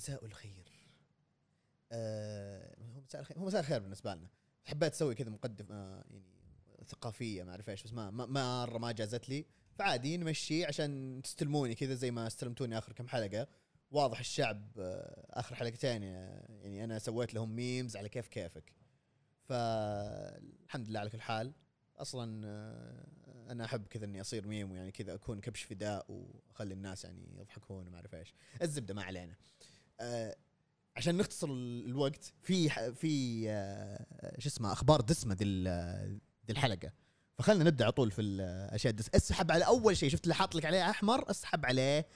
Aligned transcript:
مساء 0.00 0.24
الخير. 0.24 0.72
آه 1.92 2.76
هو 2.94 3.00
مساء 3.00 3.20
الخير 3.20 3.38
هو 3.38 3.44
مساء 3.46 3.60
الخير 3.60 3.78
بالنسبة 3.80 4.14
لنا. 4.14 4.28
حبيت 4.64 4.92
أسوي 4.92 5.14
كذا 5.14 5.30
مقدمه 5.30 5.74
آه 5.74 6.04
يعني 6.10 6.22
ثقافية 6.86 7.42
ما 7.42 7.50
أعرف 7.50 7.70
إيش 7.70 7.82
بس 7.82 7.92
ما 7.92 8.10
ما- 8.10 8.26
مرة 8.66 8.78
ما 8.78 8.92
جازت 8.92 9.28
لي. 9.28 9.46
فعادي 9.78 10.16
نمشي 10.16 10.64
عشان 10.64 11.20
تستلموني 11.24 11.74
كذا 11.74 11.94
زي 11.94 12.10
ما 12.10 12.26
استلمتوني 12.26 12.78
آخر 12.78 12.92
كم 12.92 13.08
حلقة. 13.08 13.48
واضح 13.90 14.18
الشعب 14.18 14.68
آه، 14.78 15.26
آخر 15.30 15.54
حلقتين 15.54 16.02
آه، 16.04 16.46
يعني 16.62 16.84
أنا 16.84 16.98
سويت 16.98 17.34
لهم 17.34 17.56
memes 17.56 17.96
على 17.96 18.08
كيف 18.08 18.28
كيفك. 18.28 18.72
فالحمد 19.42 20.88
لله 20.88 21.00
على 21.00 21.10
كل 21.10 21.20
حال. 21.20 21.52
أصلا 21.96 22.42
آه، 22.46 23.52
أنا 23.52 23.64
أحب 23.64 23.86
كذا 23.86 24.04
إني 24.04 24.20
أصير 24.20 24.46
ميم 24.46 24.70
ويعني 24.72 24.90
كذا 24.92 25.14
أكون 25.14 25.40
كبش 25.40 25.62
فداء 25.62 26.06
وأخلي 26.08 26.74
الناس 26.74 27.04
يعني 27.04 27.38
يضحكون 27.38 27.86
وما 27.86 27.96
أعرف 27.96 28.14
إيش. 28.14 28.34
الزبدة 28.62 28.94
ما 28.94 29.02
علينا. 29.02 29.32
آه، 29.32 29.59
عشان 30.96 31.16
نختصر 31.16 31.48
ال- 31.48 31.86
الوقت 31.86 32.32
في 32.42 32.68
في 32.94 33.44
آه، 33.50 34.06
شو 34.38 34.48
اسمه 34.48 34.72
أخبار 34.72 35.00
دسمة 35.00 35.34
ذي 35.34 35.44
ذي 36.46 36.50
الحلقة. 36.50 36.92
فخلنا 37.38 37.64
نبدأ 37.64 37.84
على 37.84 37.92
طول 37.92 38.10
في 38.10 38.22
الاشياء 38.22 38.90
الدس 38.90 39.08
اسحب 39.14 39.52
على 39.52 39.66
أول 39.66 39.96
شيء 39.96 40.10
شفت 40.10 40.24
اللي 40.24 40.34
حاط 40.34 40.54
لك 40.54 40.64
عليه 40.64 40.90
أحمر؟ 40.90 41.30
اسحب 41.30 41.66
عليه 41.66 42.06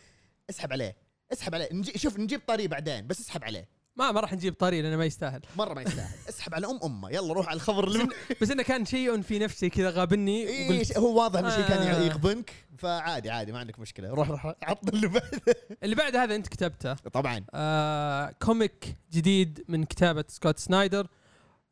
اسحب 0.51 0.73
عليه 0.73 0.97
اسحب 1.33 1.55
عليه. 1.55 1.69
نجي 1.73 1.99
شوف 1.99 2.19
نجيب 2.19 2.41
طريق 2.47 2.71
بعدين 2.71 3.07
بس 3.07 3.21
اسحب 3.21 3.45
عليه. 3.45 3.69
ما 3.97 4.13
ما 4.13 4.21
راح 4.21 4.33
نجيب 4.33 4.55
طريق 4.55 4.83
لأنه 4.83 4.97
ما 4.97 5.05
يستاهل. 5.05 5.41
مرة 5.57 5.75
ما 5.75 5.83
يستاهل. 5.83 6.15
اسحب 6.29 6.55
على 6.55 6.67
أم 6.67 6.81
أمه. 6.85 7.11
يلا 7.11 7.33
روح 7.33 7.49
على 7.49 7.57
الخبر 7.57 7.89
اللي 7.89 8.09
بس 8.41 8.51
إنه 8.51 8.63
كان 8.63 8.85
شيء 8.85 9.23
في 9.23 9.39
نفسي 9.39 9.71
كذا 9.71 9.91
غابني 9.91 10.49
إيه 10.49 10.71
وقلت 10.71 10.99
هو 10.99 11.19
واضح 11.23 11.39
إنه 11.39 11.51
شيء 11.51 11.69
كان 11.69 11.79
آه. 11.79 12.05
يغبنك. 12.05 12.53
فعادي 12.79 13.31
عادي 13.31 13.53
ما 13.53 13.59
عندك 13.59 13.79
مشكلة. 13.79 14.09
روح 14.09 14.31
روح 14.31 14.47
عط 14.63 14.89
اللي 14.89 15.09
بعده. 15.09 15.41
اللي 15.83 15.95
بعد 15.95 16.17
هذا 16.17 16.35
أنت 16.35 16.49
كتبته. 16.49 16.95
طبعا. 16.95 17.45
آه 17.55 18.35
كوميك 18.43 18.97
جديد 19.13 19.65
من 19.69 19.85
كتابة 19.85 20.25
سكوت 20.29 20.59
سنايدر. 20.59 21.07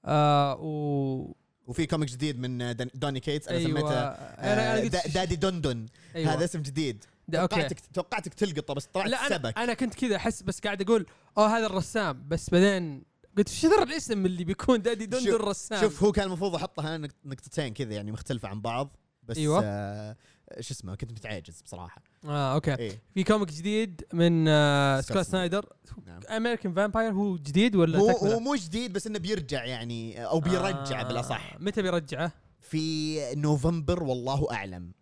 آه 0.04 0.56
و 0.60 1.34
وفي 1.66 1.86
comic 1.86 2.08
جديد 2.08 2.38
من 2.40 2.76
دوني 2.94 3.20
كيتس. 3.20 3.48
أنا 3.48 3.58
أيوه. 3.58 3.70
سميته 3.70 3.94
آه، 3.94 4.80
دادي 5.06 5.36
دندن. 5.36 5.86
أيوة. 6.16 6.34
هذا 6.34 6.44
اسم 6.44 6.62
جديد. 6.62 7.04
توقعتك 7.32 7.80
توقعتك 7.94 8.34
تلقطه 8.34 8.74
بس 8.74 8.86
طلعت 8.86 9.08
لا 9.08 9.26
أنا 9.26 9.36
سبك. 9.36 9.58
أنا 9.58 9.74
كنت 9.74 9.94
كذا 9.94 10.16
أحس 10.16 10.42
بس 10.42 10.60
قاعد 10.60 10.82
أقول 10.82 11.06
أوه 11.38 11.56
هذا 11.58 11.66
الرسام. 11.66 12.28
بس 12.28 12.50
بعدين 12.50 13.04
قلت 13.38 13.48
إيش 13.48 13.66
ذا 13.66 13.82
الاسم 13.82 14.26
اللي 14.26 14.44
بيكون 14.44 14.82
دادي 14.82 15.06
دندن 15.06 15.32
الرسام. 15.34 15.80
شوف 15.80 16.02
هو 16.04 16.12
كان 16.12 16.26
المفروض 16.26 16.54
أحطها 16.54 16.98
نق- 16.98 17.10
نقطتين 17.24 17.74
كذا 17.74 17.92
يعني 17.94 18.12
مختلفة 18.12 18.48
عن 18.48 18.60
بعض. 18.60 18.96
بس 19.22 19.36
أيوة. 19.36 19.60
آه 19.64 20.16
شو 20.60 20.74
اسمه 20.74 20.94
كنت 20.94 21.12
متعاجز 21.12 21.60
بصراحة. 21.62 22.02
آه 22.24 22.54
أوكي. 22.54 22.74
إيه. 22.74 23.02
في 23.14 23.24
comic 23.24 23.48
جديد 23.48 24.04
من 24.12 24.48
آه 24.48 25.00
سكوت 25.00 25.12
سكوت 25.18 25.26
سنايدر 25.32 25.66
نعم. 26.06 26.20
American 26.30 26.74
Vampire 26.74 27.12
هو 27.12 27.36
جديد 27.36 27.76
ولا 27.76 27.98
هو 27.98 28.12
تكملة؟ 28.12 28.34
هو 28.34 28.40
مو 28.40 28.54
جديد 28.54 28.92
بس 28.92 29.06
إنه 29.06 29.18
بيرجع 29.18 29.64
يعني 29.64 30.24
أو 30.26 30.40
بيرجع 30.40 31.00
آه، 31.00 31.08
بالأصح. 31.08 31.56
متى 31.60 31.82
بيرجعه؟ 31.82 32.32
في 32.60 33.34
نوفمبر 33.34 34.02
والله 34.02 34.52
أعلم. 34.52 34.92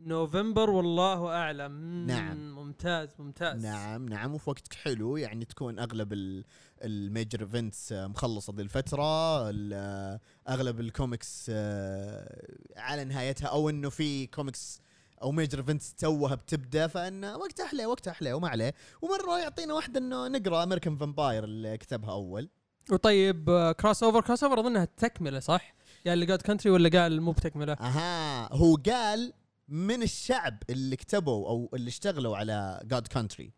نوفمبر 0.00 0.70
والله 0.70 1.28
أعلم 1.28 2.06
نعم. 2.06 2.54
ممتاز 2.54 3.08
ممتاز 3.18 3.64
نعم 3.66 4.08
نعم 4.08 4.34
وفي 4.34 4.50
وقت 4.50 4.74
حلو 4.74 5.16
يعني 5.16 5.44
تكون 5.44 5.78
أغلب 5.78 6.12
ال- 6.12 6.44
ال 6.84 6.93
major 6.93 7.40
events 7.40 7.92
مخلصة 7.92 8.52
ذي 8.56 8.62
الفترة 8.62 9.50
ال- 9.50 10.18
أغلب 10.48 10.80
الكوميكس 10.80 11.46
آه، 11.54 12.46
على 12.76 13.04
نهايتها 13.04 13.46
أو 13.48 13.70
إنه 13.70 13.88
في 13.90 14.26
كوميكس 14.26 14.80
أو 15.22 15.32
major 15.32 15.58
events 15.58 15.94
توها 15.94 16.34
بتبدأ 16.34 16.86
فإن 16.86 17.24
وقت 17.24 17.60
أحلى 17.60 17.86
وقت 17.86 18.08
أحلى 18.08 18.32
وما 18.32 18.48
عليه 18.48 18.74
ومرة 19.02 19.38
يعطينا 19.38 19.74
واحدة 19.74 20.00
إنه 20.00 20.28
نقرأ 20.28 20.62
American 20.62 20.96
Vampire 20.96 21.44
اللي 21.44 21.76
كتبها 21.78 22.12
أول 22.12 22.48
وطيب 22.90 23.50
آه، 23.50 23.72
Crossover 23.72 24.20
Crossover 24.20 24.60
أظنها 24.60 24.84
تكملة 24.84 25.40
صح؟ 25.40 25.74
قال 26.04 26.12
اللي 26.14 26.26
God 26.26 26.42
Country 26.42 26.70
ولا 26.72 27.00
قال 27.02 27.20
مو 27.22 27.32
بتكملة؟ 27.32 27.72
أها 27.72 28.54
هو 28.54 28.74
قال 28.74 29.32
من 29.70 30.02
الشعب 30.02 30.62
اللي 30.70 30.96
كتبوا 30.96 31.48
أو 31.48 31.70
اللي 31.74 31.88
اشتغلوا 31.88 32.36
على 32.36 32.80
God 32.84 33.08
Country 33.08 33.52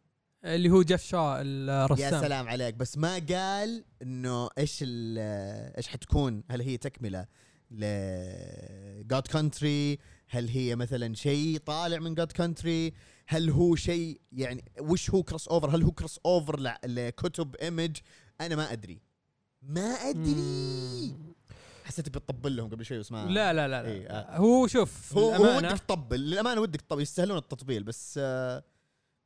اللي 0.45 0.71
هو 0.71 0.83
جيف 0.83 1.03
شا 1.03 1.41
الرسام. 1.43 2.15
يا 2.15 2.21
سلام 2.21 2.49
عليك. 2.49 2.75
بس 2.75 2.99
ما 2.99 3.15
قال 3.31 3.85
إنه 4.03 4.49
إيش 4.59 4.79
ال- 4.83 5.75
إيش 5.77 5.89
حتكون؟ 5.89 6.43
هل 6.51 6.61
هي 6.61 6.77
تكملة 6.77 7.27
ل 7.71 7.81
God 9.09 9.27
Country 9.33 9.99
هل 10.29 10.49
هي 10.49 10.77
مثلا 10.77 11.15
شيء 11.15 11.59
طالع 11.59 11.99
من 11.99 12.15
God 12.15 12.33
Country 12.33 12.93
هل 13.29 13.51
هو 13.51 13.77
شيء 13.77 14.21
يعني 14.33 14.65
وش 14.81 15.11
هو 15.11 15.23
Crossover 15.23 15.71
هل 15.77 15.83
هو 15.83 15.91
Crossover 15.91 16.61
ل- 16.61 16.75
لكتب 16.85 17.57
Image 17.57 17.97
أنا 18.41 18.57
ما 18.57 18.73
أدري. 18.73 18.99
ما 19.63 19.81
أدري. 19.91 21.15
حسيت 21.85 22.09
بتطبل 22.09 22.57
لهم 22.57 22.71
قبل 22.71 22.85
شوي 22.85 22.99
بس 22.99 23.13
ما 23.13 23.27
لا 23.27 23.53
لا 23.53 23.69
لا, 23.69 23.83
لا. 23.83 23.89
إيه، 23.89 24.07
آه. 24.09 24.37
هو 24.37 24.67
شوف 24.67 25.17
هو 25.19 25.31
هو 25.35 25.57
ودك 25.57 25.71
تطبل 25.79 26.21
للأمانة 26.21 26.61
ودك 26.61 26.81
تطبل 26.81 27.03
يستاهلون 27.03 27.39
التطبيل 27.39 27.83
بس 27.83 28.15
آه، 28.23 28.65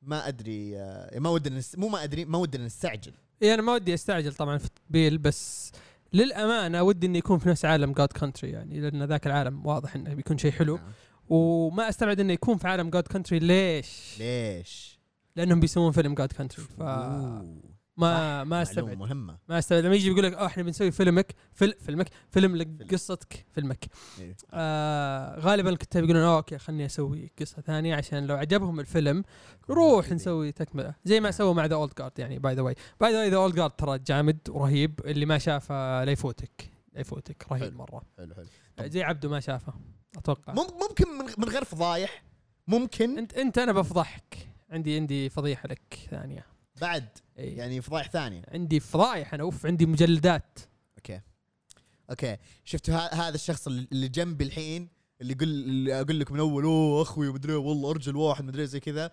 ما 0.02 0.28
أدري 0.28 0.78
آه، 0.78 1.18
ما 1.18 1.30
ودنا 1.30 1.60
نس- 1.60 1.78
مو 1.78 1.88
ما 1.88 2.04
أدري 2.04 2.24
ما 2.24 2.38
ودنا 2.38 2.64
نستعجل 2.64 3.12
إيه 3.42 3.54
أنا 3.54 3.62
ما 3.62 3.72
ودي 3.72 3.94
أستعجل 3.94 4.34
طبعا 4.34 4.58
في 4.58 4.64
التطبيل 4.64 5.18
بس 5.18 5.72
للأمانة 6.12 6.82
ودي 6.82 7.06
انه 7.06 7.18
يكون 7.18 7.38
في 7.38 7.48
نفس 7.48 7.64
عالم 7.64 7.92
God 7.92 8.08
Country 8.12 8.50
يعني 8.50 8.80
لأن 8.80 9.02
ذاك 9.02 9.26
العالم 9.26 9.66
واضح 9.66 9.94
إنه 9.96 10.14
بيكون 10.14 10.38
شيء 10.38 10.50
حلو 10.50 10.76
نعم. 10.76 10.92
وما 11.28 11.88
أستبعد 11.88 12.20
إنه 12.20 12.32
يكون 12.32 12.56
في 12.56 12.68
عالم 12.68 12.90
God 12.90 13.08
Country 13.08 13.38
ليش؟ 13.38 14.16
ليش؟ 14.18 14.98
لأنهم 15.36 15.60
بيسوون 15.60 15.92
فيلم 15.92 16.14
God 16.14 16.32
Country 16.32 16.64
فما 16.64 16.94
أوه، 16.94 17.60
ما 17.96 18.44
معلومة 18.44 18.62
استبعد. 18.62 18.98
مهمة. 18.98 19.38
ما 19.48 19.58
استبعد. 19.58 19.84
لما 19.84 19.94
يجي 19.94 20.08
بيقول 20.10 20.24
لك 20.24 20.32
آه 20.34 20.46
إحنا 20.46 20.62
بنسوي 20.62 20.90
فيلمك 20.90 21.34
فيل 21.52 21.74
فيلمك 21.80 22.08
فيلم 22.30 22.56
لقصتك 22.56 23.46
فيلمك. 23.54 23.84
إيه. 24.18 24.36
آه 24.52 25.40
غالبا 25.40 25.70
الكتاب 25.70 26.04
يقولون 26.04 26.22
آه 26.22 26.36
أوكي 26.36 26.58
خلني 26.58 26.86
أسوي 26.86 27.30
قصة 27.40 27.62
ثانية 27.62 27.96
عشان 27.96 28.26
لو 28.26 28.36
عجبهم 28.36 28.80
الفيلم 28.80 29.24
نروح 29.70 30.12
نسوي 30.12 30.52
تكملة. 30.52 30.94
زي 31.04 31.20
ما 31.20 31.30
سووا 31.30 31.54
مع 31.54 31.66
The 31.66 31.74
Old 31.74 31.92
Guard 31.98 32.18
يعني 32.18 32.38
by 32.38 32.54
the 32.54 32.62
way 32.62 32.74
by 33.00 33.12
the 33.12 33.18
way 33.18 33.30
The 33.30 33.36
Old 33.36 33.54
Guard 33.54 33.70
ترى 33.70 33.98
جامد 33.98 34.38
ورهيب 34.48 35.00
اللي 35.04 35.26
ما 35.26 35.38
شافه 35.38 36.04
لا 36.04 36.12
يفوتك. 36.12 36.70
لا 36.92 37.00
يفوتك 37.00 37.46
رهيب 37.52 37.62
حلو. 37.62 37.78
مرة. 37.78 38.02
حلو 38.18 38.34
حلو. 38.34 38.46
طب. 38.76 38.86
زي 38.86 39.02
عبده 39.02 39.28
ما 39.28 39.40
شافه 39.40 39.74
أتوقع. 40.16 40.52
مم- 40.52 40.78
ممكن 40.88 41.04
من 41.38 41.48
غير 41.48 41.64
فضايح. 41.64 42.22
ممكن. 42.66 43.18
انت 43.18 43.34
أنت 43.34 43.58
أنا 43.58 43.72
بفضحك. 43.72 44.48
عندي 44.70 44.96
عندي 44.96 45.28
فضيحة 45.28 45.68
لك 45.68 45.98
ثانية. 46.10 46.46
بعد 46.80 47.08
أي. 47.38 47.56
يعني 47.56 47.80
فضايح 47.82 48.10
ثانية. 48.10 48.42
عندي 48.48 48.80
فضايح 48.80 49.34
أنا 49.34 49.42
أوف 49.42 49.66
عندي 49.66 49.86
مجلدات. 49.86 50.58
أوكي. 50.98 51.20
أوكي. 52.10 52.36
شفتوا 52.64 52.94
هذا 52.94 53.34
الشخص 53.34 53.66
اللي 53.66 54.08
جنبي 54.08 54.44
الحين 54.44 54.88
اللي 55.20 55.32
يقول 55.32 55.48
اللي 55.48 56.00
أقول 56.00 56.20
لك 56.20 56.32
من 56.32 56.38
أول 56.38 56.64
أوه 56.64 57.02
أخوي 57.02 57.32
مدري 57.32 57.52
إيه، 57.52 57.58
والله 57.58 57.90
أرجل 57.90 58.16
واحد 58.16 58.44
مدري 58.44 58.66
زي 58.66 58.80
كذا. 58.80 59.10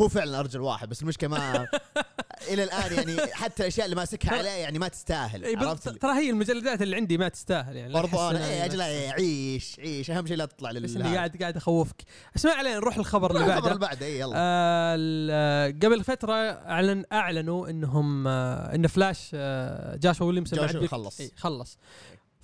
هو 0.00 0.08
فعلا 0.08 0.40
أرجل 0.40 0.60
واحد 0.60 0.88
بس 0.88 1.02
المشكلة 1.02 1.30
ما 1.30 1.68
إلى 2.48 2.64
الآن 2.64 2.92
يعني 2.92 3.16
حتى 3.42 3.62
الأشياء 3.62 3.84
اللي 3.84 3.96
ماسكها 3.96 4.38
عليه 4.38 4.48
يعني 4.50 4.78
ما 4.78 4.88
تستاهل 4.88 5.44
إي 5.44 5.56
عرفت؟ 5.56 5.88
ترى 5.88 6.12
هي 6.12 6.30
المجلدات 6.30 6.82
اللي 6.82 6.96
عندي 6.96 7.18
ما 7.18 7.28
تستاهل 7.28 7.76
يعني 7.76 7.92
برضو 7.92 8.30
أنا 8.30 8.38
أنا- 8.38 8.64
أجل 8.64 8.80
إيه، 8.80 9.10
عيش 9.12 9.76
عيش. 9.80 10.10
أهم 10.10 10.26
شيء 10.26 10.36
لا 10.36 10.44
تطلع 10.44 10.70
لل 10.70 10.82
بس 10.82 10.96
اني 10.96 11.16
قاعد 11.16 11.36
قاعد 11.36 11.56
أخوفك. 11.56 12.02
اسمع 12.36 12.52
علينا 12.52 12.76
نروح 12.76 12.96
الخبر 12.96 13.30
اللي 13.30 13.40
الخبر 13.44 13.54
بعده. 13.60 13.68
اللي 13.68 13.78
بعده 13.80 14.06
اي 14.06 14.18
يلا. 14.18 14.32
آه 14.36 14.94
ال- 14.98 15.80
قبل 15.80 16.04
فترة 16.04 16.32
أعلن 16.34 17.04
أعلنوا 17.12 17.70
إنهم 17.70 18.28
آه 18.28 18.74
إن 18.74 18.86
فلاش 18.86 19.30
آه 19.34 19.96
جاشوا 19.96 20.26
ويليامسون 20.26 20.58
جاشوا 20.58 20.80
بعد- 20.80 20.88
خلص. 20.88 21.22
خلص. 21.36 21.78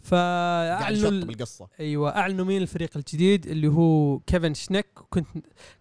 فاعلنوا 0.03 0.99
يشطب 0.99 1.13
ال- 1.13 1.31
القصة. 1.31 1.69
أيوه 1.81 2.17
أعلنوا 2.17 2.45
مين 2.45 2.63
الفريق 2.63 2.91
الجديد 2.97 3.47
اللي 3.47 3.69
هو 3.69 4.19
كيفن 4.19 4.55
شنيك. 4.55 4.87
كنت 5.11 5.27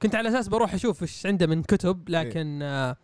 كنت 0.02 0.16
على 0.16 0.30
أساس 0.30 0.48
بروح 0.48 0.74
أشوف 0.74 1.02
إيش 1.02 1.26
عنده 1.26 1.48
من 1.48 1.64
كتب 1.64 2.10
لكن 2.10 2.60
آه 2.64 2.98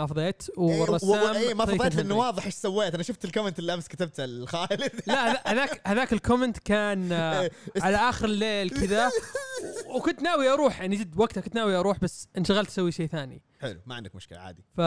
ما 0.00 0.06
فضيت 0.06 0.42
والرسام 0.58 1.34
اي 1.36 1.54
ما 1.54 1.64
فضيت 1.66 1.94
لأنه. 1.94 2.14
واضح 2.16 2.44
إيش 2.44 2.54
سويت؟ 2.54 2.94
أنا 2.94 3.02
شفت 3.02 3.24
ال 3.24 3.28
comment 3.28 3.58
اللي 3.58 3.74
أمس 3.74 3.88
كتبته 3.88 4.24
لخالد 4.26 4.90
لا 5.06 5.30
هذا- 5.30 5.42
هذاك 5.46 5.82
هذاك 5.88 6.12
ال 6.12 6.18
comment 6.18 6.58
كان 6.58 7.12
آه 7.12 7.40
إيه، 7.40 7.50
على 7.80 7.96
آخر 7.96 8.24
الليل 8.24 8.70
كذا. 8.70 9.10
وكنت 9.96 10.22
ناوي 10.22 10.48
أروح 10.48 10.80
يعني 10.80 10.96
جد 10.96 11.20
وقتها 11.20 11.40
كنت 11.40 11.54
ناوي 11.54 11.74
أروح 11.76 11.98
بس 11.98 12.28
انشغلت 12.38 12.68
أسوي 12.68 12.92
شيء 12.92 13.06
ثاني. 13.06 13.42
حلو 13.60 13.80
ما 13.86 13.94
عندك 13.94 14.14
مشكلة 14.14 14.38
عادي. 14.38 14.64
ف 14.76 14.80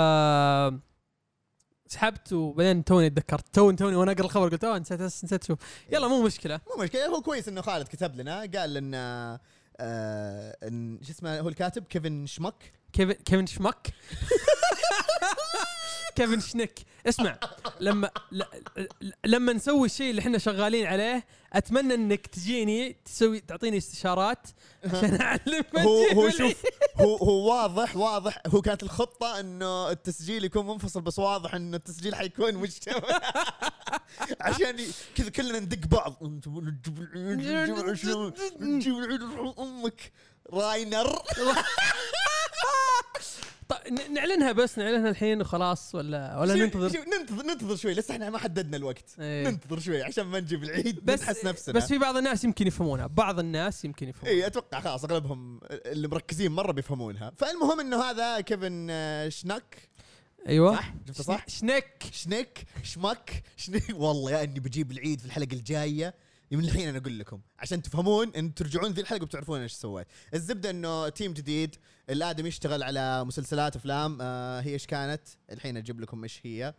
سحبت 1.88 2.34
وبعدين 2.34 2.84
توني 2.84 3.10
تذكرت. 3.10 3.56
توني 3.56 3.78
توني 3.78 3.96
وأنا 3.96 4.12
أقرأ 4.12 4.26
الخبر 4.26 4.50
قلت 4.50 4.64
أوه 4.64 4.78
نسيت 4.78 5.02
نسيت 5.02 5.44
أشوف 5.44 5.60
يلا 5.92 6.08
مو 6.08 6.24
مشكلة. 6.24 6.60
مو 6.78 6.84
مشكلة. 6.84 7.06
هو 7.06 7.22
كويس 7.22 7.48
إنه 7.48 7.62
خالد 7.62 7.88
كتب 7.88 8.16
لنا 8.16 8.40
قال 8.56 8.74
لنا 8.74 9.40
آه 9.80 10.58
شو 11.02 11.12
اسمه 11.12 11.40
هو 11.40 11.50
الكاتب 11.50 11.84
كيفن 11.84 12.26
شمك؟ 12.26 12.72
كيفن 12.94 13.12
كيفن 13.14 13.46
شمك؟ 13.46 13.88
كيفن 16.16 16.40
شنيك. 16.40 16.80
اسمع 17.08 17.38
لما 17.80 18.10
لما 19.26 19.54
نسوي 19.54 19.86
الشيء 19.86 20.10
اللي 20.10 20.22
إحنا 20.22 20.38
شغالين 20.38 20.86
عليه 20.86 21.26
أتمنى 21.54 21.94
إنك 21.94 22.28
تجيني 22.28 22.96
تسوي 23.06 23.40
تعطيني 23.40 23.78
استشارات 23.78 24.48
عشان 24.86 25.22
أعلم 25.22 25.64
هو 25.78 26.04
هو 26.04 26.30
شوف 26.30 26.64
هو 27.02 27.16
هو 27.16 27.50
واضح 27.50 27.98
واضح. 27.98 28.42
هو 28.48 28.62
كانت 28.62 28.84
الخطة 28.84 29.40
إنه 29.40 29.90
التسجيل 29.92 30.44
يكون 30.44 30.68
منفصل 30.68 31.02
بس 31.02 31.20
واضح 31.20 31.56
انه 31.56 31.78
التسجيل 31.78 32.16
حيكون 32.16 32.54
مجتمع. 32.54 33.02
عشان 34.42 34.78
كذا 35.16 35.30
كلنا 35.30 35.60
ندق 35.60 35.88
بعض. 35.88 36.18
نجيب 36.24 36.98
العيد؟ 36.98 38.34
نجيب 38.60 38.94
العيد. 38.98 39.22
أمك. 39.60 40.12
راينر. 40.54 41.22
نعلنها 44.14 44.52
بس 44.52 44.78
نعلنها 44.78 45.10
الحين 45.10 45.42
وخلاص 45.42 45.96
ولا 45.96 46.40
ولا 46.40 46.54
شوف- 46.54 46.64
ننتظر؟ 46.64 46.90
شوف، 46.90 47.06
ننتظر 47.08 47.44
ننتظر 47.46 47.76
شوي 47.76 47.94
لسه 47.94 48.14
إحنا 48.14 48.30
ما 48.30 48.38
حددنا 48.38 48.78
الوقت. 48.78 49.16
إيه. 49.20 49.48
ننتظر 49.50 49.80
شوي 49.80 50.04
عشان 50.04 50.24
ما 50.24 50.40
نجيب 50.40 50.64
العيد 50.64 51.06
بس 51.06 51.22
نحس 51.22 51.46
نفسنا. 51.46 51.76
بس 51.76 51.88
في 51.88 51.98
بعض 51.98 52.18
الناس 52.18 52.44
يمكن 52.44 52.68
يفهمونها 52.68 53.08
بعض 53.08 53.40
الناس 53.40 53.86
يمكن 53.86 54.10
يفهمونها. 54.10 54.34
اي 54.42 54.48
أتوقع 54.48 54.80
خلاص 54.80 55.04
أغلبهم 55.06 55.60
اللي 55.72 56.08
مركزين 56.08 56.52
مرة 56.52 56.72
بيفهمونها. 56.72 57.32
فالمهم 57.38 57.80
إنه 57.80 58.02
هذا 58.04 58.42
كيفن 58.42 58.88
آه، 58.90 59.30
شناك. 59.30 59.78
أيوه. 60.48 60.76
صح؟ 60.76 60.94
شفته 61.08 61.24
صح؟ 61.24 61.46
شنك 61.48 62.04
شنك 62.12 62.64
شمك 62.84 63.44
شنك 63.58 63.84
والله 64.04 64.32
يا 64.32 64.44
إني 64.44 64.60
بجيب 64.60 64.92
العيد 64.92 65.20
في 65.20 65.26
الحلقة 65.26 65.54
الجاية. 65.54 66.14
من 66.58 66.66
الحين 66.66 66.88
أنا 66.88 66.98
أقول 66.98 67.20
لكم 67.20 67.42
عشان 67.60 67.82
تفهمون 67.82 68.36
إن 68.36 68.54
ترجعون 68.54 68.92
ذي 68.92 69.02
الحلقة 69.02 69.26
بتعرفون 69.26 69.62
إيش 69.62 69.74
سويت. 69.74 70.08
الزبدة 70.34 70.70
إنه 70.70 71.10
team 71.10 71.34
جديد 71.34 71.76
الآدمي 72.10 72.46
يشتغل 72.46 72.84
على 72.84 73.24
مسلسلات 73.26 73.76
أفلام 73.76 74.18
آه 74.22 74.62
هي 74.62 74.74
إيش 74.74 74.86
كانت؟ 74.86 75.22
الحين 75.52 75.78
أجيب 75.78 76.02
لكم 76.02 76.24
إيش 76.24 76.40
هي. 76.44 76.74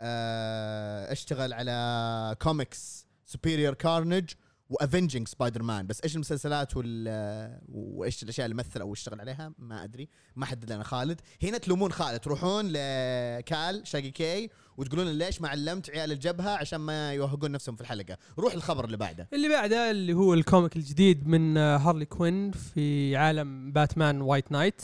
آه 0.00 1.12
اشتغل 1.12 1.52
على 1.52 2.36
comics 2.42 3.06
Superior 3.26 3.74
Carnage 3.74 4.30
و 4.74 5.28
Avenging 5.28 5.62
Spider-Man 5.62 5.86
بس 5.86 6.00
إيش 6.00 6.14
المسلسلات 6.14 6.76
وال 6.76 7.60
وإيش 7.68 8.22
الأشياء 8.22 8.44
اللي 8.44 8.54
مثل 8.54 8.80
أو 8.80 8.92
اشتغل 8.92 9.20
عليها؟ 9.20 9.52
ما 9.58 9.84
أدري. 9.84 10.08
ما 10.36 10.46
حدد 10.46 10.72
لنا. 10.72 10.82
خالد. 10.82 11.20
هنا 11.42 11.58
تلومون 11.58 11.92
خالد. 11.92 12.20
تروحون 12.20 12.66
لكال 12.66 13.86
شاقي 13.86 14.10
كي 14.10 14.50
وتقولون 14.76 15.18
ليش 15.18 15.40
ما 15.40 15.48
علمت 15.48 15.90
عيال 15.90 16.12
الجبهة 16.12 16.50
عشان 16.50 16.80
ما 16.80 17.12
يوهقون 17.12 17.50
نفسهم 17.50 17.76
في 17.76 17.80
الحلقة. 17.80 18.16
روح 18.38 18.54
الخبر 18.54 18.84
اللي 18.84 18.96
بعده. 18.96 19.28
اللي 19.32 19.48
بعده 19.48 19.90
اللي 19.90 20.12
هو 20.12 20.34
ال 20.34 20.41
comic 20.41 20.76
الجديد 20.76 21.28
من 21.28 21.56
Harley 21.56 22.04
Quinn 22.04 22.50
في 22.50 23.16
عالم 23.16 23.72
Batman 23.72 24.20
White 24.20 24.52
Knight. 24.52 24.82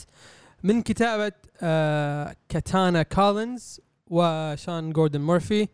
من 0.63 0.81
كتابة 0.81 1.35
آه 1.61 2.35
Katana 2.49 3.03
Collins 3.03 3.81
و 4.07 4.24
Sean 4.24 4.93
Gordon 4.93 5.21
Murphy. 5.21 5.67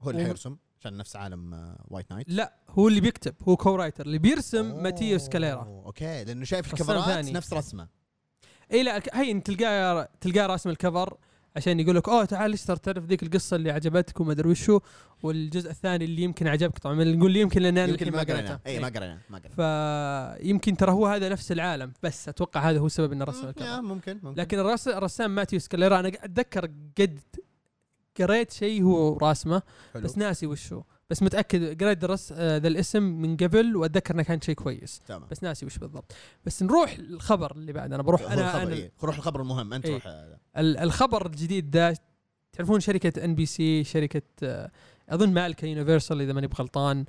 هو 0.00 0.10
اللي 0.10 0.24
حيرسم. 0.24 0.56
عشان 0.80 0.96
نفس 0.96 1.16
عالم 1.16 1.54
آه، 1.54 1.84
White 1.88 2.12
Knight 2.12 2.26
لا 2.30 2.54
هو 2.70 2.88
اللي 2.88 3.00
بيكتب 3.00 3.34
هو 3.48 3.56
co-writer 3.56 4.06
اللي 4.06 4.18
بيرسم 4.18 4.82
Matteo 4.82 5.18
Scalera 5.18 5.62
أوه، 5.62 5.86
okay 5.86 6.24
لأنه 6.24 6.44
شايف 6.44 6.66
ال 6.74 6.80
cover 6.80 7.12
ات. 7.12 7.24
نفس 7.24 7.52
رسمه. 7.52 7.88
اي 8.72 8.82
لا 8.82 9.02
هي 9.12 9.30
انت 9.30 9.46
تلقاه 9.46 10.08
تلقاه 10.20 10.46
راسم 10.46 10.70
ال 10.70 10.78
cover 10.78 11.16
عشان 11.56 11.80
يقول 11.80 11.96
لك 11.96 12.08
أوه 12.08 12.24
تعال 12.24 12.52
اشتر 12.52 12.76
تعرف 12.76 13.04
ذيك 13.04 13.22
القصة 13.22 13.56
اللي 13.56 13.70
عجبتك 13.70 14.20
وما 14.20 14.32
أدري 14.32 14.48
وشو؟ 14.48 14.80
والجزء 15.22 15.70
الثاني 15.70 16.04
اللي 16.04 16.22
يمكن 16.22 16.46
عجبك. 16.48 16.78
طبعا 16.78 17.04
نقول 17.04 17.36
يمكن 17.36 17.62
لأن 17.62 17.78
أنا 17.78 17.88
يمكن 17.90 18.08
الحين 18.08 18.12
ما 18.12 18.18
قريته. 18.34 18.34
قرينا 18.38 18.60
اي 18.66 18.72
إيه. 18.72 18.80
ما 18.80 18.88
قرينا 18.88 19.18
ما 19.30 19.38
قرينا 19.38 20.38
فيمكن 20.42 20.76
ترى 20.76 20.92
هو 20.92 21.06
هذا 21.06 21.28
نفس 21.28 21.52
العالم 21.52 21.92
بس 22.02 22.28
أتوقع 22.28 22.70
هذا 22.70 22.78
هو 22.78 22.86
السبب 22.86 23.12
إنه 23.12 23.24
رسم 23.24 23.48
ال 23.48 23.53
cover. 23.53 23.80
ممكن 23.82 24.20
ممكن. 24.22 24.40
لكن 24.40 24.58
الرس- 24.58 24.88
الرسام 24.88 25.34
Matteo 25.34 25.58
Scalera 25.58 26.00
أنا 26.00 26.08
أتذكر 26.08 26.66
قد 27.00 27.20
قريت 28.22 28.52
شيء 28.52 28.82
هو 28.82 29.16
راسمه 29.16 29.62
حلو. 29.94 30.02
بس 30.02 30.18
ناسي 30.18 30.46
وشو. 30.46 30.82
بس 31.10 31.22
متأكد 31.22 31.82
قريت 31.82 32.04
الرس 32.04 32.32
آه، 32.32 32.56
ذا 32.58 32.68
الاسم 32.68 33.02
من 33.02 33.36
قبل 33.36 33.76
وأتذكر 33.76 34.14
إنه 34.14 34.22
كان 34.22 34.40
شيء 34.40 34.54
كويس. 34.54 35.00
تمام. 35.06 35.28
بس 35.30 35.42
ناسي 35.42 35.66
وش 35.66 35.78
بالضبط. 35.78 36.12
بس 36.44 36.62
نروح 36.62 36.96
الخبر 36.98 37.52
اللي 37.52 37.72
بعد 37.72 37.92
أنا 37.92 38.02
بروح 38.02 38.22
هو 38.22 38.28
أنا, 38.28 38.62
أنا 38.62 38.72
إيه. 38.72 38.92
روح 39.04 39.16
الخبر 39.16 39.40
المهم 39.40 39.72
أنت 39.72 39.86
إيه. 39.86 40.32
الخبر 40.56 41.26
الجديد 41.26 41.70
ده 41.70 41.96
تعرفون 42.52 42.80
شركة 42.80 43.24
NBC 43.24 43.84
شركة 43.84 44.22
آه، 44.42 44.70
أظن 45.08 45.32
مالكة 45.32 45.66
Universal 45.66 46.20
إذا 46.20 46.32
ماني 46.32 46.46
بغلطان 46.46 47.04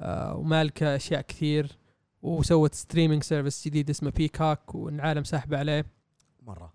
آه، 0.00 0.36
ومالكة 0.36 0.96
أشياء 0.96 1.20
كثير 1.20 1.78
وسوت 2.22 2.74
streaming 2.74 3.22
service 3.22 3.64
جديد 3.66 3.90
اسمه 3.90 4.10
Peacock 4.10 4.74
والعالم 4.74 5.24
ساحبه 5.24 5.58
عليه. 5.58 5.84
مرة. 6.42 6.72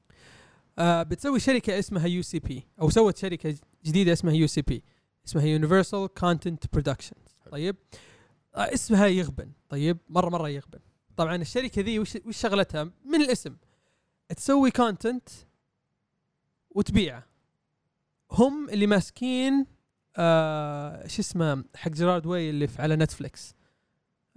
آه 0.80 1.04
بتسوي 1.04 1.40
شركة 1.40 1.80
اسمها 1.80 2.08
UCP 2.08 2.68
أو 2.82 2.90
سوت 2.90 3.18
شركة 3.18 3.56
جديدة 3.86 4.14
اسمها 4.14 4.34
UCP 4.34 4.84
اسمها 5.28 5.46
Universal 5.46 6.08
Content 6.08 6.74
Production 6.74 7.16
طيب؟ 7.52 7.76
آه 8.56 8.74
اسمها 8.74 9.08
يغبن. 9.08 9.52
طيب؟ 9.70 9.98
مرة 10.10 10.30
مرة 10.30 10.50
يغبن. 10.50 10.80
طبعا 11.18 11.36
الشركة 11.36 11.82
ذي 11.82 12.00
وش 12.00 12.18
وش 12.26 12.38
شغلتها؟ 12.38 12.84
من 12.84 13.22
الاسم. 13.22 13.58
تسوي 14.36 14.72
content 14.72 15.30
وتبيعه. 16.70 17.26
هم 18.32 18.70
اللي 18.70 18.88
ماسكين 18.88 19.66
آه 20.18 21.08
شو 21.08 21.22
اسمه 21.22 21.64
حق 21.76 21.92
Gerard 21.92 22.26
Way 22.26 22.50
اللي 22.50 22.68
في 22.68 22.82
على 22.82 22.96
Netflix 22.96 23.56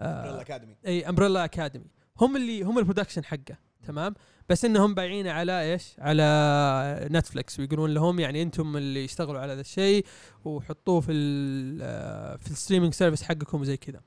آه 0.00 0.40
Academy 0.40 0.76
إي 0.86 1.08
Umbrella 1.08 1.44
Academy 1.44 1.90
هم 2.20 2.36
اللي 2.36 2.62
هم 2.62 2.78
ال 2.78 2.83
production 2.83 3.24
حقه. 3.24 3.58
تمام؟ 3.88 4.14
بس 4.48 4.64
إنهم 4.64 4.94
بايعينه 4.94 5.30
على 5.30 5.72
إيش؟ 5.72 5.94
على 5.98 7.08
Netflix 7.10 7.60
ويقولون 7.60 7.94
لهم 7.94 8.20
يعني 8.20 8.42
أنتم 8.42 8.76
اللي 8.76 9.04
اشتغلوا 9.04 9.40
على 9.40 9.52
هذا 9.52 9.60
الشيء 9.60 10.04
وحطوه 10.44 11.00
في 11.00 11.12
ال 11.12 11.78
آه، 11.82 12.36
في 12.36 12.50
ال 12.50 12.55
streaming 12.55 12.94
service 12.94 13.22
حقكم 13.22 13.60
وزي 13.60 13.76
كذا. 13.76 14.00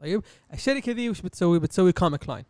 طيب 0.00 0.22
الشركة 0.52 0.92
ذي 0.92 1.10
وش 1.10 1.20
بتسوي؟ 1.20 1.58
بتسوي 1.58 1.92
comic 1.92 2.28
line. 2.28 2.44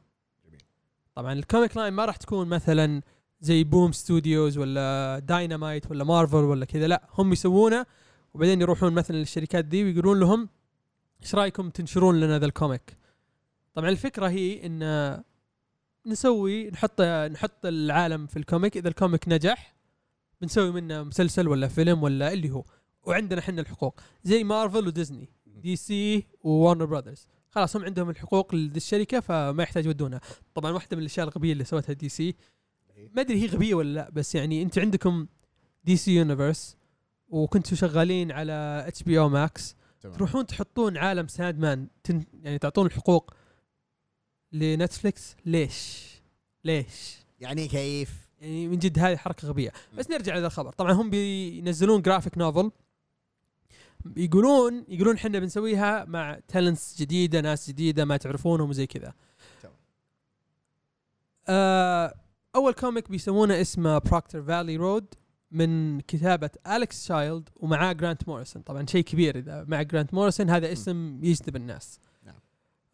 طبعا 1.14 1.32
ال 1.32 1.40
comic 1.40 1.76
line 1.76 1.92
ما 1.92 2.04
راح 2.04 2.16
تكون 2.16 2.48
مثلا 2.48 3.02
زي 3.40 3.64
Boom 3.64 3.92
Studios 3.92 4.58
ولا 4.58 5.18
داينامايت 5.18 5.90
ولا 5.90 6.04
مارفل 6.04 6.36
ولا 6.44 6.64
كذا 6.64 6.86
لا 6.86 7.08
هم 7.18 7.32
يسوونه 7.32 7.86
وبعدين 8.34 8.60
يروحون 8.60 8.92
مثلا 8.92 9.16
للشركات 9.16 9.64
دي 9.64 9.84
ويقولون 9.84 10.20
لهم 10.20 10.48
إيش 11.22 11.34
رأيكم 11.34 11.70
تنشرون 11.70 12.20
لنا 12.20 12.38
ذا 12.38 12.46
ال 12.46 12.55
comic 12.55 12.96
طبعا 13.74 13.88
الفكرة 13.88 14.28
هي 14.28 14.66
إن 14.66 14.82
نسوي 16.06 16.70
نحط 16.70 17.00
نحط 17.02 17.66
العالم 17.66 18.26
في 18.26 18.38
ال 18.38 18.44
comic. 18.44 18.76
إذا 18.76 18.88
ال 18.88 18.95
comic 18.95 19.28
نجح 19.28 19.74
بنسوي 20.40 20.70
منه 20.70 21.02
مسلسل 21.02 21.48
ولا 21.48 21.68
فيلم 21.68 22.02
ولا 22.02 22.32
اللي 22.32 22.50
هو. 22.50 22.64
وعندنا 23.02 23.40
إحنا 23.40 23.60
الحقوق. 23.60 24.00
زي 24.24 24.44
Marvel 24.44 24.86
و 24.86 24.92
Disney 24.92 25.28
DC 25.46 26.26
و 26.42 26.48
Warner 26.48 26.84
Brothers. 26.84 27.26
خلاص 27.50 27.76
هم 27.76 27.84
عندهم 27.84 28.10
الحقوق 28.10 28.54
لذي 28.54 28.76
الشركة 28.76 29.20
فما 29.20 29.62
يحتاج 29.62 29.86
يودونها. 29.86 30.20
طبعا 30.54 30.72
واحدة 30.72 30.96
من 30.96 31.02
الأشياء 31.02 31.28
الغبية 31.28 31.52
اللي 31.52 31.64
سوتها 31.64 31.92
DC. 31.92 32.34
ما 33.16 33.20
أدري 33.20 33.42
هي 33.42 33.46
غبية 33.46 33.74
ولا 33.74 33.94
لا 33.94 34.10
بس 34.10 34.34
يعني 34.34 34.62
أنتم 34.62 34.80
عندكم 34.80 35.26
DC 35.84 36.16
Universe 36.16 36.76
وكنتوا 37.28 37.76
شغالين 37.76 38.32
على 38.32 38.84
HBO 38.86 39.18
Max. 39.18 39.76
تروحون 40.00 40.46
تحطون 40.46 40.96
عالم 40.96 41.28
Sandman 41.28 41.88
تن 42.04 42.24
يعني 42.42 42.58
تعطون 42.58 42.86
الحقوق 42.86 43.34
ل 44.52 44.63
Netflix 44.63 45.36
ليش؟ 45.46 46.06
ليش؟ 46.64 47.16
يعني 47.40 47.68
كيف؟ 47.68 48.10
يعني 48.40 48.68
من 48.68 48.78
جد 48.78 48.98
هذه 48.98 49.16
حركة 49.16 49.48
غبية. 49.48 49.72
بس 49.98 50.10
نرجع 50.10 50.34
لهذا 50.34 50.46
الخبر. 50.46 50.72
طبعا 50.72 50.92
هم 50.92 51.10
بينزلون 51.10 52.02
graphic 52.02 52.38
novel 52.38 52.70
يقولون 54.16 54.84
يقولون 54.88 55.14
إحنا 55.16 55.38
بنسويها 55.38 56.04
مع 56.04 56.38
talents 56.48 57.00
جديدة 57.00 57.40
ناس 57.40 57.70
جديدة 57.70 58.04
ما 58.04 58.16
تعرفونهم 58.16 58.70
وزي 58.70 58.86
كذا. 58.86 59.14
آه 61.48 62.14
أول 62.54 62.72
comic 62.72 63.10
بيسمونه 63.10 63.60
اسمه 63.60 63.98
Proctor 63.98 64.42
Valley 64.42 64.76
Road 64.76 65.14
من 65.50 66.00
كتابة 66.00 66.50
Alex 66.66 67.06
Child 67.06 67.48
ومعاه 67.56 67.92
Grant 67.92 68.28
Morrison 68.28 68.62
طبعا 68.62 68.86
شيء 68.86 69.04
كبير 69.04 69.38
إذا 69.38 69.64
مع 69.68 69.82
Grant 69.82 70.14
Morrison 70.14 70.50
هذا 70.50 70.72
اسم 70.72 71.24
يجذب 71.24 71.56
الناس. 71.56 72.00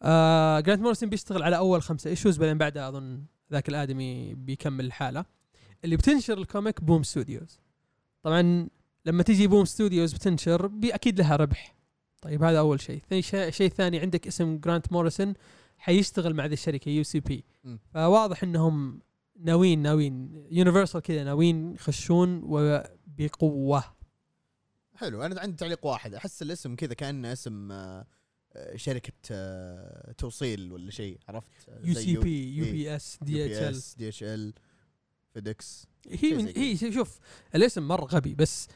آه 0.01 0.59
Grant 0.59 0.81
Morrison 0.81 1.09
بيشتغل 1.09 1.43
على 1.43 1.57
أول 1.57 1.81
خمسة 1.81 2.09
issues 2.09 2.37
بعدين 2.37 2.57
بعدها 2.57 2.89
أظن 2.89 3.23
ذاك 3.51 3.69
الآدمي 3.69 4.35
بيكمل 4.35 4.85
لحاله 4.85 5.25
اللي 5.83 5.97
بتنشر 5.97 6.37
ال 6.37 6.45
comic 6.45 6.83
Boom 6.83 7.03
Studios 7.03 7.59
طبعا 8.23 8.67
لما 9.05 9.23
تيجي 9.23 9.47
Boom 9.47 9.65
Studios 9.65 10.13
بتنشر 10.13 10.71
أكيد 10.83 11.19
لها 11.19 11.35
ربح. 11.35 11.75
طيب 12.21 12.43
هذا 12.43 12.59
أول 12.59 12.81
شيء. 12.81 13.01
ثاني 13.09 13.21
شيء 13.21 13.49
شيء 13.49 13.69
ثاني 13.69 13.99
عندك 13.99 14.27
اسم 14.27 14.57
Grant 14.57 14.91
Morrison 14.91 15.33
حيشتغل 15.77 16.33
مع 16.33 16.45
ذي 16.45 16.53
الشركة 16.53 16.89
UCP. 16.89 17.45
فواضح 17.93 18.43
إنهم 18.43 19.01
ناويين 19.39 19.81
ناويين 19.81 20.45
Universal 20.51 21.01
كذا 21.01 21.23
ناويين 21.23 21.73
يخشون 21.73 22.41
وبقوة. 22.43 23.83
حلو 24.95 25.21
أنا 25.23 25.41
عندي 25.41 25.57
تعليق 25.57 25.85
واحد. 25.85 26.13
أحس 26.13 26.41
الاسم 26.41 26.75
كذا 26.75 26.93
كأنه 26.93 27.33
اسم 27.33 27.71
آه، 27.71 28.05
شركة 28.75 29.13
آه، 29.31 30.11
توصيل 30.11 30.71
ولا 30.71 30.91
شيء 30.91 31.19
عرفت؟ 31.27 31.47
آه، 31.69 31.79
يو 31.83 31.93
سي 31.93 32.17
بي 32.17 32.55
يو 32.57 32.65
إيه. 32.65 32.71
بي 32.71 32.95
إس 32.95 33.19
دي 33.21 33.45
إتش 33.45 33.63
إل. 33.63 33.81
دي 33.97 34.07
إتش 34.07 34.23
إل 34.23 34.53
فيدكس 35.33 35.87
هي 36.09 36.33
من 36.33 36.47
هي 36.57 36.91
شوف 36.93 37.19
الاسم 37.55 37.87
مرة 37.87 38.05
غبي 38.05 38.35
بس 38.35 38.67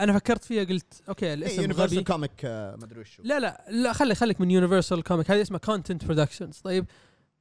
أنا 0.00 0.12
فكرت 0.12 0.44
فيها 0.44 0.64
قلت 0.64 1.02
okay 1.08 1.34
الاسم 1.34 1.62
Universal 1.62 1.98
غبي. 1.98 2.04
comic 2.04 2.44
ما 2.44 2.84
أدري 2.84 3.00
وشو. 3.00 3.22
لا 3.22 3.40
لا 3.40 3.64
لا 3.70 3.92
خلي 3.92 4.14
خليك 4.14 4.40
من 4.40 4.50
Universal 4.50 5.02
comic 5.02 5.30
هذه 5.30 5.42
اسمها 5.42 5.58
Content 5.58 6.04
Productions 6.04 6.58
طيب؟ 6.58 6.86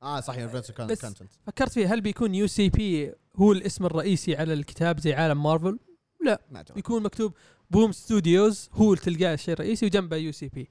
آه 0.04 0.20
صح 0.20 0.38
Universal 0.38 0.75
Content 0.75 1.24
فكرت 1.48 1.72
فيها 1.72 1.94
هل 1.94 2.02
بيكون 2.02 2.36
UCP 2.36 3.13
هو 3.36 3.52
الاسم 3.52 3.86
الرئيسي 3.86 4.36
على 4.36 4.54
الكتاب 4.54 5.00
زي 5.00 5.13
عالم 5.13 5.44
مارفل؟ 5.44 5.80
ما 6.25 6.34
أتوقع. 6.60 6.75
بيكون 6.75 7.04
مكتوب 7.04 7.34
Boom 7.70 7.92
Studios 7.92 8.70
هو 8.74 8.96
تلقاه 8.96 9.34
الشيء 9.34 9.54
الرئيسي 9.54 9.86
وجنبه 9.86 10.18
UCP. 10.18 10.70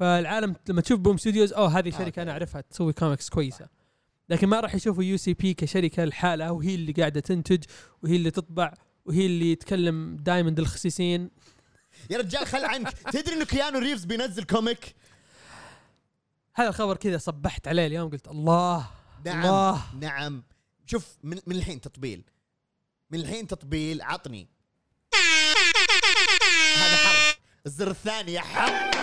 فالعالم 0.00 0.54
لما 0.68 0.80
تشوف 0.80 1.00
Boom 1.00 1.16
Studios 1.16 1.52
أوه 1.52 1.78
هذه 1.78 1.94
آه، 1.94 1.98
شركة. 1.98 2.22
أنا 2.22 2.32
أعرفها 2.32 2.60
تسوي 2.60 2.92
كوميكس 2.92 3.28
كويسة. 3.28 3.68
لكن 4.28 4.48
ما 4.48 4.60
راح 4.60 4.74
يشوفوا 4.74 5.02
UCP 5.02 5.54
كشركة 5.54 6.04
لحالها 6.04 6.50
وهي 6.50 6.74
اللي 6.74 6.92
قاعدة 6.92 7.20
تنتج 7.20 7.64
وهي 8.02 8.16
اللي 8.16 8.30
تطبع 8.30 8.74
وهي 9.04 9.26
اللي 9.26 9.54
تكلم 9.54 10.16
Diamond 10.16 10.58
الخسيسين 10.58 11.30
يا 12.10 12.18
رجال 12.18 12.46
خل 12.46 12.64
عنك. 12.64 12.92
تدري 13.12 13.34
إنه 13.34 13.44
Keanu 13.44 13.78
Reeves 13.78 14.04
بينزل 14.04 14.44
comic 14.44 14.94
هذا 16.54 16.68
الخبر 16.68 16.96
كذا 16.96 17.18
صبحت 17.18 17.68
عليه 17.68 17.86
اليوم 17.86 18.10
قلت 18.10 18.28
الله 18.28 18.90
نعم 19.24 19.44
الله. 19.44 19.82
نعم. 20.00 20.42
شوف 20.86 21.16
من, 21.22 21.38
من 21.46 21.56
الحين 21.56 21.80
تطبيل. 21.80 22.24
من 23.10 23.20
الحين 23.20 23.46
تطبيل 23.46 24.02
عطني. 24.02 24.48
هذا 26.76 26.96
حرف. 26.96 27.38
الزر 27.66 27.90
الثاني 27.90 28.32
يا 28.32 28.40
حرف. 28.40 28.95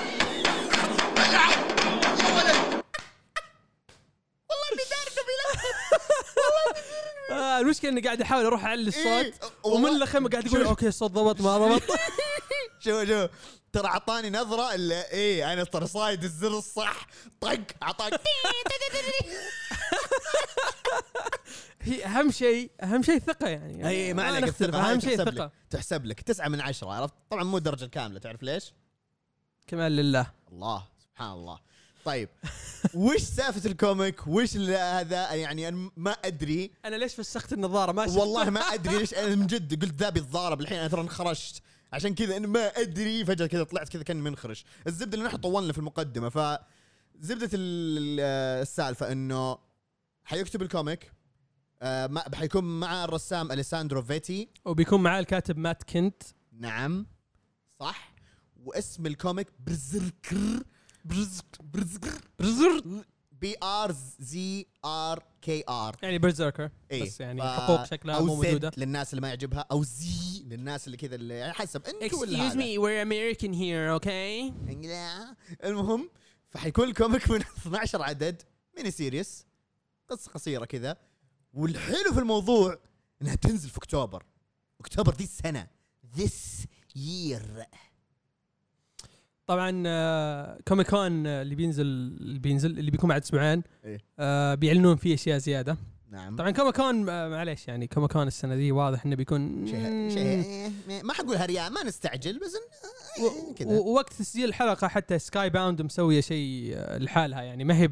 المشكلة 7.59 7.91
إني 7.91 8.01
قاعد 8.01 8.21
أحاول 8.21 8.45
أروح 8.45 8.65
أعلي 8.65 8.87
الصوت 8.87 9.05
إيه، 9.05 9.33
ومن 9.63 9.83
والله- 9.85 10.03
الخيمه 10.03 10.29
قاعد 10.29 10.45
يقول 10.45 10.63
أوكي 10.63 10.87
الصوت 10.87 11.11
ضبط 11.11 11.41
ما 11.41 11.57
ضبط. 11.57 11.81
شوف 12.83 13.03
شوف. 13.07 13.29
ترى 13.73 13.87
أعطاني 13.87 14.29
نظرة 14.29 14.73
إلا 14.75 15.11
إيه 15.11 15.53
أنا 15.53 15.63
ترى 15.63 15.87
صايد 15.87 16.23
الزر 16.23 16.57
الصح. 16.57 17.07
طق 17.41 17.59
أعطاك. 17.83 18.13
هي 21.81 22.05
أهم 22.05 22.31
شيء 22.31 22.71
أهم 22.83 23.03
شيء 23.03 23.19
ثقة 23.19 23.47
يعني. 23.47 23.87
اي 23.89 24.13
ما 24.13 24.23
عليك 24.23 24.61
هاي 24.61 24.69
أهم 24.93 24.99
شيء 24.99 25.17
ثقة. 25.17 25.51
تحسب 25.69 26.05
لك. 26.05 26.21
تسعة 26.21 26.47
من 26.47 26.61
عشرة 26.61 26.93
عرفت؟ 26.93 27.13
طبعا 27.29 27.43
مو 27.43 27.57
الدرجة 27.57 27.85
الكاملة 27.85 28.19
تعرف 28.19 28.43
ليش؟ 28.43 28.73
كمال 29.67 29.91
لله. 29.95 30.31
الله 30.51 30.83
سبحان 30.99 31.31
الله. 31.31 31.59
طيب. 32.05 32.29
وش 32.93 33.21
سالفة 33.21 33.69
ال 33.69 33.77
comic؟ 33.77 34.27
وش 34.27 34.57
هذا؟ 34.57 35.33
يعني 35.33 35.67
أنا 35.67 35.91
ما 35.97 36.11
أدري. 36.11 36.71
أنا 36.85 36.95
ليش 36.95 37.15
فسخت 37.15 37.53
النظارة؟ 37.53 37.91
ما 37.91 38.07
شفت 38.07 38.17
والله 38.17 38.49
ما 38.49 38.59
أدري 38.73 38.97
ليش. 38.97 39.13
أنا 39.13 39.35
من 39.35 39.47
جد 39.47 39.83
قلت 39.83 39.93
ذا 39.93 40.09
بيتضارب 40.09 40.61
الحين 40.61 40.77
أنا 40.77 40.87
ترى 40.87 41.01
انخرجت. 41.01 41.61
عشان 41.93 42.15
كذا 42.15 42.37
أنا 42.37 42.47
ما 42.47 42.67
أدري. 42.67 43.25
فجأة 43.25 43.45
كذا 43.45 43.63
طلعت 43.63 43.89
كذا 43.89 44.03
كأني 44.03 44.21
منخرش 44.21 44.65
الزبدة 44.87 45.13
اللي 45.17 45.25
نحن 45.27 45.37
طولنا 45.37 45.71
في 45.73 45.77
المقدمة. 45.79 46.29
ف 46.29 46.37
زبدة 47.19 47.49
ال- 47.53 48.19
السالفة 48.61 49.11
إنه 49.11 49.57
حيكتب 50.23 50.61
ال 50.61 50.68
comic. 50.68 51.11
آه 51.81 52.07
ما 52.07 52.23
حيكون 52.35 52.79
مع 52.79 53.03
الرسام 53.03 53.51
Alessandro 53.51 54.01
Vitti. 54.01 54.49
وبيكون 54.65 55.03
معاه 55.03 55.19
الكاتب 55.19 55.57
Matt 55.57 55.83
Kindt. 55.83 56.23
نعم. 56.59 57.05
صح. 57.79 58.13
واسم 58.63 59.05
ال 59.05 59.12
comic 59.12 59.47
BRZRKR. 59.67 60.63
BRZR. 61.03 62.83
B 63.31 63.55
R 63.63 63.95
Z 64.19 64.65
R 64.85 65.23
K 65.41 65.63
R. 65.69 65.95
يعني 66.01 66.17
BRZRKR. 66.17 66.69
اي 66.91 67.03
بس 67.03 67.21
يعني 67.21 67.41
حقوق 67.43 67.83
شكلها 67.83 68.15
أو 68.15 68.25
مو 68.25 68.35
موجودة. 68.35 68.69
Zed 68.69 68.79
للناس 68.79 69.09
اللي 69.13 69.21
ما 69.21 69.27
يعجبها 69.27 69.65
أو 69.71 69.83
Zee 69.83 70.43
للناس 70.43 70.85
اللي 70.87 70.97
كذا 70.97 71.15
اللي 71.15 71.33
يعني 71.33 71.53
حسب 71.53 71.81
انت 71.85 72.13
ولا 72.13 72.49
me 72.49 72.77
we're 72.79 73.05
American 73.07 73.51
here 73.53 74.01
okay 74.01 74.53
لا. 74.87 75.35
المهم 75.63 76.09
فحيكون 76.49 76.87
ال 76.87 76.94
comic 76.94 77.29
من 77.31 77.41
12 77.67 78.01
عدد 78.03 78.41
mini 78.77 78.91
series 78.91 79.45
قصة 80.09 80.31
قصيرة 80.31 80.65
كذا. 80.65 80.97
والحلو 81.53 82.13
في 82.13 82.19
الموضوع 82.19 82.79
إنها 83.21 83.35
تنزل 83.35 83.69
في 83.69 83.77
أكتوبر. 83.77 84.25
أكتوبر 84.79 85.13
دي 85.13 85.23
السنة 85.23 85.67
this 86.17 86.65
year. 86.97 87.65
طبعا 89.47 89.83
آه، 89.87 90.57
Comic-Con 90.67 91.27
آه، 91.27 91.41
اللي 91.41 91.55
بينزل 91.55 91.85
اللي 91.85 92.39
بينزل 92.39 92.79
اللي 92.79 92.91
بيكون 92.91 93.09
بعد 93.09 93.21
أسبوعين 93.21 93.63
إيه. 93.85 93.97
آه 94.19 94.55
بيعلنون 94.55 94.95
فيه 94.95 95.13
أشياء 95.13 95.37
زيادة. 95.37 95.77
نعم. 96.11 96.35
طبعا 96.35 96.51
Comic-Con 96.51 97.09
آه 97.09 97.29
معليش 97.29 97.67
يعني 97.67 97.87
Comic-Con 97.87 98.27
السنة 98.27 98.55
دي 98.55 98.71
واضح 98.71 99.05
إنه 99.05 99.15
بيكون 99.15 99.67
شيء 99.67 100.09
شيء 100.09 100.71
ما 101.03 101.13
حقول 101.13 101.35
هريان 101.35 101.71
ما 101.71 101.83
نستعجل 101.83 102.39
بس 102.39 102.53
إن- 102.55 103.21
و- 103.23 103.53
كذا. 103.53 103.69
ووقت 103.79 104.13
تسجيل 104.13 104.45
الحلقة 104.49 104.87
حتى 104.87 105.19
سكاي 105.19 105.49
باوند 105.49 105.81
مسوية 105.81 106.21
شيء 106.21 106.71
آه، 106.75 106.97
لحالها 106.97 107.41
يعني. 107.41 107.63
ما 107.63 107.77
هي 107.77 107.89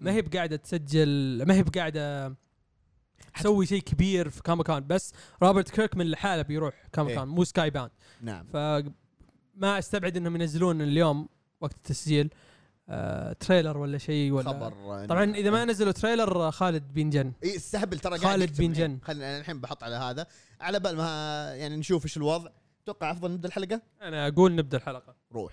ما 0.00 0.12
هي 0.12 0.22
بقاعدة 0.22 0.56
تسجل 0.56 1.42
ما 1.46 1.54
هي 1.54 1.62
بقاعدة 1.62 2.34
تسوي 3.38 3.66
شيء 3.66 3.80
كبير 3.82 4.28
في 4.30 4.42
كوميكون 4.42 4.86
بس 4.86 5.12
روبرت 5.42 5.68
كيرك 5.70 5.96
من 5.96 6.06
لحاله 6.10 6.42
بيروح 6.42 6.74
كوميكون 6.94 7.18
إيه. 7.28 7.34
مو 7.34 7.44
سكاي 7.44 7.70
باوند 7.70 7.90
نعم 8.22 8.46
فما 9.58 9.78
أستبعد 9.78 10.16
إنهم 10.16 10.36
ينزلون 10.36 10.82
اليوم 10.82 11.28
وقت 11.60 11.74
التسجيل 11.74 12.30
آه 12.88 13.32
تريلر 13.32 13.78
ولا 13.78 13.98
شيء 13.98 14.32
ولا 14.32 14.48
خبر. 14.48 15.06
طبعا 15.06 15.34
إذا 15.34 15.50
ما 15.50 15.64
نزلوا 15.64 15.92
تريلر 15.92 16.46
آه، 16.46 16.50
خالد 16.50 16.92
بينجن 16.92 17.32
إي 17.44 17.56
السهبل 17.56 17.98
ترى 17.98 18.18
خالد 18.18 18.42
يكتب 18.42 18.56
بن 18.56 18.70
الحين. 18.70 18.88
جن. 18.88 18.98
خلينا 19.02 19.38
الحين 19.38 19.60
بحط 19.60 19.82
على 19.82 19.96
هذا. 19.96 20.26
على 20.60 20.80
بال 20.80 20.96
ما 20.96 21.06
يعني 21.54 21.76
نشوف 21.76 22.04
إيش 22.04 22.16
الوضع. 22.16 22.50
أتوقع 22.82 23.10
أفضل 23.10 23.30
نبدأ 23.30 23.48
الحلقة؟ 23.48 23.82
أنا 24.02 24.28
أقول 24.28 24.54
نبدأ 24.54 24.76
الحلقة. 24.76 25.14
روح. 25.32 25.52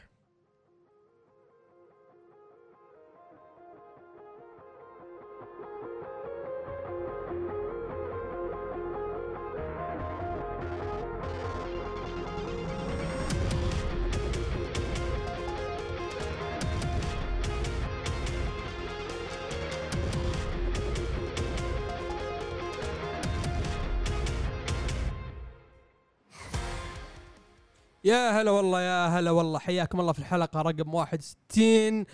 يا 28.06 28.42
هلا 28.42 28.52
والله 28.52 28.82
يا 28.82 29.08
هلا 29.08 29.32
والله. 29.32 29.60
حياكم 29.60 30.00
الله 30.00 30.14
في 30.14 30.20
الحلقة 30.20 30.62
رقم 30.62 30.94
61 30.94 32.06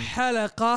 حلقة 0.00 0.76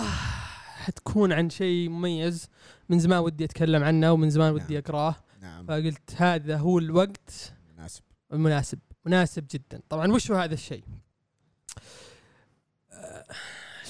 حتكون 0.78 1.34
عن 1.34 1.50
شيء 1.50 1.90
مميز 1.90 2.48
من 2.90 3.00
زمان 3.00 3.20
ودي 3.20 3.44
أتكلم 3.46 3.84
عنه 3.84 4.12
ومن 4.12 4.30
زمان 4.30 4.54
ودي 4.54 4.74
نعم. 4.74 4.84
أقرأه. 4.86 5.16
نعم. 5.42 5.66
فقلت 5.66 6.16
هذا 6.18 6.58
هو 6.58 6.80
الوقت. 6.80 7.54
مناسب. 7.78 8.02
المناسب 8.34 8.80
مناسب 9.06 9.46
جدا. 9.52 9.82
طبعا 9.90 10.12
وش 10.12 10.32
هو 10.32 10.38
هذا 10.38 10.54
الشيء؟ 10.54 10.84
آه، 12.92 13.26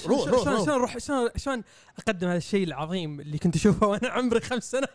روح، 0.06 0.20
شلون- 0.24 0.28
روح، 0.28 0.44
شلون. 0.44 0.56
شلون 0.64 0.68
أروح 0.76 0.98
شلون 0.98 1.28
شلون 1.36 1.62
أقدم 1.98 2.28
هذا 2.28 2.36
الشيء 2.36 2.64
العظيم 2.66 3.20
اللي 3.20 3.38
كنت 3.38 3.56
أشوفه 3.56 3.86
وأنا 3.86 4.08
عمري 4.08 4.40
خمس 4.40 4.70
سنوات؟ 4.70 4.88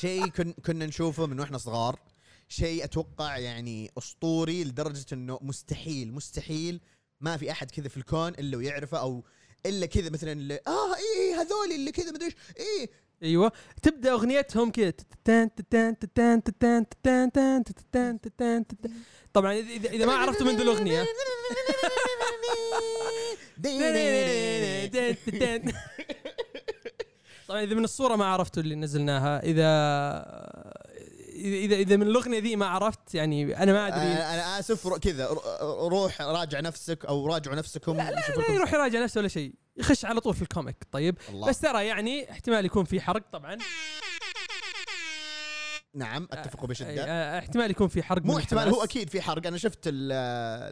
شيء 0.00 0.26
كن 0.26 0.52
كنا 0.66 0.86
نشوفه 0.86 1.26
من 1.26 1.40
وإحنا 1.40 1.58
صغار. 1.58 1.98
شيء 2.48 2.84
أتوقع 2.84 3.38
يعني 3.38 3.90
أسطوري 3.98 4.64
لدرجة 4.64 5.06
إنه 5.12 5.38
مستحيل 5.42 6.12
مستحيل 6.12 6.80
ما 7.20 7.36
في 7.36 7.50
أحد 7.50 7.70
كذا 7.70 7.88
في 7.88 7.96
الكون 7.96 8.28
إلا 8.28 8.56
ويعرفه 8.56 8.98
أو 8.98 9.24
إلا 9.66 9.86
كذا 9.86 10.10
مثلا 10.10 10.32
اللي 10.32 10.60
آه 10.66 10.94
إيه، 10.94 11.22
اي 11.22 11.34
هذول 11.34 11.72
اللي 11.74 11.92
كذا 11.92 12.10
مدري 12.10 12.26
إيش 12.26 12.34
اي 12.58 12.88
أيوه. 13.22 13.52
تبدأ 13.82 14.12
أغنيتهم 14.12 14.70
كذا. 14.70 14.92
طبعا 19.32 19.52
إذا 19.52 19.90
إذا 19.90 20.06
ما 20.06 20.12
عرفتوا 20.12 20.46
من 20.46 20.56
ذي 20.56 20.62
الأغنية. 20.62 21.06
طبعا 27.48 27.62
إذا 27.62 27.74
من 27.74 27.84
الصورة 27.84 28.16
ما 28.16 28.24
عرفتوا 28.24 28.62
اللي 28.62 28.74
نزلناها 28.74 29.42
إذا 29.42 29.68
اذا 31.38 31.76
إذا 31.76 31.96
من 31.96 32.02
الأغنية 32.06 32.38
ذي 32.38 32.56
ما 32.56 32.66
عرفت 32.66 33.14
يعني 33.14 33.56
أنا 33.62 33.72
ما 33.72 33.88
أدري. 33.88 33.98
أنا 34.00 34.34
أنا 34.34 34.58
آسف 34.58 34.88
كذا 34.88 35.26
رو- 35.26 35.88
روح 35.88 36.22
راجع 36.22 36.60
نفسك 36.60 37.04
أو 37.04 37.26
راجعوا 37.26 37.56
نفسكم 37.56 37.96
لا 37.96 38.10
لا, 38.10 38.16
لا 38.48 38.54
يروح 38.54 38.72
يراجع 38.72 39.02
نفسه 39.02 39.18
ولا 39.18 39.28
شيء. 39.28 39.54
يخش 39.76 40.04
على 40.04 40.20
طول 40.20 40.34
في 40.34 40.42
ال 40.42 40.48
comic 40.48 40.76
طيب؟ 40.92 41.18
الله. 41.28 41.48
بس 41.48 41.58
ترى 41.60 41.86
يعني 41.86 42.30
احتمال 42.30 42.64
يكون 42.64 42.84
في 42.84 43.00
حرق 43.00 43.22
طبعا. 43.32 43.56
نعم 45.94 46.28
أتفق 46.32 46.64
بشدة. 46.66 47.38
احتمال 47.38 47.70
يكون 47.70 47.88
في 47.88 48.02
حرق 48.02 48.22
مو 48.22 48.38
احتمال. 48.38 48.68
هو 48.68 48.84
أكيد 48.84 49.10
في 49.10 49.20
حرق. 49.20 49.46
أنا 49.46 49.56
شفت 49.58 49.78
ال- 49.86 50.12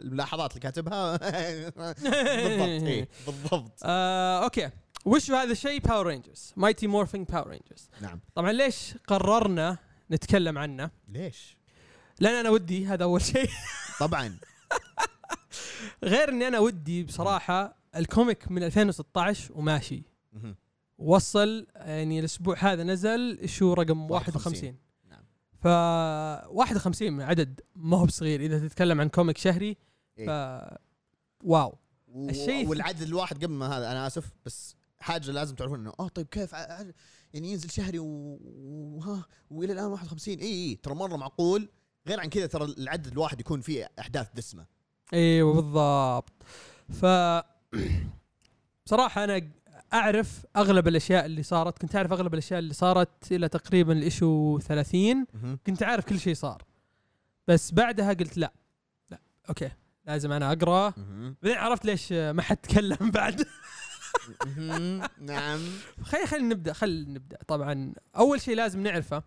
الملاحظات 0.05 0.51
اللي 0.51 0.61
كاتبها. 0.61 1.17
بالضبط 1.17 2.83
اي 2.87 3.07
بالضبط. 3.27 3.71
آه، 3.83 4.43
okay. 4.43 4.69
وش 5.05 5.31
هذا 5.31 5.51
الشيء؟ 5.51 5.79
Power 5.79 6.07
Rangers 6.07 6.53
Mighty 6.57 6.87
Morphin 6.87 7.27
Power 7.27 7.47
Rangers 7.47 7.89
نعم. 8.01 8.19
طبعا 8.35 8.51
ليش 8.51 8.93
قررنا 9.07 9.77
نتكلم 10.11 10.57
عنه 10.57 10.91
ليش؟ 11.07 11.57
لأن 12.19 12.33
أنا 12.35 12.49
ودي 12.49 12.85
هذا 12.87 13.03
أول 13.03 13.21
شيء 13.21 13.49
طبعا 13.99 14.37
غير 16.03 16.29
إني 16.29 16.47
أنا 16.47 16.59
ودي 16.59 17.03
بصراحة 17.03 17.77
ال 17.95 18.04
comic 18.04 18.51
من 18.51 18.63
2016 18.63 19.53
وماشي. 19.55 20.03
وصل 20.97 21.67
يعني 21.75 22.19
الأسبوع 22.19 22.55
هذا 22.59 22.83
نزل 22.83 23.49
issue 23.49 23.73
رقم 23.73 24.11
51. 24.11 24.67
51 24.71 24.77
نعم. 25.09 25.23
ف 25.59 25.67
51 26.57 27.13
من 27.13 27.21
عدد 27.23 27.61
ما 27.75 27.97
هو 27.97 28.05
بصغير 28.05 28.41
إذا 28.41 28.67
تتكلم 28.67 29.01
عن 29.01 29.09
comic 29.09 29.37
شهري 29.37 29.73
ف 30.15 30.19
إيه. 30.19 30.77
واو 31.43 31.77
و- 32.07 32.29
الشيء- 32.29 32.67
والعدد 32.67 33.01
الواحد 33.01 33.43
قبل 33.43 33.53
ما 33.53 33.77
هذا 33.77 33.91
أنا 33.91 34.07
آسف 34.07 34.25
بس 34.45 34.75
حاجة 34.99 35.31
لازم 35.31 35.55
تعرفون 35.55 35.79
إنه 35.79 35.93
آه 35.99 36.07
طيب 36.07 36.27
كيف 36.27 36.55
يعني 37.33 37.51
ينزل 37.51 37.69
شهري 37.69 37.99
و- 37.99 38.39
وها 38.97 39.25
وإلى 39.49 39.73
الآن 39.73 39.85
51 39.85 40.39
إي 40.39 40.45
إي 40.47 40.75
ترى 40.75 40.95
مرة 40.95 41.15
معقول. 41.15 41.69
غير 42.07 42.19
عن 42.19 42.29
كذا 42.29 42.45
ترى 42.45 42.65
العدد 42.65 43.07
الواحد 43.07 43.39
يكون 43.39 43.61
فيه 43.61 43.89
أحداث 43.99 44.27
دسمة. 44.35 44.65
إيوه 45.13 45.53
بالضبط. 45.53 46.33
ف 46.89 47.05
بصراحه 48.85 49.23
أنا 49.23 49.49
أعرف 49.93 50.45
أغلب 50.55 50.87
الأشياء 50.87 51.25
اللي 51.25 51.43
صارت. 51.43 51.77
كنت 51.81 51.95
أعرف 51.95 52.11
أغلب 52.13 52.33
الأشياء 52.33 52.59
اللي 52.59 52.73
صارت 52.73 53.31
إلى 53.31 53.49
تقريبا 53.49 53.93
ال 53.93 54.04
issue 54.04 54.59
30 54.59 55.25
كنت 55.67 55.83
عارف 55.83 56.05
كل 56.05 56.19
شيء 56.19 56.33
صار. 56.33 56.63
بس 57.47 57.71
بعدها 57.71 58.13
قلت 58.13 58.37
لا 58.37 58.53
لا 59.11 59.19
okay 59.49 59.69
لازم 60.05 60.31
أنا 60.31 60.51
أقرأ. 60.51 60.93
بعدين 61.43 61.57
عرفت 61.57 61.85
ليش 61.85 62.11
ما 62.13 62.41
حد 62.41 62.57
تكلم 62.57 63.11
بعد. 63.15 63.45
نعم. 65.21 65.59
خلي 66.01 66.25
خلينا 66.25 66.47
نبدا 66.47 66.73
خلينا 66.73 67.09
نبدأ. 67.09 67.37
طبعا 67.47 67.93
أول 68.17 68.41
شيء 68.41 68.55
لازم 68.55 68.83
نعرفه 68.83 69.23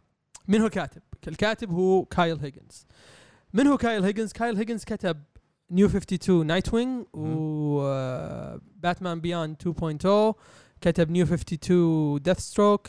من 0.49 0.61
هو 0.61 0.67
الكاتب. 0.67 1.03
الكاتب 1.29 1.71
هو 1.71 2.05
كايل 2.05 2.39
هيجنز. 2.39 2.87
من 3.53 3.67
هو 3.67 3.77
كايل 3.77 4.05
هيجنز؟ 4.05 4.33
كايل 4.33 4.57
هيجنز 4.57 4.85
كتب 4.85 5.23
New 5.71 5.87
52 5.87 6.47
Nightwing 6.47 7.07
و 7.13 7.81
Batman 8.77 9.21
Beyond 9.21 9.57
2.0 9.57 10.35
كتب 10.81 11.11
New 11.11 11.25
52 11.25 12.23
Deathstroke 12.23 12.89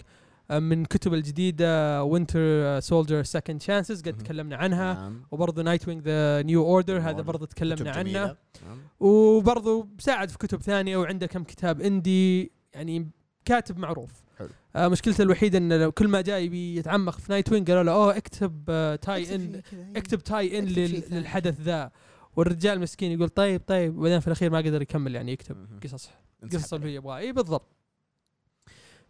من 0.60 0.86
كتب 0.86 1.14
الجديدة 1.14 2.04
Winter 2.04 2.80
Soldier 2.80 3.24
Second 3.24 3.62
Chances 3.62 4.02
قد. 4.02 4.18
تكلمنا 4.18 4.56
عنها 4.56 4.94
نعم. 4.94 5.24
وبرضه 5.32 5.64
Nightwing 5.64 6.02
The 6.02 6.42
New 6.42 6.64
Order 6.66 7.00
New 7.00 7.04
هذا 7.04 7.18
Order. 7.18 7.26
برضه 7.26 7.46
كتب 7.46 7.56
تكلمنا 7.56 7.92
عنه 7.92 8.02
جميلة. 8.02 8.38
نعم. 8.68 8.78
وبرضه 9.00 9.88
ساعد 10.00 10.30
في 10.30 10.38
كتب 10.38 10.62
ثانية 10.62 10.98
وعنده 10.98 11.28
كم 11.28 11.44
كتاب 11.44 11.82
indie 11.82 12.52
يعني 12.74 13.10
كاتب 13.46 13.78
معروف 13.78 14.12
حلو. 14.38 14.50
آه 14.76 14.88
مشكلته 14.88 15.22
الوحيدة 15.22 15.58
انه 15.58 15.90
كل 15.90 16.08
ما 16.08 16.22
جاي 16.22 16.46
يبي 16.46 16.76
يتعمق 16.76 17.20
في 17.20 17.32
Nightwing 17.32 17.68
قالوا 17.72 17.84
له 17.84 17.92
أوه 17.92 18.18
اكتب 18.18 18.64
آه 18.70 18.96
tie-in 18.96 19.62
اكتب 19.96 20.20
tie-in 20.20 20.68
اكتب. 20.68 21.14
للحدث 21.14 21.62
ذا 21.62 21.92
والرجال 22.36 22.80
مسكين 22.80 23.12
يقول 23.12 23.30
طيب 23.30 23.62
طيب 23.68 23.98
وبعدين 23.98 24.20
في 24.20 24.28
الأخير 24.28 24.50
ما 24.52 24.58
قدر 24.58 24.82
يكمل 24.82 25.16
يعني 25.16 25.32
يكتب. 25.32 25.58
قصص 25.84 26.10
قصص 26.54 26.74
اللي 26.74 26.86
عليه. 26.86 26.98
هو 27.00 27.02
يبغاه 27.02 27.18
اي 27.18 27.32
بالضبط 27.32 27.76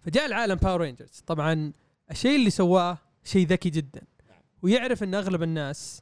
فجاء 0.02 0.26
العالم 0.26 0.56
Power 0.56 0.82
Rangers 0.82 1.24
طبعا 1.28 1.74
الشيء 2.12 2.36
اللي 2.36 2.50
سواه 2.50 2.98
شيء 3.24 3.48
ذكي 3.48 3.70
جدا. 3.70 4.02
ويعرف 4.62 5.04
إن 5.04 5.16
أغلب 5.16 5.44
الناس 5.44 6.02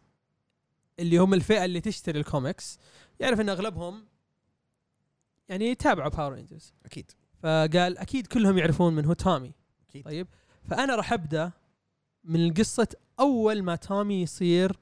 اللي 0.99 1.17
هم 1.17 1.33
الفئة 1.33 1.65
اللي 1.65 1.81
تشتري 1.81 2.19
الكوميكس 2.19 2.79
يعرف 3.19 3.39
إن 3.41 3.49
أغلبهم 3.49 4.05
يعني 5.49 5.65
يتابعوا 5.65 6.09
Power 6.09 6.33
Rangers 6.33 6.73
أكيد. 6.85 7.11
فقال 7.43 7.97
أكيد 7.97 8.27
كلهم 8.27 8.57
يعرفون 8.57 8.93
من 8.95 9.05
هو 9.05 9.13
تومي 9.13 9.53
أكيد. 9.89 10.05
طيب. 10.05 10.27
فأنا 10.69 10.95
راح 10.95 11.13
أبدأ 11.13 11.51
من 12.23 12.45
القصة 12.45 12.87
أول 13.19 13.63
ما 13.63 13.75
تومي 13.75 14.21
يصير 14.21 14.79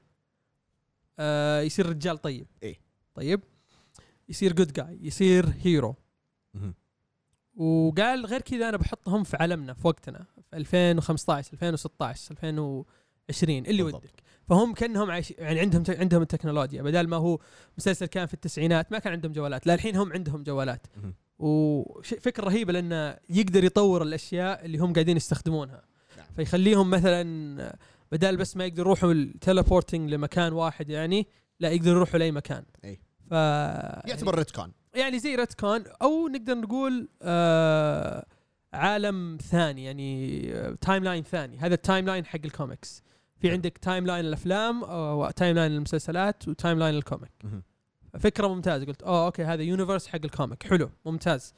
آه 1.18 1.60
يصير 1.60 1.88
رجال 1.88 2.18
طيب. 2.18 2.46
إيه. 2.62 2.80
طيب. 3.14 3.40
يصير 4.28 4.52
جود 4.52 4.72
جاي 4.72 4.98
يصير 5.02 5.54
هيرو. 5.62 5.96
وقال 7.58 8.26
غير 8.26 8.40
كذا 8.40 8.68
أنا 8.68 8.76
بحطهم 8.76 9.24
في 9.24 9.36
عالمنا 9.40 9.74
في 9.74 9.86
وقتنا 9.86 10.26
في 10.34 10.56
2015 10.56 11.52
2016 11.52 12.32
2020 12.32 13.66
اللي 13.66 13.82
بالضبط. 13.82 14.02
ودك 14.04 14.22
فهم 14.48 14.74
كأنهم 14.74 15.10
عايش 15.10 15.30
يعني 15.30 15.60
عندهم 15.60 15.84
عندهم 15.88 16.22
التكنولوجيا 16.22 16.82
بدل 16.82 17.06
ما 17.06 17.16
هو 17.16 17.38
مسلسل 17.78 18.06
كان 18.06 18.26
في 18.26 18.34
التسعينات 18.34 18.92
ما 18.92 18.98
كان 18.98 19.12
عندهم 19.12 19.32
جوالات 19.32 19.66
لا 19.66 19.74
الحين 19.74 19.96
هم 19.96 20.12
عندهم 20.12 20.42
جوالات. 20.42 20.86
وفكرة 21.38 22.44
رهيبة 22.44 22.72
لأنه 22.72 23.16
يقدر 23.30 23.64
يطور 23.64 24.02
الأشياء 24.02 24.64
اللي 24.64 24.78
هم 24.78 24.92
قاعدين 24.92 25.16
يستخدمونها 25.16 25.82
نعم. 26.16 26.26
فيخليهم 26.36 26.90
مثلا 26.90 27.78
بدل 28.12 28.36
بس 28.36 28.56
ما 28.56 28.64
يقدروا 28.64 28.86
يروحوا 28.86 29.12
ال 29.12 29.20
teleporting 29.20 30.10
لمكان 30.10 30.52
واحد 30.52 30.90
يعني 30.90 31.26
لا 31.60 31.70
يقدروا 31.70 31.96
يروحوا 31.96 32.18
لأي 32.18 32.32
مكان 32.32 32.64
أي. 32.84 33.00
ف 33.30 33.32
يعتبر 33.32 34.38
retcon 34.38 34.72
يعني 34.94 35.18
زي 35.18 35.34
retcon 35.34 35.84
أو 36.02 36.28
نقدر 36.28 36.54
نقول 36.54 37.08
آه 37.22 38.26
عالم 38.72 39.38
ثاني 39.42 39.84
يعني 39.84 40.42
آه، 40.54 40.78
timeline 40.80 41.22
ثاني. 41.22 41.58
هذا 41.58 41.74
ال 41.74 42.06
timeline 42.06 42.26
حق 42.26 42.40
الكوميكس 42.44 43.02
في. 43.40 43.50
عندك 43.50 43.78
timeline 43.78 44.24
الأفلام 44.24 44.82
و 44.92 45.56
timeline 45.56 45.72
المسلسلات 45.72 46.48
وتايم 46.48 46.78
لاين 46.78 46.94
ال 46.94 46.99
comic. 46.99 47.32
فكرة 48.20 48.46
ممتازة. 48.46 48.86
قلت 48.86 49.02
أوه 49.02 49.26
okay 49.26 49.44
هذا 49.44 49.62
universe 49.62 50.06
حق 50.06 50.20
ال 50.24 50.30
comic 50.30 50.62
حلو 50.62 50.90
ممتاز. 51.06 51.54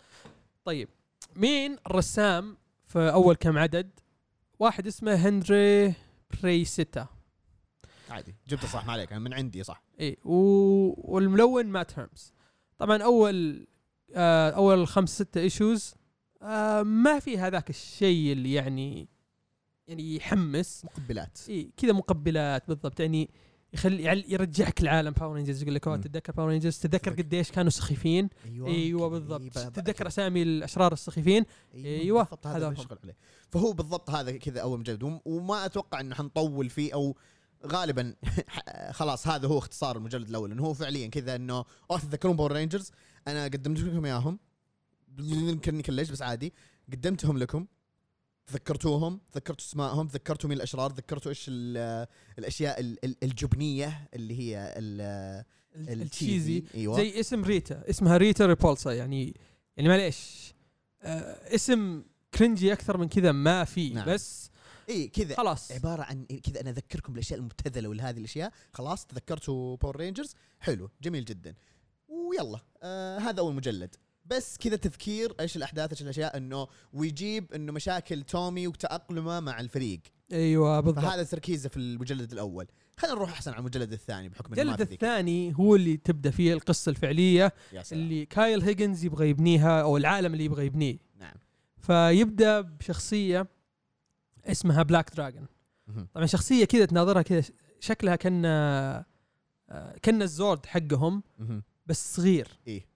طيب 0.64 0.88
مين 1.36 1.76
الرسام 1.86 2.56
في 2.86 2.98
أول 2.98 3.34
كم 3.34 3.58
عدد؟ 3.58 3.90
واحد 4.58 4.86
اسمه 4.86 5.14
هندري 5.14 5.94
براسيتيا. 6.42 7.06
عادي 8.10 8.34
جبته 8.48 8.68
صح 8.68 8.86
ما 8.86 8.92
عليك 8.92 9.12
من 9.12 9.34
عندي 9.34 9.62
صح. 9.62 9.82
اي 10.00 10.16
و... 10.24 10.34
والملون 11.14 11.66
مات 11.66 11.98
هيرمز. 11.98 12.32
طبعا 12.80 13.02
أول 13.02 13.66
آه 14.14 14.50
أول 14.50 14.86
خمس 14.88 15.14
ستة 15.14 15.40
issues 15.40 15.94
آه 16.42 16.82
ما 16.82 17.18
في 17.18 17.38
هذاك 17.38 17.70
الشيء 17.70 18.32
اللي 18.32 18.52
يعني 18.52 19.08
يعني 19.88 20.16
يحمس. 20.16 20.84
مقبلات. 20.84 21.38
إي 21.48 21.70
كذا 21.76 21.92
مقبلات 21.92 22.68
بالضبط. 22.68 23.00
يعني 23.00 23.30
يخلي 23.72 24.24
يرجعك 24.28 24.82
لعالم 24.82 25.10
Power 25.10 25.34
Rangers 25.36 25.62
يقول 25.62 25.74
لك 25.74 25.86
أوه. 25.86 25.96
تتذكر 25.96 26.32
Power 26.32 26.48
Rangers 26.48 26.78
تتذكر. 26.78 27.10
قديش 27.12 27.50
كانوا 27.50 27.70
سخيفين؟ 27.70 28.28
أيوه 28.46 28.68
أيوه 28.68 29.08
بالضبط. 29.08 29.42
تتذكر 29.58 30.06
أسامي 30.06 30.42
الأشرار 30.42 30.92
السخيفين؟ 30.92 31.44
أيوة، 31.74 32.22
بالضبط. 32.22 32.46
هذا. 32.46 32.70
نشتغل 32.70 32.98
عليه 33.04 33.16
فهو 33.50 33.72
بالضبط 33.72 34.10
هذا 34.10 34.36
كذا 34.36 34.60
أول 34.60 34.78
مجلد 34.80 35.02
وم- 35.02 35.20
وما 35.24 35.66
أتوقع 35.66 36.00
إنه 36.00 36.14
حنطول 36.14 36.70
فيه 36.70 36.94
أو 36.94 37.16
غالبا 37.66 38.14
خلاص 38.98 39.28
هذا 39.28 39.48
هو 39.48 39.58
اختصار 39.58 39.96
المجلد 39.96 40.28
الأول 40.28 40.52
إنه 40.52 40.62
هو 40.62 40.74
فعليا 40.74 41.06
كذا 41.08 41.36
إنه 41.36 41.64
اوه 41.90 41.98
تتذكرون 42.00 42.36
Power 42.36 42.52
Rangers 42.52 42.90
أنا 43.28 43.44
قدمت 43.44 43.78
لكم 43.80 44.04
إياهم. 44.04 44.38
يمكن 45.18 45.80
كلش 45.80 46.10
بس 46.10 46.22
عادي. 46.22 46.52
قدمتهم 46.92 47.38
لكم 47.38 47.66
تذكرتوهم 48.46 49.20
تذكرتوا 49.32 49.64
أسمائهم 49.66 50.08
تذكرتوا 50.08 50.48
مين 50.48 50.56
الأشرار 50.58 50.90
تذكرتوا 50.90 51.30
إيش 51.30 51.46
ال- 51.48 52.06
الأشياء 52.38 52.80
ال- 52.80 53.04
ال- 53.04 53.16
الجبنية 53.22 54.08
اللي 54.14 54.38
هي 54.38 54.74
ال- 54.76 55.44
ال 55.76 55.88
cheesy. 55.88 56.64
أيوه. 56.74 56.96
زي 56.96 57.20
اسم 57.20 57.44
ريتا 57.44 57.90
اسمها 57.90 58.16
ريتا 58.16 58.46
ريبولسا 58.46 58.92
يعني 58.92 59.34
يعني 59.76 59.88
معليش. 59.88 60.54
آه 61.02 61.54
اسم 61.54 62.02
cringy 62.34 62.72
أكثر 62.72 62.96
من 62.96 63.08
كذا 63.08 63.32
ما 63.32 63.64
في 63.64 63.90
نعم. 63.90 64.08
بس 64.08 64.49
إي 64.90 65.09
كذا. 65.09 65.37
خلاص. 65.37 65.72
عبارة 65.72 66.03
عن 66.03 66.24
كذا 66.24 66.61
أنا 66.61 66.70
أذكركم 66.70 67.12
بالأشياء 67.12 67.38
المبتذلة 67.38 67.88
وهذه 67.88 68.18
الأشياء. 68.18 68.53
خلاص 68.72 69.07
تذكرتوا 69.07 69.76
Power 69.76 69.96
Rangers 69.96 70.34
حلو 70.61 70.90
جميل 71.03 71.24
جدا. 71.24 71.55
ويلا 72.09 72.61
آه 72.83 73.18
هذا 73.18 73.40
أول 73.40 73.55
مجلد. 73.55 73.96
بس 74.26 74.57
كذا 74.59 74.76
تذكير 74.76 75.35
إيش 75.40 75.57
الأحداث 75.57 75.90
إيش 75.90 76.03
الأشياء؟ 76.03 76.37
إنه 76.37 76.66
ويجيب 76.92 77.53
إنه 77.53 77.72
مشاكل 77.72 78.22
تومي 78.22 78.66
وتأقلمه 78.66 79.40
مع 79.40 79.61
الفريق. 79.61 80.00
أيوه 80.33 80.81
بالضبط. 80.81 81.05
فهذا 81.05 81.22
تركيزه 81.22 81.68
في 81.68 81.76
المجلد 81.76 82.33
الأول. 82.33 82.66
خلينا 82.96 83.16
نروح 83.16 83.31
أحسن 83.31 83.50
على 83.50 83.61
المجلد 83.61 83.92
الثاني 83.92 84.29
بحكم 84.29 84.55
ذيك. 84.55 84.81
الثاني 84.81 85.55
هو 85.57 85.76
اللي 85.76 85.96
تبدأ 85.96 86.31
فيه 86.31 86.53
القصة 86.53 86.90
الفعلية 86.90 87.53
اللي 87.92 88.26
كايل 88.26 88.62
هيجنز 88.62 89.05
يبغى 89.05 89.29
يبنيها 89.29 89.83
أو 89.83 89.96
العالم 89.96 90.33
اللي 90.33 90.44
يبغى 90.44 90.66
يبنيه. 90.66 90.98
نعم. 91.18 91.35
فيبدأ 91.79 92.61
بشخصية 92.61 93.46
اسمها 94.46 94.83
Black 94.82 95.14
Dragon. 95.14 95.46
طبعا 96.14 96.26
شخصية 96.26 96.64
كذا 96.64 96.85
تناظرها 96.85 97.22
كذا 97.22 97.42
شكلها 97.81 98.16
كأن 98.16 98.42
كأن 100.03 100.22
ال 100.22 100.31
Zord 100.31 100.66
حقهم. 100.66 101.22
بس 101.87 102.16
صغير. 102.16 102.48
إيه. 102.66 102.90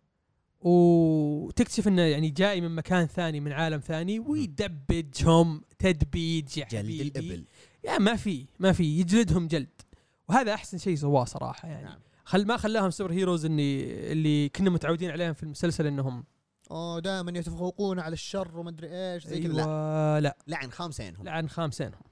وتكتشف 0.61 1.89
إنه 1.89 2.03
يعني 2.03 2.31
جاي 2.31 2.61
من 2.61 2.75
مكان 2.75 3.07
ثاني 3.07 3.41
من 3.41 3.53
عالم 3.53 3.81
ثاني 3.81 4.19
ويدبجهم 4.19 5.63
تدبيج 5.79 6.59
يا 6.59 6.65
جلد 6.65 7.01
الإبل. 7.01 7.45
يا 7.85 7.99
ما 7.99 8.17
في 8.17 8.47
ما 8.59 8.73
في 8.73 9.01
يجلدهم 9.01 9.49
جلد. 9.49 9.83
وهذا 10.29 10.55
أحسن 10.55 10.79
شيء 10.79 10.97
سواه 10.97 11.25
صراحة 11.25 11.69
يعني. 11.69 11.85
نعم. 11.85 11.99
خل 12.25 12.47
ما 12.47 12.57
خلاهم 12.57 12.91
superheroes 12.91 13.45
اني 13.45 13.85
اللي 14.13 14.49
كنا 14.49 14.71
متعودين 14.71 15.11
عليهم 15.11 15.33
في 15.33 15.43
المسلسل 15.43 15.87
إنهم 15.87 16.25
أوه 16.71 17.01
دائما 17.01 17.39
يتفوقون 17.39 17.99
على 17.99 18.13
الشر 18.13 18.59
وما 18.59 18.71
أدري 18.71 18.89
إيش 18.91 19.27
زي 19.27 19.41
كذا. 19.41 19.53
لا. 19.53 19.63
أيوة 19.63 20.19
لا. 20.19 20.37
لعن 20.47 20.71
خامسينهم. 20.71 21.25
لعن 21.25 21.49
خامسينهم. 21.49 22.03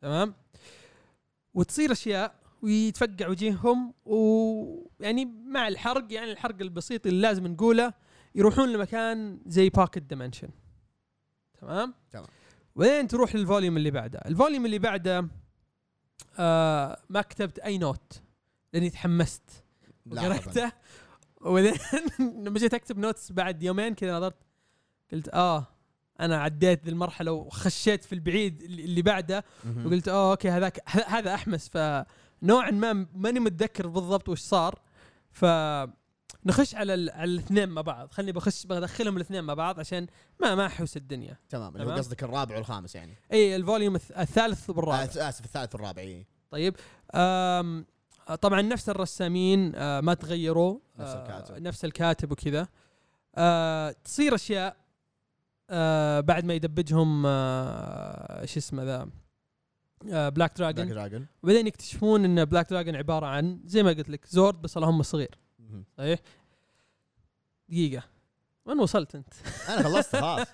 تمام؟ 0.00 0.34
وتصير 1.54 1.92
أشياء 1.92 2.34
ويتفقع 2.62 3.28
وجيههم 3.28 3.94
ويعني 4.04 5.24
مع 5.24 5.68
الحرق 5.68 6.12
يعني 6.12 6.32
الحرق 6.32 6.60
البسيط 6.60 7.06
اللي 7.06 7.20
لازم 7.20 7.46
نقوله 7.46 7.92
يروحون 8.34 8.72
لمكان 8.72 9.40
زي 9.46 9.68
pocket 9.68 10.02
dimension 10.02 10.48
تمام؟ 11.60 11.94
تمام. 12.10 12.26
وين 12.74 13.08
تروح 13.08 13.34
لل 13.34 13.45
volume 13.45 13.76
اللي 13.76 13.90
بعده؟ 13.90 14.18
ال 14.26 14.32
volume 14.32 14.66
اللي 14.66 14.78
بعده 14.78 15.28
آه 16.38 17.00
ما 17.08 17.22
كتبت 17.22 17.58
أي 17.58 17.78
note 17.78 18.22
لأني 18.72 18.90
تحمست. 18.90 19.64
قريته 20.16 20.72
وبعدين 21.40 21.72
لما 22.44 22.58
جيت 22.58 22.74
أكتب 22.74 22.98
notes 22.98 23.32
بعد 23.32 23.62
يومين 23.62 23.94
كذا 23.94 24.16
نظرت 24.16 24.36
قلت 25.12 25.28
آه 25.28 25.66
أنا 26.20 26.36
عديت 26.42 26.84
ذي 26.84 26.90
المرحلة 26.90 27.32
وخشيت 27.32 28.04
في 28.04 28.12
البعيد 28.12 28.62
اللي 28.62 29.02
بعده. 29.02 29.44
وقلت 29.84 30.08
آه 30.08 30.30
okay 30.30 30.48
هذاك 30.50 30.82
هذا 30.88 31.34
أحمس. 31.34 31.68
فنوعا 31.68 32.70
ما 32.70 33.06
ماني 33.14 33.40
متذكر 33.40 33.86
بالضبط 33.86 34.28
وش 34.28 34.40
صار. 34.40 34.78
ف 35.32 35.44
نخش 36.44 36.74
على 36.74 36.94
ال- 36.94 37.10
على 37.10 37.24
الاثنين 37.30 37.68
مع 37.68 37.82
بعض. 37.82 38.10
خلني 38.12 38.32
بخش 38.32 38.66
بدخلهم 38.66 39.16
الاثنين 39.16 39.44
مع 39.44 39.54
بعض 39.54 39.80
عشان 39.80 40.06
ما 40.40 40.54
ما 40.54 40.66
أحوس 40.66 40.96
الدنيا. 40.96 41.36
تمام 41.48 41.76
اللي 41.76 41.86
هو. 41.86 41.90
قصدك 41.96 42.22
الرابع 42.22 42.56
والخامس 42.56 42.94
يعني. 42.94 43.14
اي 43.32 43.56
ال 43.56 43.62
volume 43.62 43.98
الث- 43.98 44.18
الثالث 44.18 44.70
والرابع. 44.70 45.02
آه، 45.02 45.28
آسف 45.28 45.44
الثالث 45.44 45.74
والرابع 45.74 46.02
اي 46.02 46.26
طيب 46.50 46.76
آم 47.14 47.86
طبعا 48.34 48.62
نفس 48.62 48.88
الرسامين 48.88 49.72
آه 49.74 50.00
ما 50.00 50.14
تغيروا 50.14 50.78
نفس 50.98 51.10
آه 51.10 51.22
الكاتب. 51.22 51.62
نفس 51.62 51.84
الكاتب 51.84 52.32
وكذا. 52.32 52.68
آه 53.34 53.94
تصير 54.04 54.34
أشياء 54.34 54.76
آه 55.70 56.20
بعد 56.20 56.44
ما 56.44 56.54
يدبجهم 56.54 57.22
آه 57.26 58.44
شو 58.44 58.58
اسمه 58.58 58.82
ذا 58.84 59.08
آه 60.10 60.28
Black 60.28 60.58
Dragon 60.58 60.88
Dragon 60.88 60.94
Dragon 60.94 61.26
وبعدين 61.42 61.66
يكتشفون 61.66 62.24
إن 62.24 62.44
Black 62.44 62.70
Dragon 62.70 62.96
عبارة 62.96 63.26
عن 63.26 63.60
زي 63.64 63.82
ما 63.82 63.90
قلت 63.90 64.10
لك 64.10 64.26
Zord 64.26 64.62
بس 64.62 64.76
اللهم 64.76 65.02
صغير. 65.02 65.38
صحيح؟ 65.98 66.18
دقيقة. 67.68 68.02
وين 68.66 68.80
وصلت 68.80 69.14
أنت؟ 69.14 69.34
أنا 69.68 69.82
خلصت 69.82 70.16
خلاص. 70.16 70.46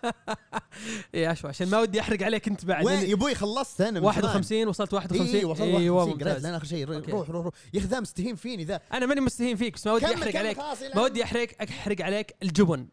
اي 1.15 1.33
اشوى 1.33 1.51
عشان 1.51 1.69
ما 1.71 1.81
ودي 1.81 2.01
أحرق 2.01 2.23
عليك 2.23 2.49
أنت 2.49 2.65
بعد. 2.65 2.85
وين؟ 2.87 3.09
يا 3.09 3.15
أبوي 3.15 3.35
خلصت 3.35 3.81
أنا 3.81 3.91
من 3.91 3.97
زمان. 3.97 4.25
51 4.25 4.69
وصلت 4.69 4.95
51 4.95 5.37
اي 5.37 5.45
وصلت 5.45 5.61
أيوه 5.61 5.97
51 5.97 6.13
قريت 6.13 6.27
ممتاز. 6.29 6.47
لين 6.47 6.55
اخر 6.55 6.67
شيء. 6.67 6.85
روح 6.85 7.31
روح 7.31 7.31
روح. 7.45 7.55
يا 7.75 7.79
أخي 7.79 7.89
ذا 7.89 8.01
مستهين 8.01 8.37
فيني 8.37 8.65
ذا. 8.65 8.81
أنا 8.93 9.07
ماني 9.07 9.21
مستهين 9.21 9.57
فيك 9.57 9.75
بس 9.75 9.87
ما 9.87 9.93
ودي 9.93 10.07
أحرق 10.07 10.37
عليك. 10.37 10.59
ما 10.95 11.03
ودي 11.03 11.25
أحرق 11.25 11.49
أحرق 11.63 12.03
عليك 12.03 12.37
الجبن. 12.43 12.89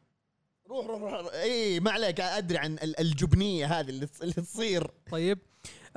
روح 0.73 1.01
روح 1.01 1.13
روح. 1.21 1.33
اي 1.33 1.79
ما 1.79 1.91
عليك 1.91 2.19
أدري 2.21 2.57
عن 2.57 2.73
ال- 2.73 2.99
الجبنية 2.99 3.65
هذه 3.79 3.89
اللي 3.89 4.07
تص- 4.07 4.21
اللي 4.21 4.33
تصير. 4.33 4.91
طيب. 5.11 5.39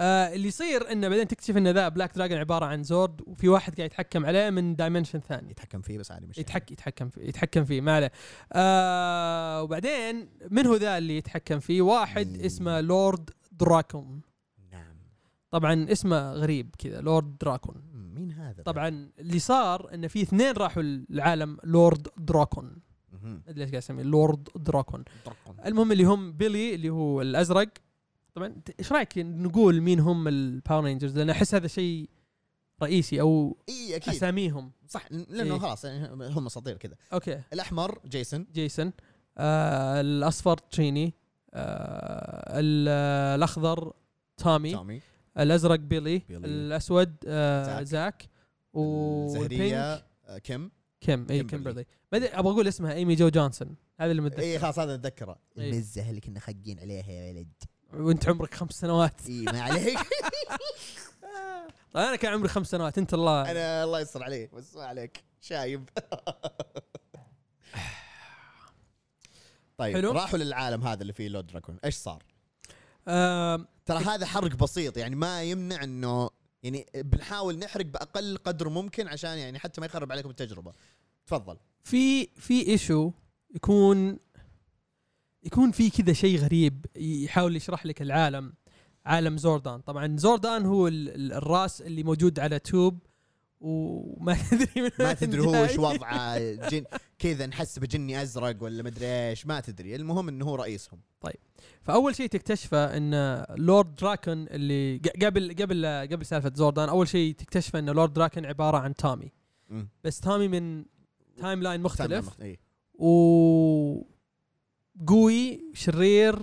آه 0.01 0.35
اللي 0.35 0.49
يصير 0.49 0.93
انه 0.93 1.09
بعدين 1.09 1.29
تكتشف 1.29 1.57
إن 1.57 1.69
ذا 1.69 1.89
Black 1.89 2.15
Dragon 2.17 2.39
عبارة 2.39 2.65
عن 2.67 2.83
Zord 2.83 3.21
وفي 3.27 3.49
واحد 3.49 3.77
قاعد 3.77 3.91
يتحكم 3.91 4.27
عليه 4.27 4.51
من 4.51 4.77
dimension 4.77 5.21
ثاني. 5.21 5.51
يتحكم 5.51 5.83
فيه 5.83 5.99
بس 5.99 6.11
عادي 6.11 6.27
مش 6.27 6.39
يتحك 6.39 6.71
يتحكم 6.73 7.09
فيه 7.09 7.23
يتحكم 7.23 7.65
فيه 7.65 7.81
ما 7.81 7.97
عليه. 7.97 8.13
آه 8.53 9.63
وبعدين 9.63 10.29
من 10.51 10.67
هو 10.67 10.75
ذا 10.77 10.99
اللي 10.99 11.17
يتحكم 11.17 11.61
فيه؟ 11.61 11.83
واحد. 11.83 12.41
اسمه 12.41 12.81
Lord 12.81 13.31
Drakkon 13.53 14.21
نعم. 14.73 14.97
طبعا 15.51 15.87
اسمه 15.93 16.33
غريب 16.33 16.75
كذا 16.79 17.01
Lord 17.01 17.39
Drakkon 17.39 17.83
مين 18.15 18.33
هذا؟ 18.33 18.63
طبعا 18.63 19.11
اللي 19.19 19.39
صار 19.39 19.95
إن 19.95 20.09
في 20.09 20.23
اثنين 20.23 20.53
راحوا 20.53 20.83
العالم 20.83 21.59
Lord 21.65 22.09
Drakkon 22.19 22.77
أدري 23.49 23.61
ليش 23.61 23.71
قاعد 23.71 23.75
أسميه 23.83 24.03
Lord 24.03 24.49
Drakkon. 24.57 25.05
المهم 25.67 25.93
اللي 25.93 26.05
هم 26.05 26.33
بيلي 26.33 26.75
اللي 26.75 26.91
هو 26.91 27.23
الأزرق. 27.23 27.69
طبعا 28.35 28.55
إيش 28.81 28.93
رأيك 28.93 29.19
نقول 29.19 29.81
مين 29.81 30.01
هم 30.01 30.29
ال 30.29 30.38
Power 30.38 30.85
Rangers 30.85 31.19
لأن 31.19 31.31
أحس 31.31 31.55
هذا 31.55 31.67
شيء 31.67 32.09
رئيسي 32.83 33.21
أو 33.21 33.57
إي 33.69 33.97
أكيد. 33.97 34.15
أساميهم. 34.15 34.73
صح 34.89 35.13
لأنه 35.13 35.55
إيه. 35.55 35.61
خلاص 35.61 35.85
يعني 35.85 36.09
هم 36.35 36.47
أساطير 36.47 36.77
كذا. 36.77 36.95
okay. 37.13 37.41
الأحمر 37.53 37.99
جيسون 38.07 38.47
جيسون 38.53 38.93
آه 39.39 40.01
الأصفر 40.01 40.57
تريني 40.59 41.15
آه 41.55 42.61
ال- 42.61 42.89
الأخضر 43.39 43.93
تومي 44.37 44.73
تومي 44.73 45.01
الأزرق 45.39 45.79
بيلي, 45.79 46.19
بيلي. 46.19 46.47
الأسود 46.47 47.15
آه 47.27 47.65
زاك. 47.83 47.87
زاك 47.87 48.29
وال 48.73 49.17
pink 49.17 50.05
آه، 50.27 50.39
كيم 50.39 50.71
كيم 51.07 51.27
اي 51.31 51.45
كيمبرلي. 51.45 51.87
ما 52.13 52.19
أدري 52.19 52.29
أبغى 52.29 52.53
أقول 52.53 52.69
اسمها 52.69 52.93
إيمي 52.93 53.15
جو 53.15 53.29
جونسون. 53.29 53.77
هذا 54.01 54.11
اللي 54.11 54.23
متذكر 54.23 54.43
اي 54.43 54.59
خلاص 54.59 54.79
هذا 54.79 54.97
نتذكره 54.97 55.39
إيه. 55.59 55.71
المزة 55.71 56.11
اللي 56.11 56.21
كنا 56.21 56.41
خاقين 56.41 56.81
عليها 56.81 57.11
يا 57.11 57.33
ولد. 57.33 57.53
وأنت 57.95 58.29
عمرك 58.29 58.55
خمس 58.55 58.73
سنوات. 58.73 59.29
اي 59.29 59.43
ما 59.43 59.63
عليك. 59.63 59.99
طيب 61.93 62.07
أنا 62.07 62.17
كان 62.17 62.33
عمري 62.33 62.49
خمس 62.49 62.71
سنوات 62.71 62.99
أنت 62.99 63.15
الله. 63.15 63.51
أنا 63.51 63.85
الله 63.85 64.01
يستر 64.01 64.23
عليك 64.23 64.55
بس 64.55 64.77
ما 64.77 64.85
عليك. 64.85 65.25
شايب. 65.41 65.89
طيب 69.79 69.97
حلو. 69.97 70.13
راحوا 70.13 70.39
للعالم 70.39 70.87
هذا 70.87 71.03
اللي 71.03 71.13
فيه 71.13 71.29
Lord 71.29 71.47
Drakkon. 71.47 71.79
إيش 71.85 71.95
صار؟ 71.95 72.23
ترى 73.87 74.05
هذا 74.05 74.27
حرق 74.27 74.55
بسيط 74.55 74.97
يعني 74.97 75.17
ما 75.17 75.43
يمنع 75.43 75.85
إنه 75.85 76.31
يعني 76.63 76.87
بنحاول 76.95 77.59
نحرق 77.59 77.87
بأقل 77.87 78.37
قدر 78.37 78.69
ممكن 78.69 79.09
عشان 79.09 79.39
يعني 79.39 79.59
حتى 79.59 79.81
ما 79.81 79.87
يخرب 79.87 80.13
عليكم 80.13 80.31
التجربة. 80.31 80.73
تفضل. 81.27 81.57
في 81.85 82.27
في 82.27 82.67
issue 82.69 83.13
يكون 83.55 84.19
يكون 85.43 85.71
في 85.71 85.91
كذا 85.91 86.13
شيء 86.13 86.39
غريب 86.39 86.87
يحاول 86.97 87.57
يشرح 87.57 87.87
لك 87.87 88.03
العالم 88.03 88.53
عالم 89.07 89.37
زوردان. 89.37 89.81
طبعا 89.81 90.17
زوردان 90.17 90.67
هو 90.67 90.89
ال- 90.89 91.09
ال- 91.15 91.33
الرأس 91.33 91.83
اللي 91.83 92.03
موجود 92.03 92.41
على 92.41 92.59
tube 92.59 92.99
وما 93.61 94.37
تدري 94.51 94.83
من 94.83 94.91
ما 94.99 95.13
تدري 95.13 95.41
هو. 95.41 95.55
إيش 95.55 95.79
وضعه 95.79 96.39
جن 96.69 96.85
كذا 97.19 97.47
نحسبه 97.47 97.87
جني 97.87 98.23
أزرق 98.23 98.63
ولا 98.63 98.83
مدري 98.83 99.07
إيش 99.29 99.47
ما 99.47 99.61
تدري. 99.61 99.97
المهم 99.97 100.29
إنه 100.29 100.45
هو 100.45 100.55
رئيسهم. 100.55 101.01
فأول 101.83 102.15
شيء 102.17 102.27
تكتشفه 102.29 102.97
إن 102.97 103.45
Lord 103.59 103.95
Drakkon 103.95 104.47
اللي 104.49 105.01
قبل 105.23 105.55
قبل 105.61 105.87
قبل 106.13 106.27
سالفة 106.27 106.53
زوردان 106.55 106.89
أول 106.89 107.09
شيء 107.09 107.35
تكتشفه 107.35 107.79
إن 107.79 107.91
Lord 107.91 108.13
Drakkon 108.13 108.47
عبارة 108.47 108.79
عن 108.79 108.95
تومي 108.95 109.33
مم. 109.69 109.89
بس 110.05 110.21
تومي 110.21 110.49
من 110.49 110.85
timeline 111.37 111.81
مختلف. 111.81 112.35
تمام، 112.35 112.49
إيه. 112.49 112.59
و 112.95 114.03
قوي 115.07 115.65
شرير 115.75 116.43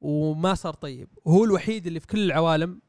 وما 0.00 0.54
صار 0.54 0.74
طيب. 0.74 1.08
وهو 1.24 1.44
الوحيد 1.44 1.86
اللي 1.86 2.00
في 2.00 2.06
كل 2.06 2.24
العوالم 2.24 2.80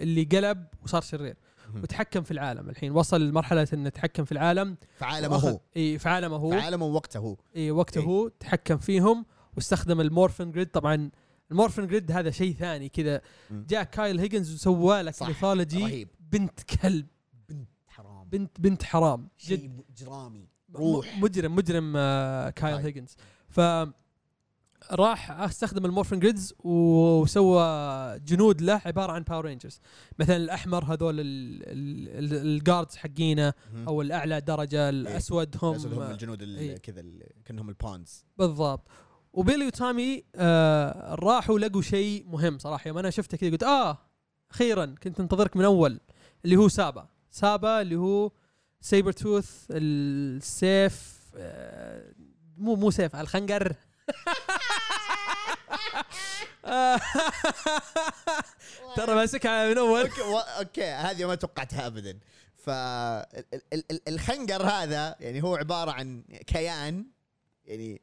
اللي 0.00 0.24
قلب 0.24 0.66
وصار 0.82 1.02
شرير. 1.02 1.36
وتحكم 1.74 2.22
في 2.22 2.30
العالم 2.30 2.70
الحين. 2.70 2.92
وصل 2.92 3.28
لمرحلة 3.28 3.68
إنه 3.72 3.88
تحكم 3.88 4.24
في 4.24 4.32
العالم. 4.32 4.76
في 4.98 5.04
عالمه 5.04 5.36
هو. 5.36 5.60
اي 5.76 5.98
في 5.98 6.08
عالمه 6.08 6.36
هو. 6.36 6.50
في 6.50 6.56
عالمه 6.56 6.86
وقته 6.86 7.18
هو. 7.18 7.36
اي 7.56 7.70
وقته 7.70 8.00
إيه. 8.00 8.06
هو. 8.06 8.28
تحكم 8.28 8.76
فيهم. 8.76 9.26
واستخدم 9.56 10.00
ال 10.00 10.07
Morphin 10.07 10.52
Grid 10.52 10.66
طبعا 10.70 11.10
ال 11.50 11.55
Morphin 11.55 11.86
Grid 11.86 12.12
هذا 12.12 12.30
شيء 12.30 12.54
ثاني 12.54 12.88
كذا. 12.88 13.20
جاء 13.50 13.82
كايل 13.82 14.20
هيجنز 14.20 14.54
وسوى 14.54 15.02
لك 15.02 15.22
mythology 15.22 16.08
بنت 16.20 16.60
كلب. 16.62 17.06
بنت 18.32 18.60
بنت 18.60 18.82
حرام. 18.82 19.28
شيء 19.38 19.70
إجرامي. 19.98 20.48
م- 20.68 20.76
روح. 20.76 21.18
مجرم 21.18 21.54
مجرم 21.56 21.92
آه 21.96 22.50
كايل 22.50 22.76
طيب. 22.76 22.84
هيجنز. 22.86 23.16
ف 23.48 23.60
راح 24.92 25.30
استخدم 25.30 25.84
ال 25.86 25.90
Morphin 25.90 26.18
Grids 26.18 26.54
وسوى 26.58 27.62
جنود 28.18 28.60
له 28.62 28.82
عبارة 28.84 29.12
عن 29.12 29.22
Power 29.22 29.44
Rangers 29.44 29.80
مثلا 30.18 30.36
الأحمر 30.36 30.84
هذول 30.84 31.20
ال- 31.20 31.26
ال- 31.62 32.08
ال- 32.34 32.46
ال 32.46 32.53
guards 32.53 32.96
حقينه 32.96 33.52
مهم. 33.74 33.88
أو 33.88 34.02
الأعلى 34.02 34.40
درجة 34.40 34.88
الأسود 34.88 35.56
هم, 35.62 35.74
أسود 35.74 35.92
هم 35.92 36.02
الجنود 36.02 36.42
ال- 36.42 36.58
إيه. 36.58 36.76
كذا 36.78 37.02
كأنهم 37.44 37.68
ال 37.68 37.77
pawns 37.77 38.24
بالضبط. 38.38 38.88
وبيلي 39.32 39.66
وتومي 39.66 40.24
آه 40.34 41.14
راحوا 41.14 41.58
لقوا 41.58 41.82
شيء 41.82 42.24
مهم 42.28 42.58
صراحة. 42.58 42.88
يوم 42.88 42.98
أنا 42.98 43.10
شفته 43.10 43.36
كذا 43.36 43.50
قلت 43.50 43.62
آه 43.62 43.98
أخيرا 44.50 44.94
كنت 45.02 45.20
انتظرك 45.20 45.56
من 45.56 45.64
أول. 45.64 46.00
اللي 46.44 46.56
هو 46.56 46.68
سابا. 46.68 47.08
سابا 47.30 47.80
اللي 47.80 47.96
هو 47.96 48.30
saber 48.80 49.12
tooth 49.12 49.66
السيف 49.70 51.18
آه 51.36 52.12
مو 52.56 52.74
مو 52.74 52.90
سيف 52.90 53.16
الخنجر. 53.16 53.74
آه، 56.64 57.00
ترى 58.96 59.14
ماسكها 59.14 59.68
من 59.68 59.78
أول. 59.78 60.10
okay 60.58 60.84
هذه 60.84 61.24
ما 61.24 61.34
توقعتها 61.34 61.86
ابدا. 61.86 62.18
فالخنجر 62.56 64.62
هذا 64.62 65.16
يعني 65.20 65.42
هو 65.42 65.56
عبارة 65.56 65.90
عن 65.90 66.22
كيان 66.46 67.06
يعني 67.64 68.02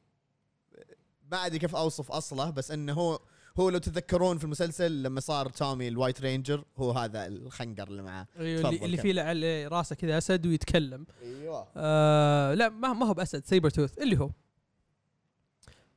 ما 1.31 1.45
أدري 1.45 1.59
كيف 1.59 1.75
أوصف 1.75 2.11
أصله 2.11 2.49
بس 2.49 2.71
إنه 2.71 2.93
هو 2.93 3.19
هو 3.59 3.69
لو 3.69 3.77
تتذكرون 3.77 4.37
في 4.37 4.43
المسلسل 4.43 5.03
لما 5.03 5.19
صار 5.19 5.49
تومي 5.49 5.87
ال 5.87 5.93
White 5.93 6.21
Ranger 6.21 6.63
هو 6.77 6.91
هذا 6.91 7.27
الخنجر 7.27 7.87
اللي 7.87 8.01
معاه 8.01 8.27
أيوة، 8.39 8.61
تفضل 8.61 8.85
اللي. 8.85 8.97
فيه 8.97 9.11
لعل- 9.13 9.71
راسه 9.71 9.95
كذا 9.95 10.17
أسد 10.17 10.45
ويتكلم. 10.47 11.05
أيوه. 11.23 11.67
آه 11.77 12.53
لا 12.53 12.69
ما 12.69 12.93
ما 12.93 13.05
هو 13.05 13.13
بأسد 13.13 13.45
saber 13.45 13.69
tooth 13.69 13.97
اللي 13.99 14.19
هو. 14.19 14.29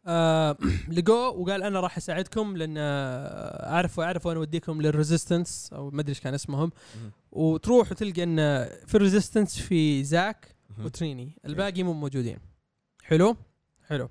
آه 0.07 0.57
لقوه 0.97 1.29
وقال 1.29 1.63
أنا 1.63 1.81
راح 1.81 1.97
أساعدكم 1.97 2.57
لأن 2.57 2.75
آه، 2.79 3.73
اعرف 3.73 4.01
اعرف 4.01 4.27
وأنا 4.27 4.39
أوديكم 4.39 4.83
لل 4.83 4.97
resistance 4.97 5.71
أو 5.73 5.91
ما 5.91 6.01
أدري 6.01 6.11
إيش 6.11 6.21
كان 6.21 6.35
اسمهم. 6.35 6.71
مهم. 6.97 7.11
وتروح 7.33 7.91
وتلقى 7.91 8.23
إن 8.23 8.37
في 8.87 8.95
ال 8.95 9.00
resistance 9.00 9.59
في 9.61 10.05
زاك. 10.05 10.55
و 10.85 10.94
Trini 10.94 11.39
الباقي 11.45 11.83
مو 11.83 11.93
موجودين. 11.93 12.39
حلو؟ 13.03 13.37
حلو. 13.89 14.11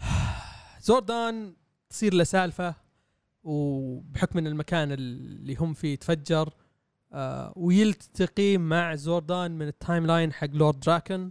زوردان 0.82 1.54
تصير 1.90 2.14
له 2.14 2.24
سالفه 2.24 2.74
وبحكم 3.42 4.38
إن 4.38 4.46
المكان 4.46 4.92
اللي 4.92 5.54
هم 5.56 5.74
فيه 5.74 5.96
تفجر 5.96 6.54
آه 7.12 7.52
ويلتقي 7.56 8.56
مع 8.58 8.94
زوردان 8.94 9.50
من 9.58 9.68
ال 9.68 10.06
timeline 10.06 10.32
حق 10.32 10.48
Lord 10.52 10.80
Drakkon 10.80 11.30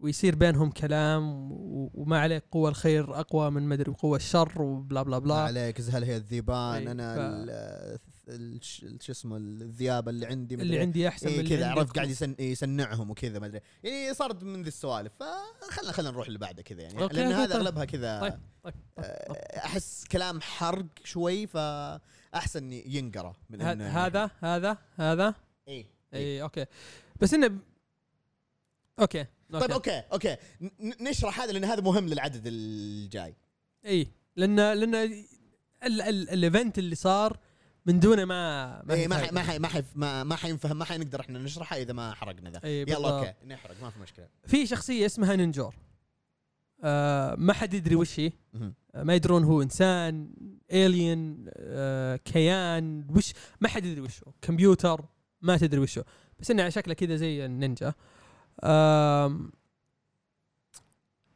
ويصير 0.00 0.34
بينهم 0.34 0.70
كلام 0.70 1.48
وما 1.94 2.18
عليك 2.20 2.44
قوة 2.52 2.68
الخير 2.70 3.20
أقوى 3.20 3.50
من 3.50 3.62
مدري 3.68 3.92
قوة 3.92 4.16
الشر 4.16 4.62
و 4.62 4.70
blah 4.70 5.02
blah 5.02 5.18
ما 5.18 5.24
blah 5.24 5.34
عليك 5.34 5.80
هل 5.80 6.04
هي 6.04 6.16
الذيبان؟ 6.16 6.74
إيه، 6.74 6.90
أنا 6.92 7.14
ف- 7.16 7.98
شو 9.00 9.12
اسمه 9.12 9.36
الذيابة 9.36 10.10
اللي 10.10 10.26
عندي 10.26 10.54
اللي 10.54 10.64
مدري 10.66 10.80
عندي 10.80 11.08
أحسن 11.08 11.26
من 11.28 11.32
إيه 11.34 11.48
كذا. 11.48 11.66
عرفت 11.70 11.94
قاعد 11.96 12.10
يسن 12.10 12.34
يسنعهم 12.38 13.10
وكذا 13.10 13.38
ما 13.38 13.46
أدري. 13.46 13.60
يعني 13.84 14.14
صارت 14.14 14.42
من 14.42 14.62
ذي 14.62 14.68
السوالف 14.68 15.12
فخلنا 15.20 15.92
خلينا 15.92 16.10
نروح 16.10 16.26
اللي 16.26 16.38
بعده 16.38 16.62
كذا 16.62 16.82
يعني. 16.82 17.06
لأن 17.08 17.32
هذا. 17.32 17.56
أغلبها 17.56 17.84
كذا 17.84 18.20
طيب، 18.20 18.32
طيب 18.32 18.40
طيب 18.64 18.74
طيب. 18.96 19.04
آه، 19.04 19.58
أحس 19.58 20.04
كلام 20.12 20.40
حرق 20.40 20.86
شوي 21.04 21.46
فأحسن 21.46 22.72
ينقرأ 22.72 23.36
من 23.50 23.62
ه- 23.62 23.74
إنه- 23.74 23.96
هذا 23.96 24.30
هذا 24.40 24.78
هذا؟ 24.96 25.34
اي 25.68 25.86
اي 26.14 26.42
okay. 26.42 26.66
بس 27.20 27.34
إنه 27.34 27.58
okay 29.00 29.26
طيب 29.52 29.70
okay 29.72 30.02
okay. 30.12 30.36
نشرح 31.00 31.40
هذا 31.40 31.52
لأن 31.52 31.64
هذا 31.64 31.80
مهم 31.80 32.08
للعدد 32.08 32.42
الجاي. 32.46 33.34
اي 33.86 34.06
لأن 34.36 34.56
لأن 34.56 34.94
ال- 34.94 35.24
ال- 36.02 36.30
ال 36.30 36.38
event 36.38 36.78
اللي 36.78 36.94
صار 36.94 37.38
من 37.86 38.00
دونه 38.00 38.24
ما 38.24 38.82
ما 38.82 38.94
إيه، 38.94 39.08
ما 39.08 39.16
حي. 39.16 39.30
ما 39.32 39.42
حي 39.42 39.58
ما 39.58 39.68
حي 39.68 39.82
ما, 39.94 40.24
ما 40.24 40.36
حينفهم 40.36 40.76
ما 40.78 40.84
حنقدر 40.84 41.20
إحنا 41.20 41.38
نشرحه 41.38 41.76
إذا 41.76 41.92
ما 41.92 42.14
حرقنا 42.14 42.50
ذا. 42.50 42.60
إي، 42.64 42.80
يلا. 42.82 43.18
okay 43.18 43.34
نحرق 43.46 43.82
ما 43.82 43.90
في 43.90 44.00
مشكلة. 44.00 44.28
في 44.46 44.66
شخصية 44.66 45.06
اسمها 45.06 45.36
نينجور 45.36 45.74
آه 46.84 47.34
ما 47.34 47.52
حد 47.52 47.74
يدري 47.74 47.94
وش 47.94 48.20
هي. 48.20 48.32
آه 48.94 49.02
ما 49.02 49.14
يدرون 49.14 49.44
هو 49.44 49.62
إنسان 49.62 50.34
الين 50.70 51.46
آه 51.56 52.16
كيان 52.16 53.06
وش 53.16 53.32
ما 53.60 53.68
حد 53.68 53.84
يدري 53.84 54.00
وش 54.00 54.22
هو. 54.26 54.32
كمبيوتر 54.42 55.04
ما 55.42 55.56
تدري 55.56 55.80
وش 55.80 55.98
هو. 55.98 56.04
بس 56.40 56.50
إنه 56.50 56.68
شكله 56.68 56.94
كذا 56.94 57.16
زي 57.16 57.46
النينجا. 57.46 57.94
آم 58.64 59.52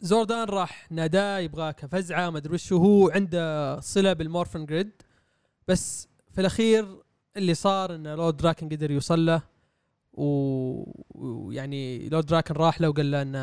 زوردان 0.00 0.48
راح 0.48 0.92
ناداه 0.92 1.38
يبغاه 1.38 1.70
كفزعه 1.70 2.30
ما 2.30 2.38
أدري 2.38 2.54
وش 2.54 2.72
هو 2.72 3.08
عنده 3.08 3.80
صلة 3.80 4.12
بال 4.12 4.24
Morphin 4.24 4.66
Grid. 4.66 4.90
بس 5.68 6.10
في 6.32 6.40
الأخير 6.40 7.02
اللي 7.36 7.54
صار 7.54 7.94
إن 7.94 8.08
Lord 8.09 8.37
Drakkon 8.37 8.68
قدر 8.68 8.90
يوصل 8.90 9.26
له 9.26 9.42
ويعني 11.14 12.08
Lord 12.09 12.26
Drakkon 12.26 12.54
راح 12.54 12.80
له 12.80 12.88
وقال 12.88 13.10
له 13.10 13.22
إن 13.22 13.34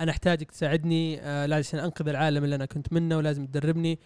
أنا 0.00 0.10
أحتاجك 0.10 0.50
تساعدني 0.50 1.20
آه، 1.20 1.46
لازم 1.46 1.78
أنقذ 1.78 2.08
العالم 2.08 2.44
اللي 2.44 2.54
أنا 2.54 2.66
كنت 2.66 2.92
منه 2.92 3.16
ولازم 3.16 3.46
تدربني 3.46 3.98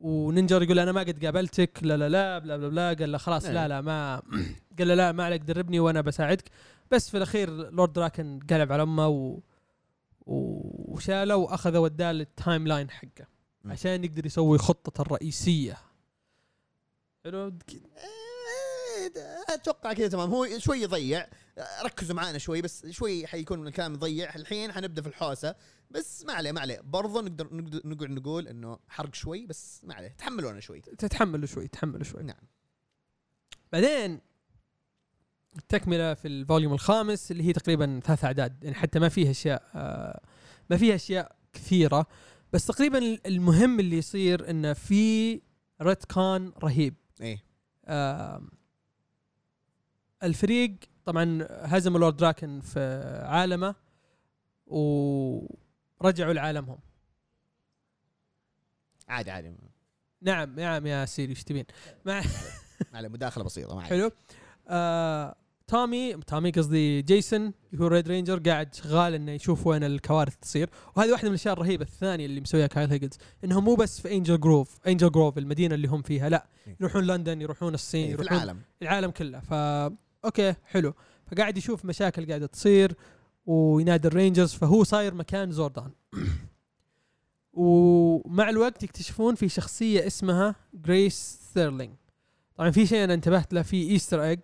ونينجر 0.00 0.62
يقول 0.62 0.78
أنا 0.78 0.92
ما 0.92 1.00
قد 1.00 1.24
قابلتك 1.24 1.78
لا 1.82 1.96
لا 1.96 2.08
لا 2.08 2.38
blah 2.38 2.56
blah 2.56 2.68
blah 2.68 2.88
قال 2.88 3.12
له 3.12 3.18
خلاص 3.18 3.44
إيه. 3.44 3.52
لا 3.52 3.68
لا 3.68 3.80
ما 3.80 4.22
قال 4.78 4.88
له 4.88 4.94
لا 4.94 5.12
ما 5.12 5.24
عليك 5.24 5.42
دربني 5.42 5.80
وأنا 5.80 6.00
بساعدك 6.00 6.50
بس 6.90 7.10
في 7.10 7.16
الأخير 7.16 7.50
Lord 7.70 7.92
Drakkon 7.92 8.40
قلب 8.50 8.72
على 8.72 8.82
أمه 8.82 9.08
و... 9.08 9.40
وشاله 10.26 11.36
وأخذه 11.36 11.78
وداه 11.78 12.12
لل 12.12 12.66
timeline 12.66 12.90
حقه. 12.90 13.26
عشان 13.64 14.04
يقدر 14.04 14.26
يسوي 14.26 14.58
خطته 14.58 15.02
الرئيسية 15.02 15.76
حلو؟ 17.26 17.52
إيه، 17.68 19.12
أتوقع 19.48 19.92
كذا 19.92 20.08
تمام. 20.08 20.30
هو 20.30 20.58
شوي 20.58 20.78
يضيع. 20.82 21.26
ركزوا 21.84 22.16
معانا 22.16 22.38
شوي 22.38 22.62
بس 22.62 22.86
شوي 22.86 23.26
حيكون 23.26 23.66
الكلام 23.66 23.94
يضيع. 23.94 24.34
الحين 24.34 24.72
حنبدأ 24.72 25.02
في 25.02 25.08
الحوسة. 25.08 25.54
بس 25.90 26.24
ما 26.24 26.32
عليه 26.32 26.52
ما 26.52 26.60
عليه. 26.60 26.80
برضه 26.80 27.22
نقدر 27.22 27.54
نقدر- 27.54 27.80
نقعد 27.84 28.10
نقول 28.10 28.48
إنه 28.48 28.78
حرق 28.88 29.14
شوي 29.14 29.46
بس 29.46 29.80
ما 29.84 29.94
عليه. 29.94 30.08
تحملونا 30.08 30.60
شوي. 30.60 30.80
تتحملوا 30.80 31.46
شوي 31.46 31.68
تحملوا 31.68 32.04
شوي. 32.04 32.22
نعم. 32.22 32.42
بعدين 33.72 34.20
التكملة 35.58 36.14
في 36.14 36.28
الفوليوم 36.28 36.72
الخامس 36.72 37.30
اللي 37.30 37.42
هي 37.42 37.52
تقريبا 37.52 38.00
ثلاث 38.04 38.24
أعداد. 38.24 38.64
يعني 38.64 38.74
حتى 38.76 38.98
ما 38.98 39.08
فيها 39.08 39.30
أشياء 39.30 39.70
آه، 39.74 40.20
ما 40.70 40.76
فيها 40.76 40.94
أشياء 40.94 41.36
كثيرة. 41.52 42.06
بس 42.52 42.66
تقريبا 42.66 42.98
المهم 43.26 43.80
اللي 43.80 43.98
يصير 43.98 44.50
إنه 44.50 44.72
في 44.72 45.40
ريتكون 45.82 46.52
رهيب. 46.62 46.94
إيه. 47.20 47.42
الفريق 50.22 50.76
طبعا 51.04 51.46
هزموا 51.50 51.98
Lord 52.00 52.16
Drakkon 52.16 52.60
في 52.60 53.02
عالمه 53.26 53.74
ورجعوا 54.66 56.32
لعالمهم. 56.32 56.78
عادي 59.08 59.30
عادي. 59.30 59.54
نعم 60.22 60.54
نعم 60.60 60.86
يا 60.86 61.04
Siri 61.04 61.30
إيش 61.30 61.44
تبين؟ 61.44 61.64
مع 62.06 62.22
عليه 62.94 63.08
مداخلة 63.08 63.44
بسيطة 63.44 63.80
حلو. 63.80 64.10
آه 64.68 65.36
تومي 65.66 66.12
تومي 66.26 66.50
قصدي 66.50 67.02
جيسون 67.02 67.52
هو 67.74 67.86
Red 67.86 68.08
Ranger 68.08 68.38
قاعد 68.38 68.74
شغال 68.74 69.14
إنه 69.14 69.32
يشوف 69.32 69.66
وين 69.66 69.84
الكوارث 69.84 70.36
تصير. 70.36 70.70
وهذه 70.96 71.10
واحدة 71.10 71.28
من 71.28 71.34
الأشياء 71.34 71.54
الرهيبة 71.54 71.84
الثانية 71.84 72.26
اللي 72.26 72.40
مسويها 72.40 72.66
Kyle 72.66 72.90
Higgins 72.90 73.18
إنهم 73.44 73.64
مو 73.64 73.74
بس 73.74 74.00
في 74.00 74.16
Angel 74.16 74.40
Grove 74.40 74.78
Angel 74.86 75.10
Grove 75.10 75.38
المدينة 75.38 75.74
اللي 75.74 75.88
هم 75.88 76.02
فيها 76.02 76.28
لا 76.28 76.46
إيه. 76.66 76.76
يروحون 76.80 77.04
لندن 77.04 77.40
يروحون 77.40 77.74
الصين 77.74 78.00
إيه، 78.00 78.16
في 78.16 78.22
يروحون 78.22 78.36
العالم. 78.36 78.60
العالم 78.82 79.10
كله. 79.10 79.40
فا 79.40 79.96
okay 80.24 80.54
حلو. 80.64 80.94
فقاعد 81.26 81.58
يشوف 81.58 81.84
مشاكل 81.84 82.26
قاعدة 82.26 82.46
تصير 82.46 82.94
وينادي 83.46 84.08
ال 84.08 84.13
Rangers 84.13 84.52
فهو 84.52 84.84
صاير 84.84 85.14
مكان 85.14 85.50
زوردان. 85.50 85.90
ومع 87.52 88.48
الوقت 88.48 88.82
يكتشفون 88.82 89.34
في 89.34 89.48
شخصية 89.48 90.06
اسمها 90.06 90.54
Grace 90.74 91.40
Sterling 91.54 91.94
طبعا 92.56 92.70
في 92.70 92.86
شيء 92.86 93.04
أنا 93.04 93.14
انتبهت 93.14 93.54
له 93.54 93.62
في 93.62 93.90
Easter 93.90 94.24
egg 94.24 94.38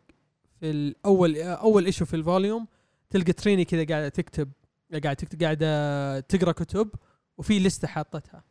في 0.62 0.70
الأول 0.70 1.36
أول 1.38 1.84
issue 1.84 2.04
في 2.04 2.16
ال 2.16 2.23
volume 2.23 2.66
تلقى 3.10 3.32
Trini 3.32 3.64
كذا 3.64 3.84
قاعدة 3.84 4.08
تكتب 4.08 4.52
قاعدة 4.90 5.12
تكتب 5.12 5.42
قاعدة 5.42 6.20
تقرأ 6.20 6.52
كتب 6.52 6.90
وفي 7.38 7.58
لستة 7.58 7.88
حاطتها. 7.88 8.44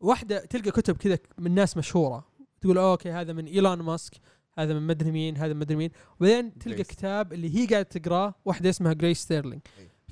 واحدة 0.00 0.38
تلقى 0.38 0.70
كتب 0.70 0.96
كذا 0.96 1.18
من 1.38 1.54
ناس 1.54 1.76
مشهورة. 1.76 2.28
تقول 2.60 2.78
okay 2.78 3.10
هذا 3.10 3.32
من 3.32 3.46
إيلون 3.46 3.82
ماسك 3.82 4.12
هذا 4.58 4.74
من 4.74 4.86
مدري 4.86 5.10
مين 5.10 5.36
هذا 5.36 5.52
من 5.52 5.60
مدري 5.60 5.76
مين. 5.76 5.90
وبعدين 6.20 6.58
تلقى 6.58 6.74
Grace. 6.74 6.86
كتاب 6.86 7.32
اللي 7.32 7.56
هي 7.56 7.66
قاعدة 7.66 7.82
تقرأه 7.82 8.34
واحدة 8.44 8.70
اسمها 8.70 8.92
Grace 8.92 9.18
Sterling. 9.18 9.60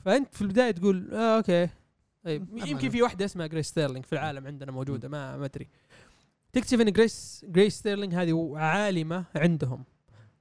فأنت 0.04 0.34
في 0.34 0.42
البداية 0.42 0.70
تقول 0.70 1.14
آه 1.14 1.36
okay. 1.36 1.68
طيب 2.24 2.58
يمكن 2.66 2.88
في 2.88 3.02
واحدة 3.02 3.24
اسمها 3.24 3.46
Grace 3.46 3.66
Sterling 3.66 4.04
في 4.04 4.12
العالم 4.12 4.46
عندنا 4.46 4.72
موجودة 4.72 5.08
ما 5.08 5.36
ما 5.36 5.44
أدري. 5.44 5.68
تكتشف 6.52 6.80
إن 6.80 6.92
Grace 6.92 7.44
Grace 7.48 7.78
Sterling 7.78 8.14
هذه 8.14 8.52
عالمة 8.56 9.24
عندهم. 9.34 9.84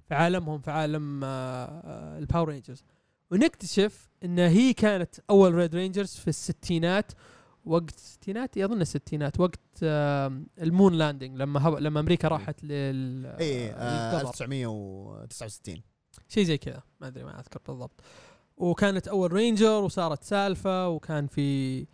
في 0.07 0.15
عالمهم 0.15 0.59
في 0.61 0.71
عالم 0.71 1.23
آه، 1.23 1.27
آه، 1.27 2.17
ال 2.17 2.23
Power 2.23 2.49
Rangers 2.49 2.83
ونكتشف 3.31 4.09
إن 4.23 4.39
هي 4.39 4.73
كانت 4.73 5.15
أول 5.29 5.53
Red 5.53 5.75
Rangers 5.75 6.15
في 6.15 6.27
الستينات 6.27 7.11
وقت 7.65 7.95
الستينات 7.95 8.57
أظن 8.57 8.81
الستينات 8.81 9.39
وقت 9.39 9.59
ال 10.61 10.68
moon 10.68 10.93
landing 10.93 11.38
لما 11.37 11.67
هب... 11.67 11.73
لما 11.73 11.99
أمريكا 11.99 12.27
راحت 12.27 12.63
لل 12.63 13.21
للقمر. 13.21 14.21
1969 14.21 15.81
شيء 16.27 16.43
زي 16.43 16.57
كذا 16.57 16.83
ما 17.01 17.07
أدري 17.07 17.23
ما 17.23 17.39
أذكر 17.39 17.59
بالضبط. 17.67 18.01
وكانت 18.57 19.07
أول 19.07 19.33
Ranger 19.33 19.83
وصارت 19.83 20.23
سالفة 20.23 20.89
وكان 20.89 21.27
في 21.27 21.87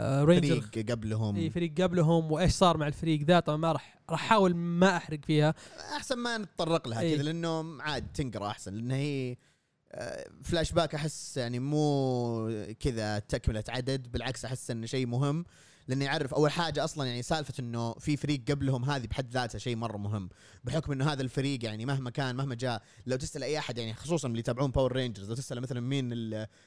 Ranger 0.00 0.60
فريق 0.60 0.90
قبلهم. 0.90 1.36
إي 1.36 1.50
فريق 1.50 1.80
قبلهم 1.80 2.32
وإيش 2.32 2.52
صار 2.52 2.76
مع 2.76 2.86
الفريق 2.86 3.22
ذا 3.22 3.40
طبعا 3.40 3.56
ما 3.56 3.72
راح 3.72 3.98
راح 4.10 4.24
أحاول 4.24 4.54
ما 4.56 4.96
أحرق 4.96 5.18
فيها. 5.26 5.54
أحسن 5.96 6.18
ما 6.18 6.38
نتطرق 6.38 6.88
لها 6.88 7.00
إيه. 7.00 7.14
كذا 7.14 7.22
لأنه 7.22 7.82
عاد 7.82 8.06
تنقرأ 8.12 8.46
أحسن 8.46 8.74
لأن 8.74 8.90
هي 8.90 9.32
آه، 9.32 9.36
فلاش 10.42 10.72
باك 10.72 10.94
أحس 10.94 11.36
يعني 11.36 11.58
مو 11.58 12.74
كذا 12.80 13.18
تكملة 13.18 13.64
عدد 13.68 14.12
بالعكس 14.12 14.44
أحس 14.44 14.70
إنه 14.70 14.86
شيء 14.86 15.06
مهم 15.06 15.44
لأنه 15.88 16.04
يعرف 16.04 16.34
أول 16.34 16.50
حاجة 16.50 16.84
أصلا 16.84 17.06
يعني 17.06 17.22
سالفة 17.22 17.54
إنه 17.60 17.92
في 17.94 18.16
فريق 18.16 18.42
قبلهم 18.50 18.84
هذه 18.84 19.06
بحد 19.06 19.32
ذاتها 19.32 19.58
شيء 19.58 19.76
مرة 19.76 19.96
مهم 19.96 20.28
بحكم 20.64 20.92
إنه 20.92 21.12
هذا 21.12 21.22
الفريق 21.22 21.64
يعني 21.64 21.86
مهما 21.86 22.10
كان 22.10 22.36
مهما 22.36 22.54
جاء 22.54 22.82
لو 23.06 23.16
تسأل 23.16 23.42
أي 23.42 23.58
أحد 23.58 23.78
يعني 23.78 23.94
خصوصا 23.94 24.28
اللي 24.28 24.38
يتابعون 24.38 24.70
Power 24.70 24.92
Rangers 24.92 25.28
لو 25.28 25.34
تسأل 25.34 25.60
مثلا 25.60 25.80
مين 25.80 26.04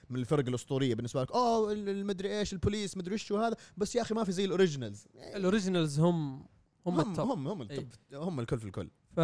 من 0.09 0.19
الفرق 0.19 0.47
الأسطورية 0.47 0.95
بالنسبة 0.95 1.21
لك 1.21 1.31
أوه 1.31 1.71
ال- 1.71 1.89
المدري 1.89 2.39
إيش 2.39 2.53
البوليس 2.53 2.97
مدري 2.97 3.13
إيش 3.13 3.31
وهذا. 3.31 3.55
بس 3.77 3.95
يا 3.95 4.01
أخي 4.01 4.15
ما 4.15 4.23
في 4.23 4.31
زي 4.31 4.45
ال 4.45 4.51
originals 4.51 5.07
ال 5.35 5.41
originals 5.41 5.99
هم 5.99 6.33
هم, 6.35 6.45
هم 6.85 6.99
ال 6.99 7.07
top 7.07 7.29
هم 7.29 7.47
هم 7.47 7.61
ال 7.61 7.68
top 7.68 7.87
هم 8.13 8.39
الكل 8.39 8.59
في 8.59 8.65
الكل. 8.65 8.89
ف 9.15 9.19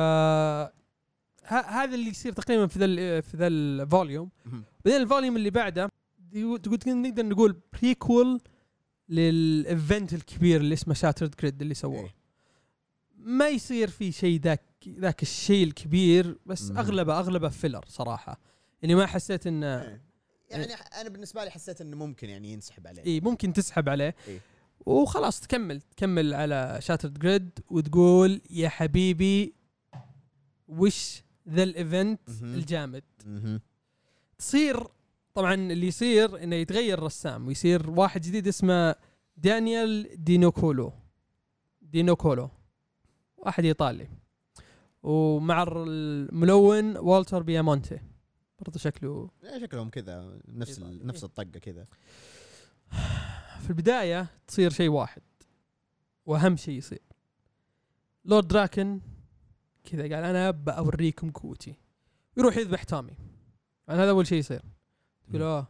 هذا 1.47 1.95
اللي 1.95 2.09
يصير 2.09 2.33
تقريبا 2.33 2.67
في 2.67 2.79
ذا 2.79 3.21
في 3.21 3.37
ذا 3.37 3.47
ال 3.47 3.58
volume. 3.58 4.29
بعدين 4.85 5.01
ال 5.01 5.06
volume 5.06 5.35
اللي 5.37 5.49
بعده 5.49 5.91
تقول 6.33 6.79
نقدر 6.87 7.25
نقول 7.25 7.61
prequel 7.73 8.41
لل 9.09 9.39
event 9.39 10.13
الكبير 10.13 10.61
اللي 10.61 10.73
اسمه 10.73 10.93
Shattered 10.93 11.35
Grid 11.41 11.61
اللي 11.61 11.73
سووه 11.73 11.99
إيه. 11.99 12.15
ما 13.15 13.49
يصير 13.49 13.89
في 13.89 14.11
شيء 14.11 14.39
ذاك 14.39 14.61
ذاك 14.87 15.21
الشيء 15.21 15.67
الكبير 15.67 16.37
بس. 16.45 16.71
أغلبه 16.71 17.19
أغلبه 17.19 17.49
filler 17.49 17.85
صراحة 17.87 18.39
يعني 18.81 18.95
ما 18.95 19.05
حسيت 19.05 19.47
إنه 19.47 19.81
إيه. 19.81 20.01
يعني 20.49 20.73
أنا 20.73 21.09
بالنسبة 21.09 21.43
لي 21.43 21.51
حسيت 21.51 21.81
إنه 21.81 21.97
ممكن 21.97 22.29
يعني 22.29 22.53
ينسحب 22.53 22.87
عليه 22.87 23.05
اي 23.05 23.19
ممكن 23.19 23.53
تسحب 23.53 23.89
عليه 23.89 24.15
إيه. 24.27 24.39
وخلاص 24.85 25.39
تكمل 25.39 25.81
تكمل 25.81 26.33
على 26.33 26.77
Shattered 26.81 27.19
Grid 27.19 27.49
وتقول 27.69 28.41
يا 28.49 28.69
حبيبي 28.69 29.53
وش 30.67 31.23
ذا 31.49 31.63
ال 31.63 31.71
event. 31.71 32.19
الجامد. 32.41 33.03
تصير 34.37 34.87
طبعا 35.33 35.53
اللي 35.53 35.87
يصير 35.87 36.43
إنه 36.43 36.55
يتغير 36.55 36.99
رسام 37.03 37.47
ويصير 37.47 37.89
واحد 37.89 38.21
جديد 38.21 38.47
اسمه 38.47 38.95
Daniele 39.37 40.23
Di 40.23 40.37
Nicuolo. 40.37 40.93
Di 41.81 41.95
Nicuolo. 41.95 42.49
واحد 43.37 43.65
إيطالي. 43.65 44.07
ومع 45.03 45.63
الملون 45.67 46.97
Walter 46.97 47.43
Baiamonte. 47.43 47.99
برضه 48.59 48.79
شكله 48.79 49.29
شكلهم 49.61 49.89
كذا 49.89 50.39
نفس. 50.47 50.79
ال- 50.79 51.07
نفس 51.07 51.23
الطقة 51.23 51.43
كذا. 51.59 51.87
في 53.63 53.69
البداية 53.69 54.27
تصير 54.47 54.69
شيء 54.71 54.89
واحد 54.89 55.21
وأهم 56.25 56.55
شيء 56.57 56.77
يصير. 56.77 57.01
لورد 58.25 58.47
دراكن 58.47 58.99
كذا 59.91 60.03
قال 60.03 60.13
أنا 60.23 60.51
بأوريكم 60.51 61.31
قوتي 61.31 61.75
يروح 62.37 62.57
يذبح 62.57 62.83
تومي 62.83 63.13
يعني 63.87 64.01
هذا 64.01 64.09
أول 64.09 64.27
شيء 64.27 64.37
يصير. 64.37 64.61
تقول 65.29 65.41
oh 65.41 65.67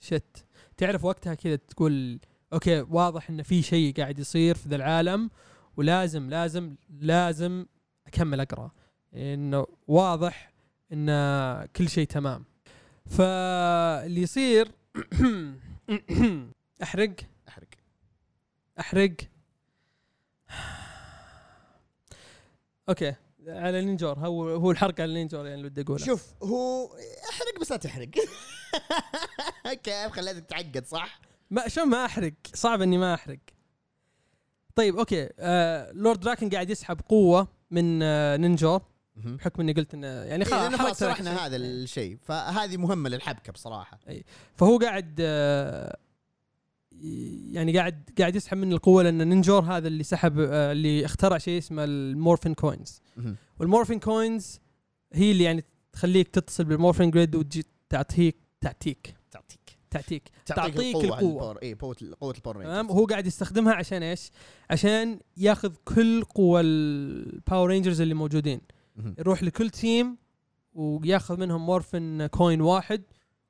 shit. 0.00 0.44
تعرف 0.76 1.04
وقتها 1.04 1.34
كذا 1.34 1.56
تقول 1.56 2.20
okay 2.52 2.80
واضح 2.80 3.30
إن 3.30 3.42
في 3.42 3.62
شيء 3.62 3.94
قاعد 3.96 4.18
يصير 4.18 4.54
في 4.54 4.68
ذا 4.68 4.76
العالم 4.76 5.30
ولازم 5.76 6.30
لازم 6.30 6.76
لازم 7.00 7.66
أكمل 8.06 8.40
أقرأ. 8.40 8.70
إنه 9.14 9.66
واضح 9.88 10.52
إن 10.92 11.08
كل 11.66 11.88
شيء 11.88 12.06
تمام. 12.06 12.44
فاللي 13.06 14.22
يصير 14.22 14.70
أحرق؟ 16.82 17.14
أحرق. 17.48 17.68
أحرق؟ 18.80 19.16
okay. 22.88 23.14
على 23.48 23.84
نينجور 23.84 24.18
هو 24.18 24.48
هو 24.48 24.70
الحرق 24.70 25.00
على 25.00 25.14
نينجور 25.14 25.44
يعني 25.46 25.54
اللي 25.54 25.66
ودي 25.66 25.80
اقوله 25.80 26.04
شوف 26.04 26.34
هو 26.42 26.86
أحرق 27.30 27.60
بس 27.60 27.70
لا 27.70 27.76
تحرق. 27.76 28.08
كيف 29.82 30.12
خليتك 30.12 30.44
تعقد 30.44 30.86
صح؟ 30.86 31.20
ما 31.50 31.68
شو 31.68 31.84
ما 31.84 32.04
أحرق؟ 32.04 32.32
صعب 32.54 32.82
إني 32.82 32.98
ما 32.98 33.14
أحرق. 33.14 33.38
طيب 34.74 34.96
okay. 34.98 35.28
آه 35.38 35.92
لورد 35.92 36.20
دراكن 36.20 36.50
قاعد 36.50 36.70
يسحب 36.70 37.00
قوة 37.08 37.48
من 37.70 38.02
آه 38.02 38.36
نينجور. 38.36 38.80
بحكم 39.16 39.60
إني 39.62 39.72
قلت 39.72 39.94
إنه 39.94 40.06
يعني 40.06 40.44
إيه، 40.44 40.50
خلاص 40.50 40.74
خلاص 40.74 41.00
شرحنا. 41.00 41.46
هذا 41.46 41.56
الشيء. 41.56 42.18
فهذه 42.22 42.76
مهمة 42.76 43.08
للحبكة 43.08 43.52
بصراحة. 43.52 43.98
فهو 44.56 44.78
قاعد 44.78 45.16
آه 45.20 45.96
يعني 47.52 47.78
قاعد 47.78 48.10
قاعد 48.18 48.36
يسحب 48.36 48.56
من 48.56 48.72
القوة 48.72 49.02
لأن 49.02 49.28
نينجور 49.28 49.62
هذا 49.62 49.88
اللي 49.88 50.04
سحب 50.04 50.38
آه 50.38 50.72
اللي 50.72 51.04
اخترع 51.04 51.38
شيء 51.38 51.58
اسمه 51.58 51.84
ال 51.84 51.93
morphin 51.93 52.54
coins. 52.54 53.02
وال 53.60 53.68
morphin 53.68 53.98
coins 53.98 54.60
هي 55.12 55.32
اللي 55.32 55.44
يعني 55.44 55.64
تخليك 55.92 56.28
تتصل 56.28 56.64
بال 56.64 56.74
morphin 56.74 57.10
grid 57.10 57.36
وتجي 57.36 57.66
تعطيك 57.88 58.36
تعطيك 58.60 59.14
تعطيك 59.30 59.78
تعطيك 59.90 60.30
تعطيك 60.46 60.96
القوة. 60.96 61.18
الباور 61.18 61.58
اي 61.62 61.74
قوة 61.74 61.96
قوة 62.20 62.34
ال 62.34 62.37
Power 62.37 62.54
تمام 62.54 62.76
Rangers. 62.76 62.90
وهو 62.90 63.06
قاعد 63.06 63.26
يستخدمها 63.26 63.74
عشان 63.74 64.02
إيش؟ 64.02 64.30
عشان 64.70 65.20
ياخذ 65.36 65.72
كل 65.84 66.24
قوى 66.24 66.60
ال 66.60 66.78
Power 66.78 67.68
Rangers 67.68 68.00
اللي 68.00 68.14
موجودين. 68.14 68.60
يروح 69.18 69.42
لكل 69.42 69.70
team 69.70 70.16
وياخذ 70.74 71.40
منهم 71.40 71.66
morphin 71.66 72.26
coin 72.26 72.60
واحد 72.60 73.02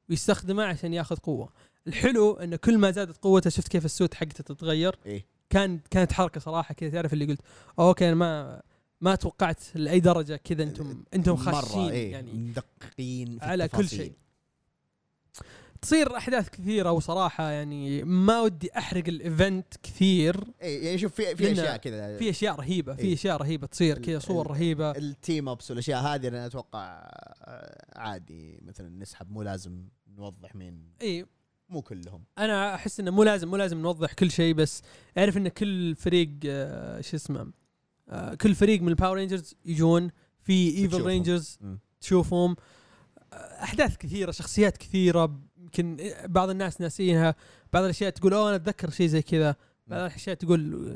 ويستخدمه 0.09 0.65
عشان 0.65 0.95
ياخذ 0.95 1.17
قوة 1.17 1.49
الحلو 1.87 2.33
انه 2.33 2.57
كل 2.57 2.79
ما 2.79 2.91
زادت 2.91 3.17
قوته 3.17 3.51
شفت 3.51 3.69
كيف 3.69 3.85
ال 3.85 3.91
suit 3.91 4.15
حقته 4.15 4.45
تتغير؟ 4.45 4.99
إيه. 5.07 5.27
كان 5.51 5.81
كانت 5.91 6.13
حركة 6.13 6.41
صراحة 6.41 6.75
كذا. 6.75 6.91
تعرف 6.91 7.13
اللي 7.13 7.25
قلت 7.25 7.41
okay 7.79 8.07
أنا 8.07 8.15
ما 8.15 8.63
ما 9.01 9.15
توقعت 9.15 9.61
لأي 9.75 10.01
درجة 10.01 10.37
كذا 10.45 10.63
أنتم 10.63 11.05
أنتم 11.15 11.37
خاشين 11.37 11.81
مره 11.81 11.91
إيه 11.91 12.13
يعني. 12.13 12.33
مدققين 12.33 13.39
في 13.39 13.45
على 13.45 13.69
كل 13.69 13.81
التفاصيل. 13.81 13.99
شيء. 13.99 14.13
تصير 15.83 16.17
أحداث 16.17 16.49
كثيرة 16.49 16.93
وصراحة 16.93 17.51
يعني 17.51 18.03
ما 18.05 18.41
ودي 18.41 18.79
أحرق 18.79 19.09
ال 19.09 19.20
event 19.20 19.75
كثير. 19.83 20.45
إيه 20.63 20.85
يعني 20.85 20.99
شوف 20.99 21.15
في 21.15 21.37
في 21.37 21.53
أشياء 21.53 21.77
كذا. 21.77 22.17
في 22.19 22.31
أشياء 22.31 22.55
رهيبة 22.55 22.95
في 22.95 23.03
إيه. 23.03 23.15
أشياء 23.15 23.37
رهيبة 23.37 23.67
تصير 23.67 23.99
كذا 23.99 24.19
صور 24.19 24.47
رهيبة. 24.47 24.91
ال 24.91 25.02
team 25.02 25.49
ups 25.49 25.71
والأشياء 25.71 26.03
هذه 26.03 26.29
أنا 26.29 26.47
أتوقع 26.47 26.81
آه، 26.81 27.99
عادي 27.99 28.61
مثلا 28.63 28.89
نسحب 28.89 29.31
مو 29.31 29.43
لازم 29.43 29.89
نوضح 30.09 30.55
مين. 30.55 30.93
اي 31.03 31.27
مو 31.69 31.83
كلهم. 31.83 32.25
أنا 32.39 32.75
أحس 32.75 33.01
إنه 33.01 33.11
مو 33.11 33.23
لازم 33.23 33.49
مو 33.49 33.57
لازم 33.57 33.79
نوضح 33.83 34.13
كل 34.13 34.31
شيء 34.31 34.55
بس 34.55 34.83
أعرف 35.19 35.37
إن 35.37 35.49
كل 35.49 35.95
فريق 35.95 36.31
آه، 36.47 37.01
شو 37.01 37.17
اسمه 37.17 37.53
آه، 38.09 38.35
كل 38.35 38.55
فريق 38.55 38.83
من 38.83 38.89
ال 38.89 38.93
Power 38.93 39.17
Rangers 39.17 39.55
يجون 39.65 40.11
في 40.43 40.79
evil. 40.79 41.03
Rangers. 41.03 41.59
تشوفهم. 42.01 42.57
آه، 43.33 43.37
أحداث 43.37 43.97
كثيرة 43.97 44.31
شخصيات 44.31 44.77
كثيرة 44.77 45.41
يمكن 45.57 46.13
بعض 46.25 46.51
الناس 46.51 46.81
ناسينها 46.81 47.35
بعض 47.73 47.85
الأشياء 47.85 48.11
تقول 48.11 48.35
oh 48.35 48.49
أنا 48.49 48.57
أتذكر 48.57 48.91
شيء 48.91 49.07
زي 49.07 49.23
كذا. 49.23 49.57
بعض 49.87 50.01
الأشياء 50.01 50.37
تقول 50.37 50.91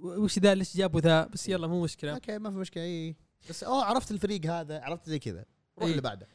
وش 0.00 0.38
ذا؟ 0.38 0.54
ليش 0.54 0.76
جابوا 0.76 1.00
ذا؟ 1.00 1.26
بس 1.26 1.48
يلا 1.48 1.66
مو 1.66 1.82
مشكلة. 1.82 2.14
okay 2.14 2.38
ما 2.38 2.50
في 2.50 2.56
مشكلة. 2.56 2.82
إي 2.82 3.16
بس 3.50 3.64
oh 3.64 3.84
عرفت 3.84 4.10
الفريق 4.10 4.46
هذا 4.46 4.80
عرفت 4.80 5.08
زي 5.08 5.18
كذا. 5.18 5.44
روح. 5.78 5.88
اللي 5.88 6.00
بعده. 6.00 6.28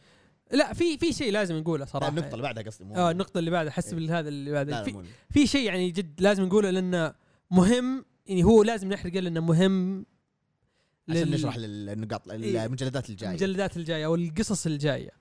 لا 0.52 0.74
في 0.74 0.98
في 0.98 1.14
شيء 1.14 1.32
لازم 1.32 1.56
نقوله 1.58 1.86
صراحة. 1.86 2.10
النقطة 2.10 2.32
اللي 2.32 2.44
بعدها 2.44 2.64
قصدي 2.64 2.84
مو 2.86 2.96
آه 2.96 3.12
النقطة 3.12 3.38
اللي 3.40 3.52
بعدها 3.52 3.72
حسب 3.72 3.98
إيه. 3.98 4.20
هذا 4.20 4.30
اللي 4.30 4.52
بعدها. 4.52 4.84
في, 4.84 5.04
في 5.30 5.48
شيء 5.48 5.66
يعني 5.66 5.92
جد 5.92 6.22
لازم 6.22 6.44
نقوله 6.44 6.70
لأنه 6.70 7.14
مهم 7.52 8.06
يعني 8.28 8.44
هو 8.44 8.64
لازم 8.64 8.90
نحرقه 8.94 9.20
لأنه 9.20 9.40
مهم 9.40 10.06
عشان 11.10 11.22
لل- 11.24 11.32
نشرح 11.32 11.58
للنقاط 11.58 12.30
إيه. 12.30 12.66
المجلدات 12.66 13.10
الجاية. 13.10 13.30
المجلدات 13.30 13.78
الجاية 13.78 14.06
أو 14.06 14.16
القصص 14.16 14.66
الجاية. 14.66 15.12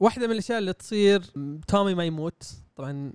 واحدة 0.00 0.26
من 0.26 0.32
الأشياء 0.32 0.58
اللي 0.58 0.72
تصير 0.72 1.22
تومي 1.68 1.94
ما 1.94 2.04
يموت. 2.04 2.42
طبعا 2.76 3.12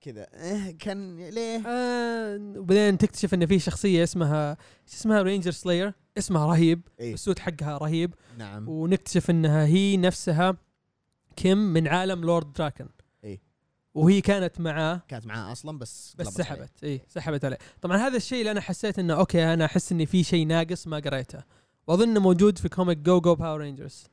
كذا. 0.00 0.26
إيه 0.34 0.78
كان 0.78 1.28
ليه؟ 1.28 1.62
آه 1.66 2.36
وبعدين 2.56 2.98
تكتشف 2.98 3.34
إن 3.34 3.46
في 3.46 3.58
شخصية 3.58 4.02
اسمها 4.04 4.56
اسمها؟ 4.88 5.22
Ranger 5.22 5.50
Slayer 5.50 5.92
اسمها 6.18 6.46
رهيب. 6.46 6.88
إيه. 7.00 7.14
ال 7.14 7.19
suit 7.19 7.38
حقها 7.38 7.78
رهيب. 7.78 8.14
نعم. 8.38 8.68
ونكتشف 8.68 9.30
إنها 9.30 9.66
هي 9.66 9.96
نفسها 9.96 10.56
كيم 11.36 11.58
من 11.58 11.88
عالم 11.88 12.20
لورد 12.24 12.52
دراكن 12.52 12.88
إيه. 13.24 13.40
وهي 13.94 14.20
كانت 14.20 14.60
معاه. 14.60 15.02
كانت 15.08 15.26
معاه 15.26 15.52
أصلا 15.52 15.78
بس 15.78 16.14
بس. 16.18 16.26
سحبت. 16.26 16.70
اي 16.84 17.00
سحبت 17.08 17.44
عليه. 17.44 17.58
طبعا 17.80 17.96
هذا 17.96 18.16
الشيء 18.16 18.38
اللي 18.38 18.50
أنا 18.50 18.60
حسيت 18.60 18.98
إنه 18.98 19.14
okay 19.14 19.52
أنا 19.52 19.64
أحس 19.64 19.92
إني 19.92 20.06
في 20.06 20.24
شيء 20.24 20.46
ناقص 20.46 20.86
ما 20.86 20.98
قريته. 20.98 21.42
وأظن 21.86 22.18
موجود 22.18 22.58
في 22.58 22.68
comic 22.68 22.98
Go 22.98 23.20
Go 23.20 23.34
Power 23.34 23.60
Rangers 23.60 24.04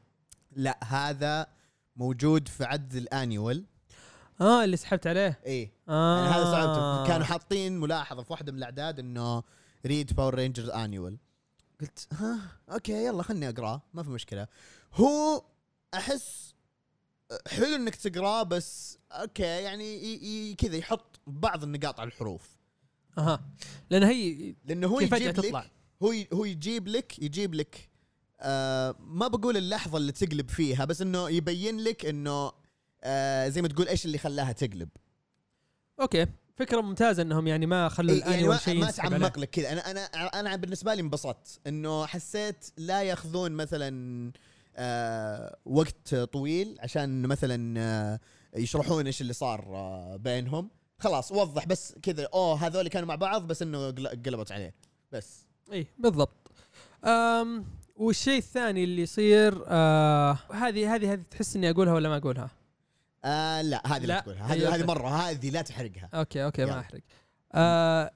لا 0.51 0.79
هذا 0.83 1.47
موجود 1.95 2.47
في 2.47 2.63
عدد 2.63 2.95
ال 2.95 3.04
annual. 3.04 3.65
آه 4.41 4.63
اللي 4.63 4.77
سحبت 4.77 5.07
عليه. 5.07 5.39
إيه. 5.45 5.71
آه 5.89 6.17
يعني 6.23 6.29
هذا 6.35 6.43
استوعبته 6.43 7.07
كانوا 7.07 7.25
حاطين 7.25 7.79
ملاحظة 7.79 8.23
في 8.23 8.31
واحدة 8.33 8.51
من 8.51 8.57
الأعداد 8.57 8.99
إنه 8.99 9.43
read 9.85 10.13
Power 10.15 10.35
Rangers 10.35 10.69
annual 10.69 11.17
قلت 11.81 12.07
ها 12.13 12.39
okay 12.71 13.05
يلا 13.05 13.23
خلني 13.23 13.49
اقراه 13.49 13.81
ما 13.93 14.03
في 14.03 14.09
مشكلة. 14.09 14.47
هو 14.93 15.43
أحس 15.93 16.55
حلو 17.47 17.75
إنك 17.75 17.95
تقراه 17.95 18.43
بس 18.43 18.97
okay 19.11 19.43
يعني 19.43 20.55
كذا 20.55 20.75
يحط 20.75 21.19
بعض 21.27 21.63
النقاط 21.63 21.99
على 21.99 22.07
الحروف. 22.07 22.49
أها. 23.17 23.41
لأن 23.89 24.03
هي 24.03 24.55
لأنه 24.65 24.87
هو 24.87 24.99
يجيب 24.99 25.33
تطلع. 25.33 25.59
لك 25.63 25.71
هو 26.03 26.11
ي- 26.11 26.27
هو 26.33 26.45
يجيب 26.45 26.87
لك 26.87 27.19
يجيب 27.19 27.53
لك 27.53 27.89
آه 28.39 28.95
ما 28.99 29.27
بقول 29.27 29.57
اللحظة 29.57 29.97
اللي 29.97 30.11
تقلب 30.11 30.49
فيها 30.49 30.85
بس 30.85 31.01
إنه 31.01 31.29
يبين 31.29 31.79
لك 31.79 32.05
إنه 32.05 32.51
آه 33.05 33.47
زي 33.47 33.61
ما 33.61 33.67
تقول 33.67 33.87
إيش 33.87 34.05
اللي 34.05 34.17
خلاها 34.17 34.51
تقلب. 34.51 34.89
أوكي. 36.01 36.25
فكرة 36.55 36.81
ممتازة 36.81 37.21
إنهم 37.23 37.47
يعني 37.47 37.65
ما 37.65 37.89
خلوا 37.89 38.11
إيه، 38.11 38.17
الاني 38.17 38.33
يعني 38.35 38.47
ما, 38.47 38.57
شيء 38.57 38.79
ما. 38.79 38.91
تعمق 38.91 39.39
لك 39.39 39.49
كذا. 39.49 39.71
أنا 39.71 39.91
أنا 39.91 39.99
أنا 40.39 40.55
بالنسبة 40.55 40.93
لي 40.93 41.01
انبسطت 41.01 41.59
إنه 41.67 42.05
حسيت 42.05 42.65
لا 42.77 43.03
ياخذون 43.03 43.51
مثلا 43.51 44.31
آه 44.75 45.57
وقت 45.65 46.15
طويل 46.15 46.77
عشان 46.79 47.21
مثلا 47.27 47.79
آه 47.79 48.19
يشرحون 48.55 49.05
إيش 49.05 49.21
اللي 49.21 49.33
صار 49.33 49.65
آه 49.75 50.15
بينهم. 50.15 50.69
خلاص 50.99 51.31
وضح 51.31 51.65
بس 51.65 51.95
كذا 52.01 52.27
أوه 52.33 52.55
هذول 52.67 52.87
كانوا 52.87 53.07
مع 53.07 53.15
بعض 53.15 53.47
بس 53.47 53.61
إنه 53.61 53.87
قل- 53.91 54.07
قلبت 54.07 54.51
عليه. 54.51 54.73
بس. 55.11 55.45
إي 55.73 55.87
بالضبط. 55.97 56.51
أم 57.05 57.65
والشيء 57.95 58.37
الثاني 58.37 58.83
اللي 58.83 59.01
يصير 59.01 59.63
آه 59.67 60.37
هذه 60.53 60.95
هذه 60.95 61.13
هذه 61.13 61.21
تحس 61.31 61.55
إني 61.55 61.69
أقولها 61.69 61.93
ولا 61.93 62.09
ما 62.09 62.17
أقولها؟ 62.17 62.49
آه 63.25 63.61
لا 63.61 63.87
هذه 63.87 64.05
لا, 64.05 64.07
لا. 64.13 64.19
تقولها 64.19 64.53
أيوة. 64.53 64.69
هذه 64.69 64.75
هذه 64.75 64.85
مرة 64.85 65.09
هذه 65.09 65.49
لا 65.49 65.61
تحرقها 65.61 66.09
okay 66.13 66.45
okay 66.45 66.61
يلا. 66.61 66.73
ما 66.73 66.79
أحرق 66.79 67.01
آه 67.53 68.11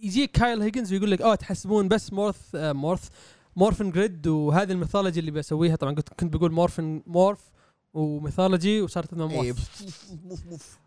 يجيك 0.00 0.30
كايل 0.30 0.62
هيجنز 0.62 0.92
ويقول 0.92 1.10
لك 1.10 1.22
oh 1.22 1.34
تحسبون 1.34 1.88
بس 1.88 2.12
morph 2.12 2.54
آه 2.54 2.72
morph 2.72 3.08
morphin 3.56 3.90
grid 3.90 4.26
وهذه 4.26 4.72
ال 4.72 4.77
mythology 4.77 5.20
اللي 5.20 5.30
بسويها 5.30 5.76
طبعا 5.76 5.94
كنت 5.94 6.08
كنت 6.08 6.36
بقول 6.36 6.52
morphin 6.52 7.02
morph 7.06 7.50
و 7.94 8.03
mythology 8.03 8.82
وصارت 8.82 9.12
انه 9.12 9.30
إيه، 9.30 9.54
morph. 10.24 10.78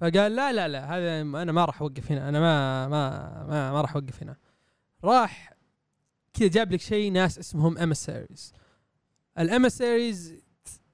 فقال 0.00 0.36
لا 0.36 0.52
لا 0.52 0.68
لا 0.68 0.96
هذا 0.96 1.20
أنا 1.20 1.52
ما 1.52 1.64
راح 1.64 1.82
أوقف 1.82 2.12
هنا 2.12 2.28
أنا 2.28 2.40
ما 2.40 2.88
ما 2.88 3.10
ما, 3.44 3.72
ما 3.72 3.80
راح 3.80 3.94
أوقف 3.94 4.22
هنا 4.22 4.36
راح 5.04 5.54
كذا 6.34 6.48
جاب 6.48 6.72
لك 6.72 6.80
شيء 6.80 7.12
ناس 7.12 7.38
اسمهم 7.38 7.78
Emissaries 7.78 8.52
ال 9.38 9.48
Emissaries 9.48 10.43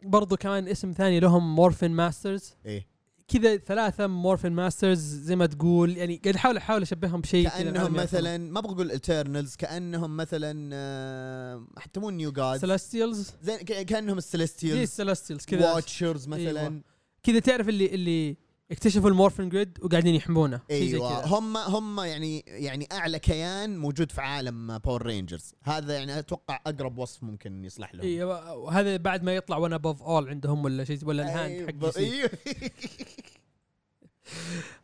برضو 0.03 0.36
كمان 0.36 0.68
اسم 0.68 0.92
ثاني 0.92 1.20
لهم 1.20 1.55
Morphin 1.57 1.90
Masters 1.90 2.55
إيه. 2.66 2.86
كذا 3.28 3.57
ثلاثة 3.57 4.07
Morphin 4.07 4.53
Masters 4.53 5.01
زي 5.01 5.36
ما 5.36 5.46
تقول 5.46 5.96
يعني 5.96 6.16
قاعد 6.16 6.34
احاول 6.34 6.57
أحاول 6.57 6.82
أشبههم 6.82 7.20
بشيء 7.20 7.48
كأنهم 7.48 7.92
مثلا 7.92 8.38
ما 8.38 8.61
بقول 8.61 8.92
ال 8.92 9.00
Eternals 9.00 9.57
كأنهم 9.57 10.16
مثلا 10.16 11.66
حتى 11.78 12.01
مو 12.01 12.11
New 12.11 12.32
Gods 12.32 12.61
Celestials 12.61 13.32
زي 13.42 13.59
كأنهم 13.59 14.20
زي 14.20 14.44
السلستيالز 14.82 15.44
كذا. 15.44 15.74
واتشرز 15.74 16.28
مثلا. 16.28 16.61
أيوة. 16.61 16.82
كذا 17.22 17.38
تعرف 17.38 17.68
اللي 17.68 17.86
اللي 17.86 18.36
اكتشفوا 18.70 19.10
المورفين 19.10 19.48
جريد 19.48 19.78
وقاعدين 19.82 20.14
يحمونه. 20.14 20.60
أيوه. 20.70 21.26
هم 21.26 21.56
هم 21.56 22.00
يعني 22.00 22.44
يعني 22.46 22.88
أعلى 22.92 23.18
كيان 23.18 23.78
موجود 23.78 24.12
في 24.12 24.20
عالم 24.20 24.78
باور 24.78 25.06
رينجرز 25.06 25.54
هذا 25.64 25.94
يعني 25.94 26.18
أتوقع 26.18 26.60
أقرب 26.66 26.98
وصف 26.98 27.22
ممكن 27.22 27.64
يصلح 27.64 27.94
لهم. 27.94 28.04
أيوه 28.04 28.54
وهذا 28.54 28.96
بعد 28.96 29.22
ما 29.22 29.34
يطلع 29.34 29.56
وأنا 29.56 29.76
ابوف 29.76 30.02
اول 30.02 30.28
عندهم 30.28 30.64
ولا 30.64 30.84
شيء 30.84 30.98
ولا 31.04 31.22
الهاند 31.22 31.52
أيوة، 31.52 31.90
حق. 31.92 31.98
أيوه. 31.98 32.30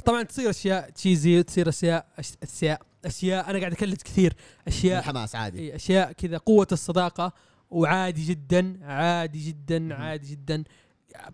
طبعا 0.04 0.22
تصير 0.22 0.50
أشياء 0.50 0.90
تشيزي 0.90 1.42
تصير 1.42 1.68
اشياء 1.68 2.06
اشياء 2.42 2.82
اشياء 3.04 3.50
أنا 3.50 3.58
قاعد 3.58 3.72
أكلت 3.72 4.02
كثير. 4.02 4.34
اشياء 4.68 4.98
الحماس 4.98 5.34
عادي. 5.36 5.58
إيه، 5.58 5.74
أشياء 5.74 6.12
كذا 6.12 6.38
قوة 6.38 6.66
الصداقة. 6.72 7.32
وعادي 7.70 8.24
جدا 8.24 8.78
عادي 8.82 9.48
جدا 9.48 9.78
مهم. 9.78 9.92
عادي 9.92 10.30
جدا. 10.30 10.64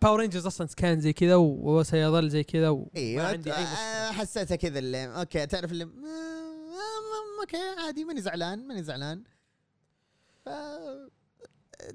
Power 0.03 0.21
Rangers 0.21 0.47
أصلا 0.47 0.69
كان 0.77 1.01
زي 1.01 1.13
كذا 1.13 1.37
وسيظل 1.37 2.29
زي 2.31 2.45
كذا 2.45 2.69
وما 2.69 2.87
أيوه 2.97 3.27
عندي 3.27 3.53
اي 3.53 3.63
مشكله 3.63 3.79
آه، 3.79 4.13
حسيتها 4.13 4.57
كذا 4.57 4.79
اللي 4.79 5.07
okay 5.07 5.47
تعرف 5.47 5.73
اللي 5.73 5.85
آه، 5.85 5.89
آه، 5.89 7.41
okay 7.41 7.81
عادي 7.81 8.05
ماني 8.05 8.21
زعلان 8.21 8.67
ماني 8.69 8.83
زعلان. 8.83 9.23
ف 10.45 10.49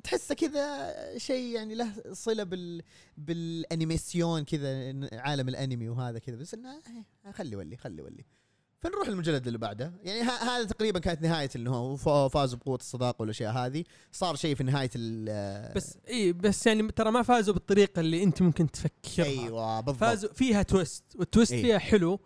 تحسه 0.04 0.36
كذا 0.36 0.94
شيء 1.18 1.56
يعني 1.56 1.76
له 1.76 1.94
صلة 2.12 2.44
بال 2.44 2.84
بال 3.18 3.41
animation 3.41 4.46
كذا 4.46 4.94
عالم 5.14 5.50
الانمي 5.50 5.90
وهذا 5.90 6.20
كذا 6.20 6.36
بس 6.36 6.54
إنه 6.54 6.82
إيه، 7.26 7.32
خلي 7.32 7.56
ولي 7.56 7.78
خلي 7.78 8.02
ولي. 8.02 8.26
فنروح 8.80 9.08
للمجلد 9.10 9.46
اللي 9.48 9.58
بعده. 9.60 9.94
يعني 10.04 10.22
هذا 10.22 10.64
تقريبا 10.64 11.00
كانت 11.00 11.22
نهاية 11.22 11.50
انه 11.56 11.72
هو 11.76 11.96
ف- 11.96 12.10
فاز 12.10 12.54
بقوة 12.54 12.76
الصداقة 12.76 13.22
والأشياء 13.22 13.54
هذه. 13.54 13.84
صار 14.12 14.36
شيء 14.36 14.56
في 14.56 14.64
نهاية 14.64 14.90
ال 14.96 15.74
بس 15.76 15.98
إي 16.08 16.34
بس 16.34 16.68
يعني 16.68 16.92
ترى 16.92 17.12
ما 17.12 17.22
فازوا 17.24 17.54
بالطريقة 17.54 18.00
اللي 18.00 18.24
أنت 18.24 18.42
ممكن 18.42 18.72
تفكرها. 18.72 19.26
أيوه 19.26 19.80
بالضبط. 19.82 20.00
فازوا 20.02 20.34
فيها 20.34 20.62
twist. 20.64 21.04
وال 21.16 21.26
twist 21.26 21.52
إيه. 21.54 21.62
فيها 21.62 21.78
حلو 21.78 22.20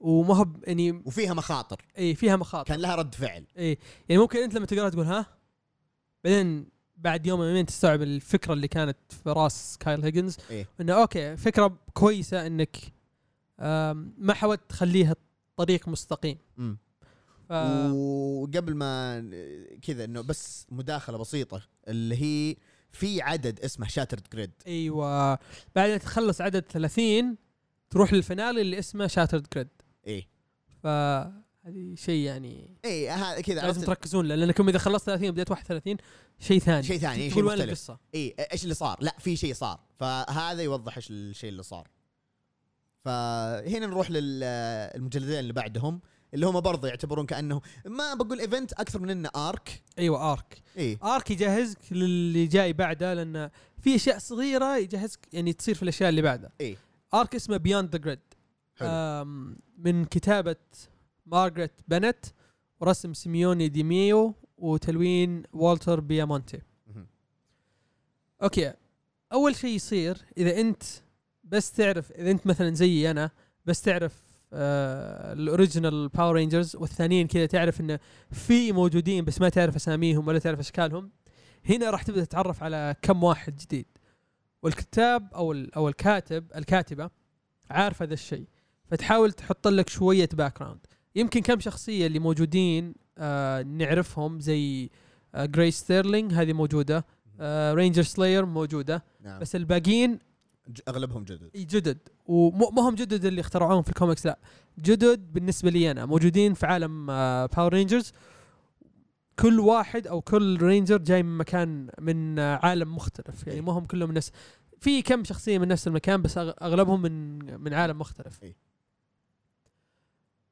وما 0.00 0.36
هو 0.36 0.46
يعني 0.64 1.02
وفيها 1.06 1.34
مخاطر. 1.34 1.84
إي 1.98 2.14
فيها 2.14 2.36
مخاطر. 2.36 2.68
كان 2.68 2.80
لها 2.80 2.94
رد 2.94 3.14
فعل. 3.14 3.44
إي. 3.58 3.78
يعني 4.08 4.22
ممكن 4.22 4.38
أنت 4.38 4.54
لما 4.54 4.66
تقراها 4.66 4.88
تقول 4.90 5.06
ها؟ 5.06 5.26
بعدين 6.24 6.68
بعد 6.96 7.26
يوم 7.26 7.42
يومين 7.42 7.66
تستوعب 7.66 8.02
الفكرة 8.02 8.52
اللي 8.52 8.68
كانت 8.68 8.96
في 9.08 9.30
راس 9.30 9.76
كايل 9.80 10.02
هيجنز. 10.02 10.36
إيه. 10.50 10.68
إنه 10.80 10.92
okay 10.92 11.36
فكرة 11.36 11.78
كويسة 11.94 12.46
إنك 12.46 12.76
ما 14.18 14.34
حاولت 14.34 14.60
تخليها 14.68 15.16
طريق 15.56 15.88
مستقيم. 15.88 16.38
امم 16.58 16.78
ف... 17.48 17.52
وقبل 17.52 18.74
ما 18.74 19.20
كذا 19.82 20.04
إنه 20.04 20.20
بس 20.20 20.66
مداخلة 20.70 21.18
بسيطة 21.18 21.62
اللي 21.88 22.22
هي 22.22 22.56
في 22.92 23.22
عدد 23.22 23.60
اسمه 23.60 23.86
Shattered 23.88 24.22
Grid 24.32 24.50
أيوه. 24.66 25.34
بعد 25.74 25.90
ما 25.90 25.96
تخلص 25.96 26.40
عدد 26.40 26.64
30 26.70 27.36
تروح 27.90 28.12
لل 28.12 28.24
finale 28.24 28.60
اللي 28.60 28.78
اسمه 28.78 29.06
Shattered 29.06 29.46
Grid 29.54 29.68
إيه. 30.06 30.28
فهذه 30.82 31.94
شيء 31.94 32.20
يعني 32.26 32.76
إيه 32.84 33.14
هذا 33.14 33.40
كذا 33.40 33.62
لازم 33.62 33.82
تركزون 33.82 34.26
لانكم 34.26 34.68
إذا 34.68 34.78
خلصت 34.78 35.06
30 35.06 35.30
بديت 35.30 35.50
31 35.50 35.96
شيء 36.38 36.58
ثاني. 36.58 36.82
شيء 36.82 36.98
ثاني 36.98 37.16
شيء 37.16 37.30
تقول 37.30 37.44
وين 37.44 37.54
مختلف. 37.54 37.70
القصة؟ 37.70 37.98
إيه 38.14 38.34
إيش 38.52 38.62
اللي 38.64 38.74
صار؟ 38.74 38.96
لا 39.00 39.16
في 39.18 39.36
شيء 39.36 39.54
صار. 39.54 39.80
فهذا 39.98 40.62
يوضح 40.62 40.96
إيش 40.96 41.10
الشيء 41.10 41.50
اللي 41.50 41.62
صار. 41.62 41.88
فهنا 43.06 43.86
نروح 43.86 44.10
للمجلدين 44.10 45.38
اللي 45.38 45.52
بعدهم 45.52 46.00
اللي 46.34 46.46
هم 46.46 46.60
برضه 46.60 46.88
يعتبرون 46.88 47.26
كأنه 47.26 47.60
ما 47.84 48.14
بقول 48.14 48.40
event 48.40 48.72
أكثر 48.72 48.98
من 48.98 49.10
إنه 49.10 49.30
arc 49.36 49.82
أيوه 49.98 50.32
arc 50.32 50.62
إيه. 50.76 50.98
arc 51.02 51.30
يجهزك 51.30 51.78
للي 51.92 52.46
جاي 52.46 52.72
بعده 52.72 53.14
لأن 53.14 53.50
في 53.78 53.94
أشياء 53.94 54.18
صغيرة 54.18 54.76
يجهزك 54.76 55.20
يعني 55.32 55.52
تصير 55.52 55.74
في 55.74 55.82
الأشياء 55.82 56.08
اللي 56.08 56.22
بعدها 56.22 56.50
إيه. 56.60 56.76
arc 57.14 57.34
اسمه 57.34 57.56
Beyond 57.56 57.96
the 57.96 57.98
Grid 57.98 58.20
من 59.78 60.04
كتابة 60.04 60.56
مارغريت 61.26 61.72
بنت 61.88 62.26
ورسم 62.80 63.14
سيميوني 63.14 63.68
ديميو 63.68 64.34
وتلوين 64.58 65.42
والتر 65.52 66.00
بيامونتي. 66.00 66.60
okay. 68.42 68.72
أول 69.32 69.56
شيء 69.56 69.74
يصير 69.74 70.18
إذا 70.38 70.60
أنت 70.60 70.82
بس 71.46 71.72
تعرف 71.72 72.12
إذا 72.12 72.30
أنت 72.30 72.46
مثلا 72.46 72.74
زيي 72.74 73.10
أنا 73.10 73.30
بس 73.66 73.82
تعرف 73.82 74.26
آه 74.52 75.32
ال 75.32 75.40
original 75.40 76.08
Power 76.08 76.34
Rangers 76.34 76.76
والثانيين 76.76 77.26
كذا 77.26 77.46
تعرف 77.46 77.80
انه 77.80 77.98
في 78.30 78.72
موجودين 78.72 79.24
بس 79.24 79.40
ما 79.40 79.48
تعرف 79.48 79.76
أساميهم 79.76 80.28
ولا 80.28 80.38
تعرف 80.38 80.58
أشكالهم. 80.58 81.10
هنا 81.68 81.90
راح 81.90 82.02
تبدأ 82.02 82.24
تتعرف 82.24 82.62
على 82.62 82.94
كم 83.02 83.22
واحد 83.24 83.56
جديد. 83.56 83.86
والكتاب 84.62 85.34
أو 85.34 85.52
أو 85.76 85.88
الكاتب 85.88 86.44
الكاتبة 86.56 87.10
عارفه 87.70 88.04
ذا 88.04 88.14
الشيء. 88.14 88.46
فتحاول 88.84 89.32
تحط 89.32 89.68
لك 89.68 89.88
شوية 89.88 90.28
background 90.32 90.86
يمكن 91.14 91.40
كم 91.40 91.60
شخصية 91.60 92.06
اللي 92.06 92.18
موجودين 92.18 92.94
آه 93.18 93.62
نعرفهم 93.62 94.40
زي 94.40 94.90
آه 95.34 95.44
جراي 95.44 95.70
ستيرلينج 95.70 96.32
هذه 96.32 96.52
موجودة. 96.52 97.06
آه 97.40 97.74
Ranger 97.74 98.02
Slayer 98.02 98.44
موجودة. 98.46 99.04
نعم. 99.20 99.40
بس 99.40 99.56
الباقيين 99.56 100.18
أغلبهم 100.88 101.24
جدد. 101.24 101.50
جدد. 101.54 101.98
وما 102.26 102.88
هم 102.88 102.94
جدد 102.94 103.24
اللي 103.24 103.40
اخترعوهم 103.40 103.82
في 103.82 103.88
الكوميكس 103.88 104.26
لا. 104.26 104.38
جدد 104.78 105.32
بالنسبة 105.32 105.70
لي 105.70 105.90
أنا. 105.90 106.06
موجودين 106.06 106.54
في 106.54 106.66
عالم 106.66 107.06
Power 107.46 107.72
Rangers 107.72 108.12
كل 109.38 109.60
واحد 109.60 110.06
أو 110.06 110.20
كل 110.20 110.58
ranger 110.62 110.96
جاي 110.98 111.22
من 111.22 111.38
مكان 111.38 111.90
من 112.00 112.38
آه، 112.38 112.56
عالم 112.62 112.94
مختلف. 112.96 113.46
يعني 113.46 113.60
ما 113.60 113.72
هم 113.72 113.84
كلهم 113.86 114.12
نفس. 114.12 114.32
في 114.80 115.02
كم 115.02 115.24
شخصية 115.24 115.58
من 115.58 115.68
نفس 115.68 115.86
المكان 115.88 116.22
بس 116.22 116.38
أغلبهم 116.38 117.02
من 117.02 117.38
من 117.60 117.74
عالم 117.74 117.98
مختلف. 117.98 118.42
إيه. 118.42 118.56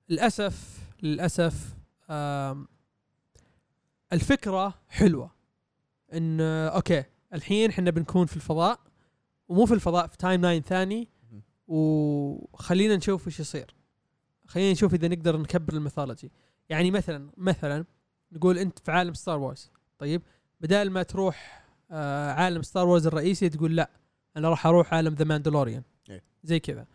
للأسف 0.09 0.79
للأسف 1.03 1.75
الفكرة 4.13 4.75
حلوة. 4.89 5.31
إن 6.13 6.41
آه، 6.41 6.69
okay. 6.69 7.05
الحين 7.35 7.71
إحنا 7.71 7.91
بنكون 7.91 8.27
في 8.27 8.37
الفضاء. 8.37 8.81
ومو 9.49 9.67
في 9.67 9.75
الفضاء 9.75 10.07
في 10.07 10.17
timeline 10.17 10.63
ثاني. 10.63 11.09
وخلينا 11.67 12.97
نشوف 12.97 13.27
إيش 13.27 13.41
يصير. 13.41 13.75
خلينا 14.47 14.73
نشوف 14.73 14.95
إذا 14.95 15.09
نقدر 15.09 15.37
نكبر 15.37 15.73
ال 15.73 15.78
mythology. 15.78 16.33
يعني 16.69 16.91
مثلا 16.91 17.31
مثلا 17.37 17.85
نقول 18.33 18.59
أنت 18.59 18.79
في 18.79 18.93
عالم 18.93 19.15
Star 19.15 19.39
Wars 19.39 19.71
طيب 19.99 20.23
بدال 20.61 20.91
ما 20.91 21.03
تروح 21.03 21.65
آه 21.91 22.33
عالم 22.33 22.63
Star 22.63 22.87
Wars 22.87 23.07
الرئيسي 23.07 23.49
تقول 23.49 23.77
لا 23.77 23.91
أنا 24.37 24.49
راح 24.49 24.67
أروح 24.67 24.95
عالم 24.95 25.15
The 25.15 25.25
Mandalorian 25.25 25.83
إيه. 26.11 26.23
زي 26.45 26.61
كذا. 26.61 26.87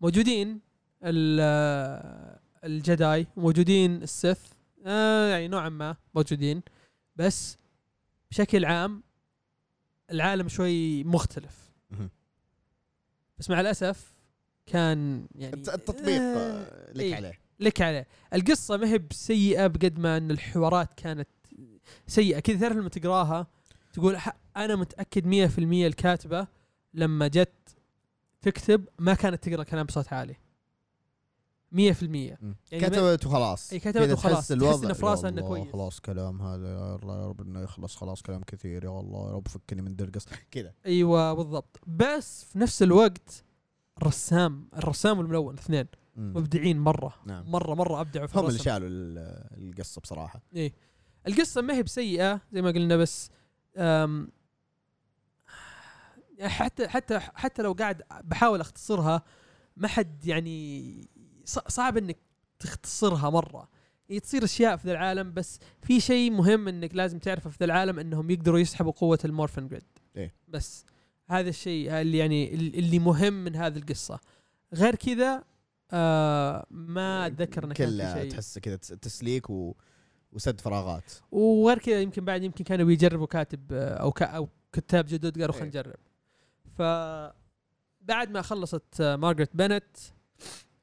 موجودين 0.00 0.60
آه، 1.02 2.40
الجداي 2.64 3.26
موجودين 3.36 4.02
السث 4.02 4.52
آه 4.86 5.28
يعني 5.28 5.48
نوعا 5.48 5.68
ما 5.68 5.96
موجودين. 6.14 6.62
بس 7.16 7.56
بشكل 8.30 8.64
عام 8.64 9.02
العالم 10.10 10.48
شوي 10.48 11.04
مختلف. 11.04 11.65
بس 13.38 13.50
مع 13.50 13.60
الأسف 13.60 14.12
كان 14.66 15.26
يعني 15.34 15.54
الت- 15.54 15.68
التطبيق 15.74 16.20
آه، 16.20 16.92
لك 16.92 17.00
إيه. 17.02 17.14
عليه. 17.14 17.38
لك 17.60 17.80
عليه. 17.82 18.06
القصة 18.34 18.76
ما 18.76 18.88
هي 18.88 18.98
بسيئة 18.98 19.66
بقد 19.66 19.98
ما 19.98 20.16
إن 20.16 20.30
الحوارات 20.30 20.94
كانت 20.96 21.28
سيئة. 22.06 22.40
كذا 22.40 22.58
تعرف 22.60 22.76
لما 22.76 22.88
تقراها 22.88 23.46
تقول 23.92 24.18
أنا 24.56 24.76
متأكد 24.76 25.26
100% 25.26 25.86
الكاتبة 25.86 26.46
لما 26.94 27.28
جت 27.28 27.52
تكتب 28.42 28.84
ما 28.98 29.14
كانت 29.14 29.48
تقرأ 29.48 29.62
كلام 29.64 29.86
بصوت 29.86 30.12
عالي. 30.12 30.36
يعني 31.78 32.56
ما- 32.72 32.88
كتبت 32.88 33.26
وخلاص 33.26 33.72
إي، 33.72 33.78
كتبت 33.78 34.10
وخلاص. 34.12 34.22
تحس 34.22 34.48
تحس 34.48 34.52
الوضع 34.52 34.84
إنه 34.86 34.94
في 34.94 35.06
راسها 35.06 35.24
يا 35.24 35.28
إنه 35.32 35.40
الله، 35.46 35.48
كويس. 35.58 35.72
خلاص 35.72 36.00
كلام 36.00 36.42
هذا 36.42 36.68
يا 36.68 36.94
الله 36.96 37.20
يا 37.22 37.26
رب 37.28 37.40
إنه 37.40 37.60
يخلص 37.60 37.96
خلاص 37.96 38.22
كلام 38.22 38.42
كثير 38.42 38.84
يا 38.84 39.00
الله 39.00 39.28
يا 39.28 39.32
رب 39.32 39.48
فكني 39.48 39.82
من 39.82 39.96
درقص. 39.96 40.26
كذا. 40.50 40.72
أيوه 40.86 41.32
بالضبط. 41.32 41.80
بس 41.86 42.44
في 42.44 42.58
نفس 42.58 42.82
الوقت 42.82 43.44
الرسام 43.98 44.68
الرسام 44.76 45.18
والملون 45.18 45.54
الاثنين 45.54 45.86
مم. 46.16 46.32
مبدعين 46.36 46.78
مرة. 46.78 47.14
نعم. 47.26 47.50
مرة 47.50 47.74
مرة 47.74 48.00
أبدعوا 48.00 48.26
في 48.26 48.38
هم 48.38 48.46
اللي 48.46 48.58
شالوا 48.58 48.88
ال- 48.88 49.46
القصة 49.68 50.00
بصراحة. 50.00 50.42
إيه. 50.56 50.72
القصة 51.28 51.60
ما 51.62 51.74
هي 51.74 51.82
بسيئة 51.82 52.40
زي 52.52 52.62
ما 52.62 52.70
قلنا 52.70 52.96
بس 52.96 53.30
أم 53.76 54.28
حتى 56.40 56.88
حتى 56.88 57.18
حتى 57.18 57.62
لو 57.62 57.72
قاعد 57.72 58.02
بحاول 58.24 58.60
أختصرها 58.60 59.22
ما 59.76 59.88
حد 59.88 60.26
يعني 60.26 61.08
صعب 61.46 61.96
إنك 61.96 62.16
تختصرها 62.58 63.30
مرة. 63.30 63.68
يعني 64.08 64.20
تصير 64.20 64.44
أشياء 64.44 64.76
في 64.76 64.86
ذا 64.88 64.92
العالم 64.92 65.32
بس 65.32 65.58
في 65.82 66.00
شيء 66.00 66.30
مهم 66.30 66.68
إنك 66.68 66.94
لازم 66.94 67.18
تعرفه 67.18 67.50
في 67.50 67.56
ذا 67.60 67.64
العالم 67.64 67.98
إنهم 67.98 68.30
يقدروا 68.30 68.58
يسحبوا 68.58 68.92
قوة 68.92 69.18
ال 69.24 69.29
Morphin 69.29 69.68
Grid. 69.68 69.82
إيه. 70.16 70.34
بس 70.48 70.84
هذا 71.26 71.48
الشيء 71.48 72.00
اللي 72.00 72.18
يعني 72.18 72.54
اللي 72.54 72.98
مهم 72.98 73.44
من 73.44 73.56
هذه 73.56 73.76
القصة. 73.76 74.20
غير 74.74 74.94
كذا 74.94 75.44
آه 75.90 76.66
ما 76.70 77.26
أتذكر 77.26 77.64
إنه 77.64 77.74
كان 77.74 77.88
في 77.88 77.96
كلها 77.96 78.22
شيء. 78.22 78.30
تحس 78.30 78.58
كذا 78.58 78.76
تس- 78.76 78.88
تسليك 78.88 79.50
و... 79.50 79.74
وسد 80.32 80.60
فراغات. 80.60 81.12
وغير 81.30 81.78
كذا 81.78 82.00
يمكن 82.00 82.24
بعد 82.24 82.42
يمكن 82.42 82.64
كانوا 82.64 82.86
بيجربوا 82.86 83.26
كاتب 83.26 83.72
آه، 83.72 83.94
أو 83.94 84.12
ك 84.12 84.22
أو 84.22 84.48
كتاب 84.72 85.06
جدد 85.06 85.40
قالوا 85.40 85.54
خلينا 85.54 85.64
إيه. 85.64 85.70
نجرب. 85.80 85.96
ف 86.78 86.82
بعد 88.00 88.30
ما 88.30 88.42
خلصت 88.42 89.00
آه، 89.00 89.16
مارغريت 89.16 89.56
بنت 89.56 89.96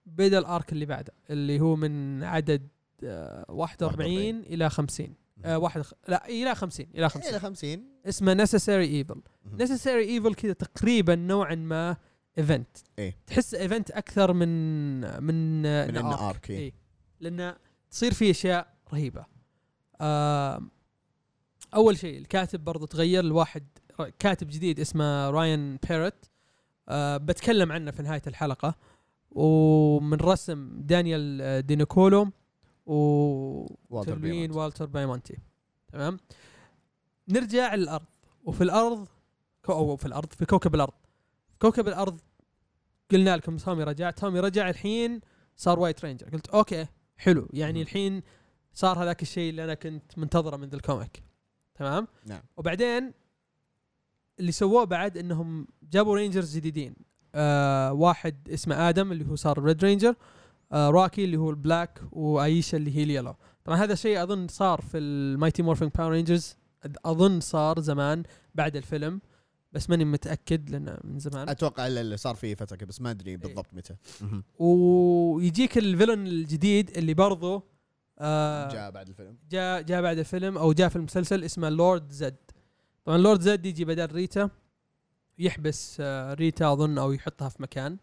بدا 0.06 0.40
ال 0.40 0.48
arc 0.48 0.72
اللي 0.72 0.86
بعده 0.86 1.14
اللي 1.30 1.60
هو 1.60 1.76
من 1.76 2.24
عدد 2.24 2.68
آه، 3.04 3.46
41 3.50 4.06
41 4.36 4.54
إلى 4.54 4.70
50 4.70 5.14
آه 5.46 5.58
واحد 5.58 5.82
خ... 5.82 5.94
لا 6.08 6.28
إلى 6.30 6.56
50 6.56 6.86
إلى 6.96 7.10
50 7.10 7.30
إلى 7.32 7.40
50 7.40 7.84
اسمه 8.06 8.34
Necessary 8.34 8.86
Evil 8.86 9.22
Necessary 9.52 10.04
Evil 10.04 10.36
كذا 10.36 10.54
تقريبا 10.54 11.16
نوعا 11.16 11.56
ما 11.56 11.98
event 12.38 12.78
إيه. 13.00 13.18
تحس 13.28 13.54
event 13.56 13.92
أكثر 13.92 14.34
من 14.34 15.00
من 15.24 15.62
من 15.62 15.66
إنه 15.98 16.30
arc 16.30 16.50
إيه. 16.50 16.58
اي 16.60 16.74
لأن 17.20 17.56
تصير 17.92 18.14
فيه 18.14 18.32
أشياء 18.32 18.74
رهيبة. 18.94 19.26
آم، 20.02 20.72
أول 21.76 21.98
شيء 21.98 22.18
الكاتب 22.18 22.64
برضو 22.64 22.86
تغير 22.86 23.24
لواحد 23.24 23.64
ر- 24.00 24.10
كاتب 24.20 24.48
جديد 24.48 24.80
اسمه 24.80 25.30
رايان 25.30 25.78
باروت 25.90 26.30
آه 26.90 27.18
بتكلم 27.18 27.72
عنه 27.72 27.92
في 27.92 28.02
نهاية 28.04 28.22
الحلقة. 28.28 28.76
ومن 29.36 30.18
رسم 30.18 30.82
دانيال 30.82 31.42
آه، 31.42 31.60
دينيكولو 31.60 32.32
و 32.86 32.96
والتر 33.90 34.16
تلوين. 34.16 34.52
والتر 34.52 34.86
بيامونتي 34.86 35.38
تمام؟ 35.88 36.20
نرجع 37.30 37.76
للأرض. 37.76 38.06
وفي 38.44 38.64
الأرض 38.64 39.08
أو 39.70 39.96
في 39.96 40.06
الأرض 40.06 40.34
في 40.34 40.46
كوكب 40.46 40.76
الأرض. 40.76 40.94
كوكب 41.62 41.88
الأرض 41.88 42.20
قلنا 43.12 43.38
لكم 43.38 43.58
تومي 43.58 43.84
رجع. 43.84 44.12
تومي 44.12 44.40
رجع 44.40 44.70
الحين 44.70 45.22
صار 45.56 45.80
White 45.80 46.06
Ranger. 46.06 46.30
قلت 46.30 46.48
okay 46.48 46.88
حلو. 47.18 47.48
يعني 47.54 47.80
مم. 47.80 47.82
الحين 47.82 48.22
صار 48.74 49.04
هذاك 49.04 49.22
الشيء 49.22 49.50
اللي 49.50 49.64
أنا 49.64 49.74
كنت 49.74 50.18
منتظره 50.18 50.58
من 50.58 50.70
ذا 50.70 50.76
ال 50.76 50.83
comic. 50.83 51.24
تمام؟ 51.76 52.08
نعم. 52.26 52.42
وبعدين 52.58 53.14
اللي 54.40 54.52
سووه 54.52 54.84
بعد 54.84 55.18
إنهم 55.18 55.68
جابوا 55.84 56.16
rangers 56.16 56.56
جديدين. 56.56 56.96
آه 57.36 57.94
واحد 57.94 58.50
اسمه 58.50 58.90
آدم 58.90 59.12
اللي 59.12 59.28
هو 59.30 59.36
صار 59.36 59.64
Red 59.64 59.84
Ranger 59.84 60.16
آه 60.72 60.90
راكي 60.90 61.24
اللي 61.24 61.38
هو 61.38 61.50
ال 61.50 61.59
Black 61.59 62.02
وايشا 62.12 62.78
اللي 62.78 62.98
هي 62.98 63.04
ال 63.04 63.08
Yellow 63.08 63.36
طبعا 63.66 63.78
هذا 63.78 63.94
الشيء 63.94 64.24
أظن 64.24 64.48
صار 64.48 64.82
في 64.82 64.98
ال 64.98 65.07
Mighty 65.07 65.62
Morphin 65.64 65.92
Power 65.98 66.12
Rangers 66.12 66.56
أظن 67.06 67.40
صار 67.40 67.80
زمان 67.80 68.24
بعد 68.56 68.76
الفيلم 68.76 69.22
بس 69.72 69.90
ماني 69.90 70.06
متأكد 70.06 70.70
لأنه 70.70 70.98
من 71.04 71.20
زمان. 71.20 71.50
أتوقع 71.50 71.88
اللي 71.88 72.18
صار 72.18 72.36
فيه 72.36 72.56
فترة 72.56 72.86
بس 72.86 73.02
ما 73.02 73.12
أدري 73.12 73.38
بالضبط 73.38 73.74
متى. 73.74 73.96
ويجيك 74.60 75.78
ال 75.78 75.84
villain 75.84 76.28
الجديد 76.28 76.98
اللي 76.98 77.14
برضه 77.14 77.64
آه 78.20 78.70
جاء 78.70 78.92
بعد 78.92 79.08
الفيلم. 79.08 79.38
جاء 79.52 79.82
جاء 79.82 80.02
بعد 80.02 80.18
الفيلم 80.18 80.58
أو 80.58 80.74
جاء 80.74 80.90
في 80.90 80.96
المسلسل 80.96 81.44
اسمه 81.44 81.70
Lord 81.70 82.12
Zedd 82.12 82.36
طبعا 83.06 83.18
Lord 83.18 83.42
Zedd 83.42 83.66
يجي 83.66 83.86
بدل 83.86 84.12
ريتا. 84.12 84.50
يحبس 85.40 85.98
آه، 86.00 86.34
ريتا 86.34 86.74
أظن 86.74 86.98
أو 86.98 87.12
يحطها 87.12 87.50
في 87.50 87.62
مكان. 87.64 87.98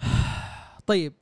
طيب 0.86 1.12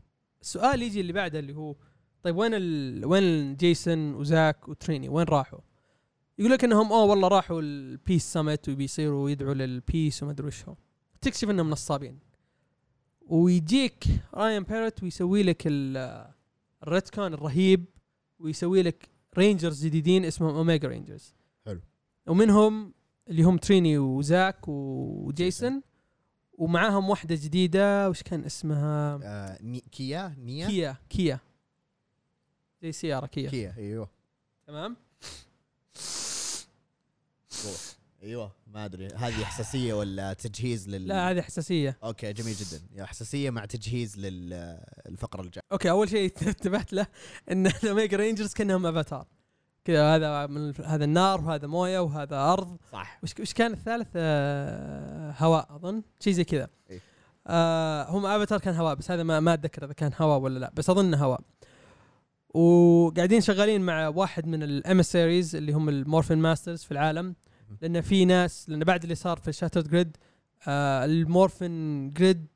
السؤال 0.41 0.83
يجي 0.83 1.01
اللي 1.01 1.12
بعده 1.12 1.39
اللي 1.39 1.55
هو 1.57 1.76
طيب 2.22 2.37
وين 2.37 2.51
ال... 2.55 3.05
وين 3.07 3.57
جيسون 3.57 4.14
وزاك 4.14 4.68
وتريني؟ 4.68 5.09
وين 5.09 5.26
راحوا؟ 5.26 5.59
يقول 6.39 6.53
لك 6.53 6.64
إنهم 6.64 6.93
أوه 6.93 7.05
والله 7.05 7.29
راحوا 7.29 7.61
ال 7.61 7.72
peace 7.72 8.33
summit 8.33 8.68
وبيصيروا 8.68 9.31
يدعوا 9.31 9.55
لل 9.55 9.74
peace 9.74 10.22
وما 10.22 10.33
أدري 10.33 10.47
وش 10.47 10.64
هو 10.68 10.74
تكشف 11.20 11.51
إنهم 11.51 11.70
نصابين. 11.70 12.18
ويجيك 13.20 14.05
رايان 14.35 14.62
باروت 14.62 15.03
ويسوي 15.03 15.43
لك 15.43 15.62
ال- 15.66 16.29
ال 16.83 16.90
retcon 16.90 17.35
الرهيب 17.35 17.85
ويسوي 18.39 18.83
لك 18.83 19.09
rangers 19.39 19.85
جديدين 19.87 20.24
اسمهم 20.24 20.55
Omega 20.55 20.89
Rangers 20.89 21.35
حلو. 21.66 21.81
ومنهم 22.26 22.93
اللي 23.29 23.43
هم 23.43 23.57
تريني 23.59 23.99
وزاك 23.99 24.68
وجيسون 24.68 25.83
ومعاهم 26.53 27.11
واحدة 27.11 27.35
جديدة 27.35 28.11
وش 28.11 28.22
كان 28.22 28.45
اسمها؟ 28.45 29.20
آه 29.22 29.59
ني... 29.62 29.81
كيا؟ 29.93 30.35
نيا؟ 30.39 30.66
كيا 30.68 30.97
كيا. 31.11 31.39
زي 32.83 32.93
سيارة 32.93 33.26
كيا, 33.26 33.51
كيا 33.51 33.74
أيوه. 33.79 34.09
تمام. 34.66 34.97
أيوه 38.22 38.53
ما 38.66 38.85
أدري 38.85 39.07
هذه 39.07 39.45
حساسية 39.45 39.95
ولا 39.95 40.33
تجهيز 40.33 40.89
لل 40.89 41.07
لا 41.07 41.31
هذه 41.31 41.41
حساسية. 41.41 41.99
okay 42.05 42.33
جميل 42.33 42.55
جدا. 42.55 43.07
حساسية 43.07 43.51
مع 43.51 43.64
تجهيز 43.64 44.18
للفقره 44.18 45.43
الجاية. 45.43 45.62
okay 45.72 45.91
أول 45.91 46.09
شيء 46.09 46.33
انتبهت 46.43 46.93
له 46.93 47.07
إن 47.51 47.66
ال 47.83 47.88
Omega 47.88 48.16
Rangers 48.16 48.53
كأنهم 48.53 48.87
أفاتار. 48.87 49.26
كذا 49.89 50.16
هذا 50.16 50.47
من 50.47 50.72
هذا 50.84 51.05
النار 51.05 51.41
وهذا 51.41 51.66
موية 51.66 51.99
وهذا 51.99 52.36
أرض. 52.36 52.76
صح. 52.93 53.18
وش 53.22 53.34
وش 53.41 53.53
كان 53.53 53.72
الثالث؟ 53.72 54.09
آه 54.16 55.34
هواء 55.39 55.66
أظن. 55.70 56.03
شيء 56.20 56.32
زي 56.32 56.45
كذا. 56.45 56.68
إيه. 56.91 57.01
آه 57.47 58.11
هم 58.11 58.26
افاتار 58.26 58.59
كان 58.59 58.74
هواء 58.74 58.95
بس 58.95 59.11
هذا 59.11 59.22
ما 59.22 59.41
ما 59.41 59.55
أتذكر 59.55 59.84
إذا 59.84 59.93
كان 59.93 60.11
هواء 60.20 60.39
ولا 60.39 60.59
لا 60.59 60.72
بس 60.74 60.91
أظن 60.91 61.14
هواء. 61.14 61.41
وقاعدين 62.55 63.41
شغالين 63.41 63.80
مع 63.80 64.09
واحد 64.09 64.47
من 64.47 64.62
ال 64.62 64.71
emissaries 64.71 65.57
اللي 65.57 65.72
هم 65.72 65.89
ال 65.89 65.95
Morphin 65.95 66.39
Masters 66.39 66.83
في 66.82 66.93
العالم. 66.93 67.34
لأن 67.82 68.01
في 68.01 68.24
ناس 68.24 68.68
لأن 68.68 68.84
بعد 68.84 69.03
اللي 69.03 69.14
صار 69.14 69.36
في 69.39 69.49
ال 69.49 69.53
Shattered 69.53 69.89
Grid 69.89 70.16
آه 70.68 71.05
ال 71.05 71.18
Morphin 71.18 72.12
Grid 72.12 72.47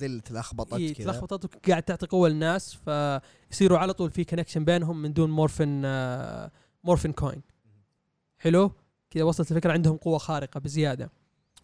زي 0.00 0.06
اللي 0.06 0.20
تلخبطت 0.20 0.72
إيه، 0.74 0.94
كذا. 0.94 1.12
تلخبطت 1.12 1.56
وقاعد 1.56 1.82
تعطي 1.82 2.06
قوة 2.06 2.28
للناس 2.28 2.74
فيصيروا 2.74 3.78
على 3.78 3.92
طول 3.92 4.10
في 4.10 4.24
connection 4.24 4.64
بينهم 4.64 5.02
من 5.02 5.12
دون 5.12 5.30
morphin 5.30 5.82
آه 5.84 6.50
morphin 6.84 7.12
coin. 7.12 7.42
حلو؟ 8.38 8.72
كذا 9.10 9.24
وصلت 9.24 9.50
الفكرة 9.50 9.72
عندهم 9.72 9.96
قوة 9.96 10.18
خارقة 10.18 10.60
بزيادة. 10.60 11.10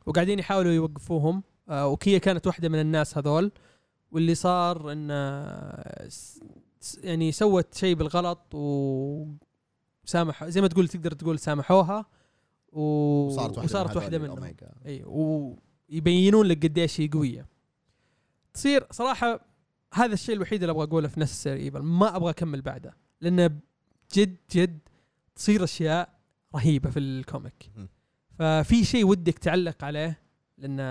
وقاعدين 0.06 0.38
يحاولوا 0.38 0.72
يوقفوهم 0.72 1.42
آه 1.68 1.86
وكيا 1.88 2.18
كانت 2.18 2.46
واحدة 2.46 2.68
من 2.68 2.80
الناس 2.80 3.18
هذول 3.18 3.52
واللي 4.12 4.34
صار 4.34 4.92
إن 4.92 5.08
آه، 5.10 6.08
يعني 7.02 7.32
سوت 7.32 7.74
شيء 7.74 7.94
بالغلط 7.94 8.54
و 8.54 9.26
سامح 10.04 10.44
زي 10.44 10.60
ما 10.60 10.68
تقول 10.68 10.88
تقدر 10.88 11.12
تقول 11.12 11.38
سامحوها 11.38 12.06
و... 12.72 12.80
وصارت 13.26 13.56
واحدة 13.56 13.62
وصارت 13.62 13.90
من 13.90 13.96
واحدة 13.96 14.16
هذول 14.16 14.28
منهم. 14.28 14.54
اي 14.86 15.02
ويبينون 15.06 16.46
لك 16.46 16.62
قديش 16.66 17.00
هي 17.00 17.08
قوية. 17.08 17.46
تصير 18.56 18.86
صراحة 18.90 19.40
هذا 19.94 20.14
الشيء 20.14 20.34
الوحيد 20.34 20.62
اللي 20.62 20.72
أبغى 20.72 20.84
أقوله 20.84 21.08
في 21.08 21.20
Necessary 21.20 21.62
Evil. 21.62 21.78
ما 21.78 22.16
أبغى 22.16 22.30
أكمل 22.30 22.62
بعده 22.62 22.96
لأنه 23.20 23.50
جد 24.14 24.36
جد 24.52 24.78
تصير 25.34 25.64
أشياء 25.64 26.18
رهيبة 26.54 26.90
في 26.90 26.98
ال 26.98 27.08
comic. 27.08 27.70
ففي 28.38 28.84
شيء 28.84 29.06
ودك 29.06 29.38
تعلق 29.38 29.84
عليه 29.84 30.22
لأنه 30.58 30.82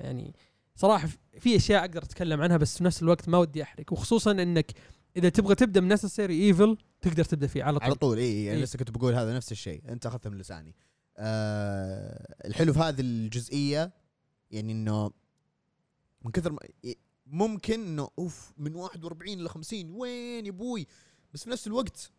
يعني 0.00 0.34
صراحة 0.76 1.08
في 1.38 1.56
أشياء 1.56 1.80
أقدر 1.80 2.02
أتكلم 2.02 2.42
عنها 2.42 2.56
بس 2.56 2.78
في 2.78 2.84
نفس 2.84 3.02
الوقت 3.02 3.28
ما 3.28 3.38
ودي 3.38 3.62
أحرق. 3.62 3.92
وخصوصا 3.92 4.30
إنك 4.30 4.72
إذا 5.16 5.28
تبغى 5.28 5.54
تبدأ 5.54 5.80
من 5.80 5.92
Necessary 5.92 6.42
Evil 6.42 6.78
تقدر 7.00 7.24
تبدأ 7.24 7.46
فيه 7.46 7.64
على 7.64 7.78
طول. 7.78 7.84
على 7.84 7.94
طول 7.94 8.18
إي 8.18 8.44
يعني 8.44 8.58
إيه. 8.58 8.64
لسه 8.64 8.78
كنت 8.78 8.90
بقول 8.90 9.14
هذا 9.14 9.36
نفس 9.36 9.52
الشيء. 9.52 9.82
أنت 9.88 10.06
أخذته 10.06 10.30
من 10.30 10.38
لساني. 10.38 10.74
آه 11.18 12.36
الحلو 12.46 12.72
في 12.72 12.78
هذه 12.78 13.00
الجزئية 13.00 13.92
يعني 14.50 14.72
إنه 14.72 15.10
من 16.24 16.30
كثر 16.30 16.52
ما 16.52 16.58
ممكن 17.26 17.80
إنه 17.86 18.08
أوف 18.18 18.52
من 18.58 18.74
41 18.74 19.38
ل 19.38 19.48
50 19.48 19.90
وين 19.90 20.46
يا 20.46 20.50
أبوي؟ 20.50 20.86
بس 21.34 21.44
في 21.44 21.50
نفس 21.50 21.66
الوقت 21.66 22.10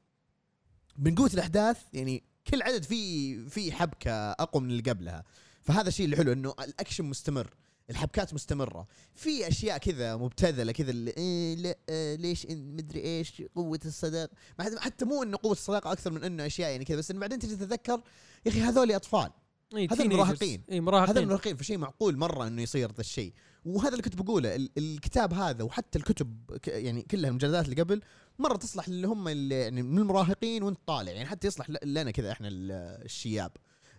من 0.97 1.15
قوة 1.15 1.29
الأحداث 1.33 1.77
يعني 1.93 2.23
كل 2.47 2.61
عدد 2.61 2.83
فيه 2.83 3.47
فيه 3.47 3.71
حبكة 3.71 4.11
أقوى 4.31 4.63
من 4.63 4.69
اللي 4.69 4.81
قبلها. 4.91 5.23
فهذا 5.61 5.87
الشيء 5.87 6.05
اللي 6.05 6.17
حلو 6.17 6.33
إنه 6.33 6.53
الأكشن 6.59 7.05
مستمر 7.05 7.53
الحبكات 7.89 8.33
مستمرة. 8.33 8.87
في 9.15 9.47
أشياء 9.47 9.77
كذا 9.77 10.15
مبتذلة 10.15 10.71
كذا 10.71 10.91
اللي 10.91 11.11
إيه 11.11 11.55
لا 11.55 11.77
آه 11.89 12.15
ليش 12.15 12.47
مدري 12.49 13.01
إيش 13.01 13.41
قوة 13.55 13.79
الصداقه 13.85 14.33
حتى 14.59 15.05
مو 15.05 15.23
إنه 15.23 15.37
قوة 15.43 15.51
الصداقه 15.51 15.91
أكثر 15.91 16.11
من 16.11 16.23
إنه 16.23 16.45
أشياء 16.45 16.71
يعني 16.71 16.85
كذا 16.85 16.97
بس 16.97 17.11
إن 17.11 17.19
بعدين 17.19 17.39
تجي 17.39 17.55
تتذكر 17.55 18.01
يا 18.45 18.51
أخي 18.51 18.61
هذول 18.61 18.91
أطفال. 18.91 19.31
هذا 19.77 19.95
teenagers. 19.95 20.01
المراهقين. 20.01 20.61
اي 20.71 20.75
هذا 20.75 20.81
مراهقين 20.85 21.17
المراهقين 21.17 21.57
فشيء 21.57 21.77
معقول 21.77 22.17
مرة 22.17 22.47
إنه 22.47 22.61
يصير 22.61 22.91
ذا 22.91 22.99
الشيء. 22.99 23.33
وهذا 23.65 23.89
اللي 23.89 24.01
كنت 24.01 24.15
بقوله 24.15 24.55
ال- 24.55 24.69
الكتاب 24.77 25.33
هذا 25.33 25.63
وحتى 25.63 25.99
الكتب 25.99 26.57
ك- 26.61 26.67
يعني 26.67 27.01
كلها 27.01 27.29
المجلدات 27.29 27.65
اللي 27.65 27.81
قبل 27.81 28.01
مرة 28.39 28.55
تصلح 28.57 28.87
اللي 28.87 29.07
هم 29.07 29.27
اللي 29.27 29.55
يعني 29.59 29.81
من 29.83 29.97
المراهقين 29.97 30.63
وانت 30.63 30.77
طالع. 30.87 31.11
يعني 31.11 31.25
حتى 31.25 31.47
يصلح 31.47 31.69
ل- 31.69 31.77
لنا 31.83 32.11
كذا 32.11 32.31
إحنا 32.31 32.47
ال- 32.47 32.71
الشياب. 33.05 33.51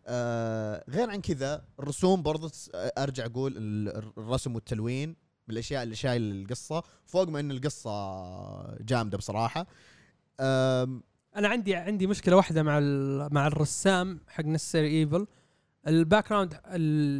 آه 0.06 0.84
غير 0.90 1.10
عن 1.10 1.20
كذا 1.20 1.64
الرسوم 1.80 2.22
برضه 2.22 2.52
أرجع 2.74 3.24
أقول 3.26 3.54
ال- 3.56 4.12
الرسم 4.18 4.54
والتلوين 4.54 5.08
من 5.08 5.52
الاشياء 5.52 5.82
اللي 5.82 5.94
شايل 5.94 6.22
القصة 6.22 6.82
فوق 7.06 7.28
ما 7.28 7.40
إن 7.40 7.50
القصة 7.50 8.82
جامدة 8.82 9.18
بصراحة. 9.18 9.66
آم، 10.40 11.02
أنا 11.36 11.48
عندي 11.48 11.74
عندي 11.74 12.06
مشكلة 12.06 12.36
واحدة 12.36 12.62
مع 12.62 12.80
مع 13.32 13.46
الرسام 13.46 14.20
حق 14.28 14.44
Necessary 14.44 14.88
Evil 15.00 15.26
ال 15.86 16.28
background 16.28 16.52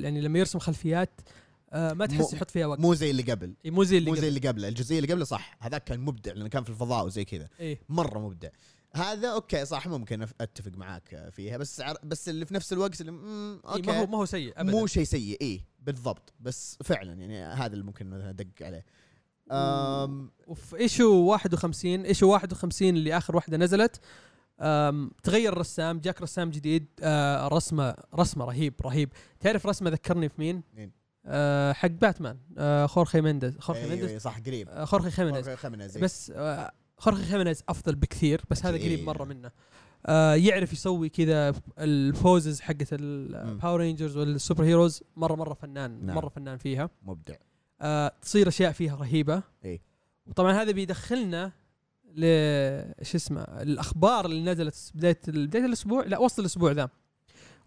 يعني 0.04 0.20
لما 0.20 0.38
يرسم 0.38 0.58
خلفيات 0.58 1.20
آه 1.72 1.92
ما 1.92 2.06
تحس 2.06 2.32
يحط 2.32 2.50
فيها 2.50 2.66
وقت. 2.66 2.80
مو 2.80 2.94
زي 2.94 3.10
اللي 3.10 3.22
قبل. 3.22 3.54
إيه، 3.64 3.70
مو 3.70 3.84
زي 3.84 3.98
اللي 3.98 4.10
مو 4.10 4.16
زي. 4.16 4.28
اللي 4.28 4.40
قبله. 4.48 4.68
الجزئية 4.68 4.98
اللي 4.98 5.12
قبله 5.12 5.24
صح 5.24 5.56
هذاك 5.60 5.84
كان 5.84 6.00
مبدع 6.00 6.32
لأنه 6.32 6.48
كان 6.48 6.64
في 6.64 6.70
الفضاء 6.70 7.06
وزي 7.06 7.24
كذا. 7.24 7.48
إيه 7.60 7.80
مرة 7.88 8.18
مبدع. 8.18 8.48
هذا 8.94 9.28
okay 9.28 9.64
صح 9.64 9.88
ممكن 9.88 10.26
أتفق 10.40 10.72
معاك 10.76 11.28
فيها 11.32 11.56
بس 11.56 11.80
عر- 11.80 11.98
بس 12.04 12.28
اللي 12.28 12.46
في 12.46 12.54
نفس 12.54 12.72
الوقت 12.72 13.00
اللي 13.00 13.12
مم 13.12 13.60
إيه 13.66 13.72
okay 13.72 13.86
ما 13.90 14.00
هو 14.00 14.06
ما 14.06 14.18
هو 14.18 14.24
سيء 14.24 14.52
ابدا. 14.56 14.72
مو 14.72 14.86
شيء 14.86 15.04
سيء 15.04 15.36
إيه 15.40 15.60
بالضبط. 15.82 16.32
بس 16.40 16.78
فعلا 16.84 17.12
يعني 17.12 17.42
هذا 17.44 17.72
اللي 17.72 17.84
ممكن 17.84 18.12
أدق 18.12 18.46
عليه. 18.60 18.84
أم 19.52 20.30
وفي 20.46 20.76
issue 20.76 21.14
51 21.16 22.04
issue 22.04 22.28
51 22.30 22.96
اللي 22.96 23.16
آخر 23.16 23.36
واحدة 23.36 23.56
نزلت. 23.56 24.00
تغير 25.22 25.52
الرسام 25.52 25.98
جاك 26.00 26.22
رسام 26.22 26.50
جديد 26.50 26.86
آه 27.02 27.48
رسمة 27.48 27.94
رسمة 28.14 28.44
رهيب 28.44 28.74
رهيب 28.84 29.12
تعرف 29.40 29.66
رسمة 29.66 29.90
ذكرني 29.90 30.28
في 30.28 30.34
مين؟ 30.38 30.62
مين؟ 30.76 30.90
آه 31.26 31.72
حق 31.72 31.88
باتمان 31.88 32.38
آه 32.58 32.86
خورخي 32.86 33.20
مينديز 33.20 33.58
خورخي 33.58 33.80
أيوة 33.80 33.90
مينديز 33.90 34.08
أيوة 34.08 34.20
صح 34.20 34.38
قريب 34.38 34.68
آه 34.68 34.84
خورخي 34.84 35.10
خيمينيز 35.10 35.48
خورخي 35.48 35.96
إيه. 35.96 36.02
بس 36.02 36.32
آه 36.36 36.72
خورخي 36.98 37.24
خيمينيز 37.24 37.62
أفضل 37.68 37.94
بكثير 37.94 38.40
بس 38.50 38.66
هذا. 38.66 38.76
قريب 38.78 39.04
مرة 39.04 39.24
منه 39.24 39.50
آه 40.06 40.34
يعرف 40.34 40.72
يسوي 40.72 41.08
كذا 41.08 41.54
ال 41.78 41.92
poses 41.92 42.60
حقت. 42.60 42.88
ال 42.92 43.07
Power 43.07 43.80
Rangers 43.80 44.16
وال 44.16 44.64
superheroes 44.64 45.02
مرة 45.16 45.34
مرة 45.34 45.54
فنان 45.54 46.06
نعم. 46.06 46.16
مرة 46.16 46.28
فنان 46.28 46.58
فيها 46.58 46.90
مبدع 47.02 47.34
آه 47.80 48.12
تصير 48.22 48.48
أشياء 48.48 48.72
فيها 48.72 48.96
رهيبة 48.96 49.42
إيه. 49.64 49.80
وطبعا 50.26 50.52
هذا 50.62 50.72
بيدخلنا 50.72 51.52
ل 52.16 52.24
شو 53.02 53.16
اسمه 53.16 53.42
الأخبار 53.42 54.26
اللي 54.26 54.52
نزلت 54.52 54.92
بداية 54.94 55.20
بداية 55.26 55.64
الأسبوع؟ 55.64 56.04
لا 56.04 56.18
وسط 56.18 56.38
الأسبوع 56.38 56.72
ذا. 56.72 56.88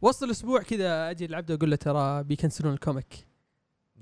وسط 0.01 0.23
الأسبوع 0.23 0.61
كذا 0.61 1.09
أجي 1.09 1.25
العبد 1.25 1.51
أقول 1.51 1.69
له 1.71 1.75
ترى 1.75 2.23
بيكنسلون 2.23 2.73
ال 2.73 2.81
comic. 2.81 3.27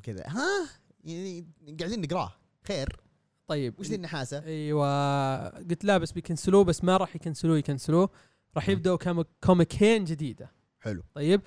كذا. 0.04 0.24
ها؟ 0.28 0.70
يعني 1.04 1.48
قاعدين 1.80 2.02
نقراه. 2.02 2.34
خير. 2.68 3.00
طيب. 3.48 3.80
وش 3.80 3.88
ذي 3.88 3.96
النحاسة؟ 3.96 4.44
أيوه. 4.44 5.48
قلت 5.48 5.86
لا 5.86 5.98
بس 5.98 6.12
بيكنسلوه 6.12 6.64
بس 6.64 6.84
ما 6.84 6.98
راح 6.98 7.16
يكنسلوه 7.16 7.58
يكنسلوه. 7.58 8.10
راح. 8.56 8.70
يبدأوا 8.70 8.98
comic 8.98 9.28
كوميكين 9.44 10.04
جديدة. 10.04 10.52
حلو. 10.80 11.04
طيب. 11.16 11.42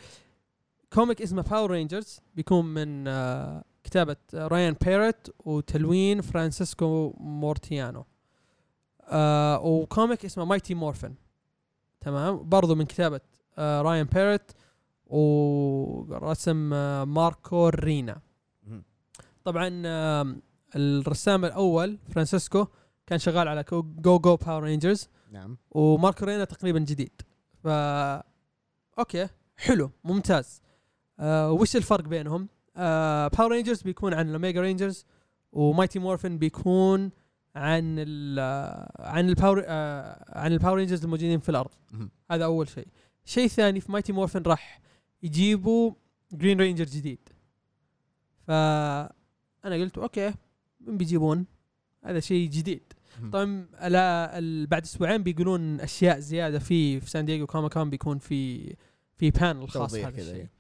comic 0.92 1.22
اسمه 1.22 1.42
Power 1.42 1.70
Rangers 1.70 2.20
بيكون 2.34 2.66
من 2.66 3.08
آه، 3.08 3.64
كتابة 3.84 4.16
آه، 4.34 4.46
رايان 4.46 4.76
بيرت 4.84 5.34
وتلوين 5.38 6.20
فرانسيسكو 6.20 7.14
مورتيانو. 7.20 8.04
آه 9.10 9.60
و 9.60 9.71
comic 9.71 10.24
اسمه 10.24 10.44
Mighty 10.44 10.74
Morphin 10.74 11.14
تمام؟ 12.00 12.48
برضو 12.48 12.74
من 12.74 12.84
كتابة 12.84 13.20
آه 13.58 13.82
رايان 13.82 14.06
بيرت 14.06 14.50
ورسم 15.06 16.74
آه 16.74 17.04
ماركو 17.04 17.68
رينا. 17.68 18.20
طبعا 19.44 19.82
آه 19.86 20.36
الرسام 20.76 21.44
الأول 21.44 21.98
فرانسيسكو 22.08 22.66
كان 23.06 23.18
شغال 23.18 23.48
على 23.48 23.64
Go 23.72 23.82
Go 23.82 24.18
Power 24.18 24.62
Rangers 24.62 25.08
نعم. 25.32 25.56
وماركو 25.70 26.24
رينا 26.24 26.44
تقريبا 26.44 26.78
جديد. 26.78 27.22
ف 27.64 27.68
okay 28.98 29.28
حلو 29.56 29.90
ممتاز. 30.04 30.62
آه 31.18 31.52
وش 31.52 31.76
الفرق 31.76 32.04
بينهم؟ 32.04 32.48
آه 32.76 33.28
Power 33.28 33.50
Rangers 33.50 33.82
بيكون 33.82 34.14
عن 34.14 34.28
ال 34.28 34.34
Omega 34.34 34.60
Rangers 34.60 35.06
و 35.52 35.59
Mighty 35.59 35.98
Morphin 35.98 36.38
بيكون 36.38 37.10
عن 37.54 37.94
ال 37.98 38.40
عن 38.98 39.28
ال 39.28 39.34
Power 39.34 39.64
آه 39.66 40.38
عن 40.38 40.52
ال 40.52 40.56
Power 40.56 40.76
Rangers 40.76 41.04
الموجودين 41.04 41.40
في 41.40 41.48
الأرض. 41.48 41.70
هذا 42.30 42.44
أول 42.44 42.68
شيء. 42.68 42.86
شيء 43.24 43.48
ثاني 43.48 43.80
في 43.80 43.92
Mighty 43.92 44.12
Morphin 44.12 44.42
راح 44.42 44.80
يجيبوا 45.22 45.92
Green 46.32 46.60
Ranger 46.60 46.84
جديد. 46.84 47.28
فانا 48.46 49.10
قلت 49.64 49.98
okay 49.98 50.34
من 50.80 50.96
بيجيبون؟ 50.96 51.46
هذا 52.04 52.20
شيء 52.20 52.50
جديد. 52.50 52.92
طبعا 53.32 53.66
بعد 54.66 54.82
أسبوعين 54.82 55.22
بيقولون 55.22 55.80
أشياء 55.80 56.18
زيادة. 56.18 56.58
في 56.58 57.00
في 57.00 57.10
سان 57.10 57.24
دييغو 57.24 57.46
Comic 57.46 57.72
Con 57.72 57.90
بيكون 57.90 58.18
في 58.18 58.74
في 59.16 59.30
panel 59.30 59.70
خاص 59.70 59.94
هذا 59.94 60.08
الشيء. 60.08 60.34
إيه. 60.34 60.50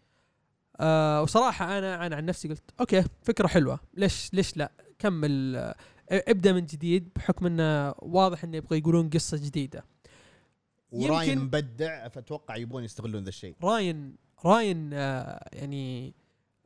آه 0.80 1.22
وصراحة 1.22 1.78
أنا 1.78 2.06
أنا 2.06 2.16
عن 2.16 2.24
نفسي 2.24 2.48
قلت 2.48 2.62
okay 2.80 3.04
فكرة 3.22 3.46
حلوة. 3.46 3.80
ليش 3.94 4.30
ليش 4.34 4.56
لا؟ 4.56 4.72
كمل 4.98 5.74
ابدأ 6.10 6.52
من 6.52 6.66
جديد 6.66 7.08
بحكم 7.16 7.46
إنه 7.46 7.94
واضح 7.98 8.44
انه 8.44 8.56
يبغى 8.56 8.78
يقولون 8.78 9.10
قصة 9.10 9.36
جديدة. 9.36 9.84
وراين 10.92 11.38
مبدع 11.38 12.08
فأتوقع 12.08 12.56
يبون 12.56 12.84
يستغلون 12.84 13.22
ذا 13.22 13.28
الشيء. 13.28 13.54
راين 13.62 14.16
راين 14.44 14.90
آه 14.92 15.48
يعني 15.52 16.14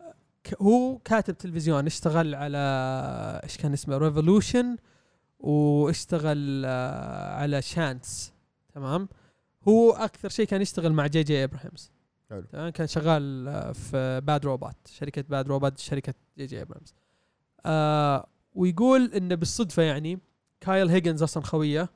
آه، 0.01 0.15
هو 0.63 0.99
كاتب 0.99 1.39
تلفزيون 1.39 1.87
اشتغل 1.87 2.35
على 2.35 2.59
إيش 3.45 3.57
كان 3.57 3.73
اسمه 3.73 3.97
Revolution 3.97 4.77
واشتغل 5.39 6.63
آه 6.67 7.35
على 7.35 7.63
Chance 7.63 8.33
تمام؟ 8.75 9.09
هو 9.69 9.91
أكثر 9.91 10.29
شيء 10.29 10.47
كان 10.47 10.63
يشتغل 10.63 10.93
مع 10.93 11.07
جي 11.07 11.23
جي 11.23 11.45
ابراهيمز 11.45 11.91
حلو. 12.31 12.43
تمام؟ 12.43 12.69
كان 12.71 12.87
شغال 12.87 13.45
في 13.75 14.21
Bad 14.25 14.45
Robot 14.45 14.77
شركة 14.89 15.25
Bad 15.29 15.49
Robot 15.49 15.79
شركة 15.79 16.15
جي 16.39 16.47
جي 16.47 16.63
ابراهيمز 16.63 16.95
آه 17.67 18.27
ويقول 18.55 19.13
انه 19.13 19.35
بالصدفة 19.35 19.83
يعني 19.83 20.19
كايل 20.61 20.89
هيجنز 20.89 21.23
أصلا 21.23 21.43
خوية. 21.43 21.89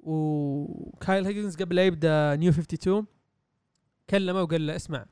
وكايل 0.00 1.26
هيجنز 1.26 1.56
قبل 1.56 1.76
لا 1.76 1.86
يبدأ 1.86 2.36
New 2.36 2.50
52 2.50 3.06
كلمه 4.10 4.42
وقال 4.42 4.66
له 4.66 4.76
اسمع 4.76 5.06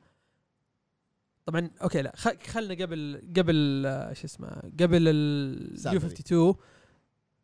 طبعا 1.45 1.69
okay 1.81 2.01
لا 2.01 2.13
خلنا 2.47 2.73
قبل 2.85 3.21
قبل 3.37 3.83
آه، 3.85 4.13
شو 4.13 4.25
اسمه 4.25 4.47
قبل 4.79 5.03
دي. 5.89 5.97
52 5.97 6.55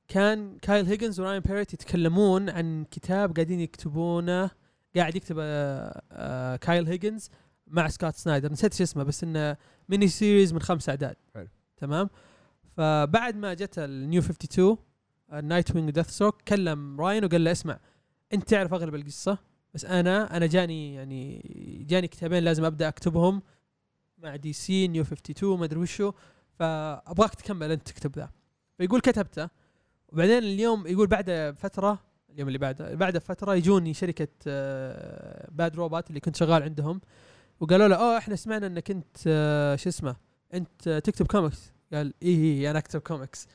كان 0.07 0.57
كايل 0.57 0.85
هيجنز 0.85 1.19
وراين 1.19 1.39
بيريت 1.41 1.73
يتكلمون 1.73 2.49
عن 2.49 2.85
كتاب 2.91 3.35
قاعدين 3.35 3.59
يكتبونه 3.59 4.51
قاعد 4.95 5.15
يكتب 5.15 5.35
آه، 5.39 6.01
آه، 6.11 6.55
كايل 6.55 6.87
هيجنز 6.87 7.29
مع 7.67 7.87
سكوت 7.87 8.15
سنايدر 8.15 8.51
نسيت 8.51 8.73
شو 8.73 8.83
اسمه 8.83 9.03
بس 9.03 9.23
إنه 9.23 9.57
mini 9.89 10.07
series 10.07 10.53
من 10.53 10.61
خمس 10.61 10.89
أعداد 10.89 11.15
حلو. 11.35 11.47
تمام 11.77 12.09
فبعد 12.77 13.35
ما 13.35 13.53
جت 13.53 13.79
ال 13.79 13.90
New 13.90 14.21
52 14.21 14.77
ال 15.33 15.38
Nightwing 15.38 15.75
Deathstroke 15.75 16.41
كلم 16.41 17.01
راين 17.01 17.25
وقال 17.25 17.43
له 17.43 17.51
اسمع 17.51 17.79
أنت 18.33 18.49
تعرف 18.49 18.73
أغلب 18.73 18.95
القصة 18.95 19.37
بس 19.73 19.85
أنا 19.85 20.37
أنا 20.37 20.45
جاني 20.45 20.93
يعني 20.95 21.41
جاني 21.89 22.07
كتابين 22.07 22.43
لازم 22.43 22.65
أبدأ 22.65 22.87
أكتبهم 22.87 23.41
مع 24.17 24.35
DC 24.35 24.87
New 24.87 25.03
52 25.03 25.59
ما 25.59 25.65
أدري 25.65 25.79
وشو. 25.79 26.11
فأبغاك 26.59 27.35
تكمل 27.35 27.71
أنت 27.71 27.87
تكتب 27.87 28.15
ذا. 28.15 28.29
فيقول 28.77 29.01
كتبته. 29.01 29.49
وبعدين 30.09 30.37
اليوم 30.37 30.87
يقول 30.87 31.07
بعد 31.07 31.55
فترة 31.57 31.99
اليوم 32.29 32.47
اللي 32.47 32.59
بعده 32.59 32.95
بعد 32.95 33.17
فترة 33.17 33.55
يجوني 33.55 33.93
شركة 33.93 34.27
آه، 34.47 35.49
Bad 35.51 35.75
Robot 35.75 36.09
اللي 36.09 36.19
كنت 36.19 36.35
شغال 36.35 36.63
عندهم 36.63 37.01
وقالوا 37.59 37.87
له 37.87 37.95
أوه 37.95 38.17
إحنا 38.17 38.35
سمعنا 38.35 38.67
إنك 38.67 38.91
أنت 38.91 39.17
آه، 39.27 39.75
شو 39.75 39.89
اسمه 39.89 40.15
أنت 40.53 40.87
آه، 40.87 40.99
تكتب 40.99 41.27
كوميكس 41.27 41.71
قال 41.93 42.13
إيه 42.21 42.37
إيه 42.37 42.71
أنا 42.71 42.79
أكتب 42.79 42.99
كوميكس 42.99 43.47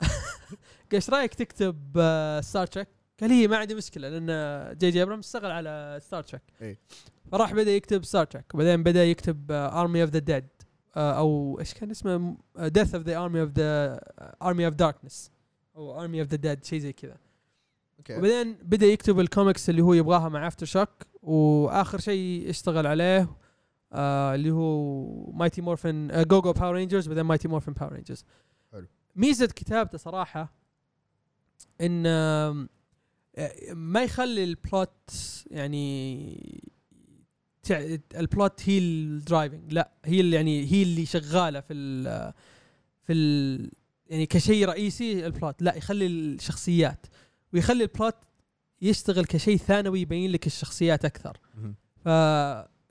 قال 0.00 0.94
إيش 0.94 1.10
رأيك 1.10 1.34
تكتب 1.34 1.92
آه، 1.96 2.40
Star 2.40 2.66
Trek 2.66 2.88
قال 3.20 3.30
هي 3.30 3.48
ما 3.48 3.56
عندي 3.56 3.74
مشكلة 3.74 4.08
لأن 4.08 4.78
J.J. 4.78 5.02
Abrams 5.02 5.18
اشتغل 5.18 5.50
على 5.50 5.98
Star 6.02 6.22
Trek 6.22 6.42
إيه. 6.60 6.78
فراح 7.32 7.54
بدأ 7.54 7.70
يكتب 7.70 8.04
Star 8.04 8.24
Trek 8.24 8.54
وبعدين 8.54 8.82
بدأ 8.82 9.04
يكتب 9.04 9.52
Army 9.52 10.02
of 10.02 10.10
the 10.10 10.18
Dead 10.18 10.48
أو 10.96 11.56
إيش 11.60 11.74
كان 11.74 11.90
اسمه؟ 11.90 12.36
Death 12.58 12.94
of 12.94 13.04
the 13.04 13.18
Army 13.18 13.40
of 13.40 13.50
the 13.50 14.00
Army 14.42 14.66
of 14.66 14.74
Darkness 14.74 15.30
أو 15.76 16.00
Army 16.00 16.20
of 16.20 16.28
the 16.28 16.36
Dead 16.36 16.64
شيء 16.64 16.78
زي 16.78 16.92
كذا. 16.92 17.16
Okay. 17.98 18.16
وبعدين 18.16 18.56
بدأ 18.62 18.86
يكتب 18.86 19.20
الكوميكس 19.20 19.70
اللي 19.70 19.82
هو 19.82 19.94
يبغاها 19.94 20.28
مع 20.28 20.46
AfterShock 20.46 20.88
وآخر 21.22 21.98
شيء 22.00 22.50
اشتغل 22.50 22.86
عليه 22.86 23.28
آه 23.92 24.34
اللي 24.34 24.50
هو 24.50 25.30
Mighty 25.32 25.60
Morphin 25.60 26.22
Go 26.22 26.40
Go 26.40 26.52
Power 26.52 26.74
Rangers 26.74 27.08
بعدين 27.08 27.24
Mighty 27.24 27.48
Morphin 27.48 27.72
Power 27.72 27.92
Rangers 27.92 28.24
حلو. 28.72 28.86
ميزة 29.16 29.46
كتابته 29.46 29.98
صراحة 29.98 30.52
إن 31.80 32.04
آه، 32.06 32.66
ما 33.72 34.02
يخلي 34.02 34.44
ال 34.44 34.57
plot 34.57 35.10
يعني 35.50 36.68
ال 38.16 38.26
plot 38.26 38.68
هي 38.68 38.78
ال 38.78 38.90
driving 38.90 39.72
لا 39.72 39.90
هي 40.04 40.20
اللي 40.20 40.36
يعني 40.36 40.72
هي 40.72 40.82
اللي 40.82 41.06
شغالة 41.06 41.60
في 41.60 41.72
ال 41.72 42.32
في 43.02 43.12
ال 43.12 43.70
يعني 44.06 44.26
كشيء 44.26 44.66
رئيسي 44.66 45.26
ال 45.26 45.33
plot 45.33 45.62
لا 45.62 45.74
يخلي 45.76 46.06
الشخصيات 46.06 47.06
ويخلي 47.52 47.84
ال 47.84 47.90
plot 47.90 48.14
يشتغل 48.82 49.24
كشيء 49.24 49.56
ثانوي 49.56 50.00
يبين 50.00 50.32
لك 50.32 50.46
الشخصيات 50.46 51.04
أكثر 51.04 51.40
مهم. 51.54 51.74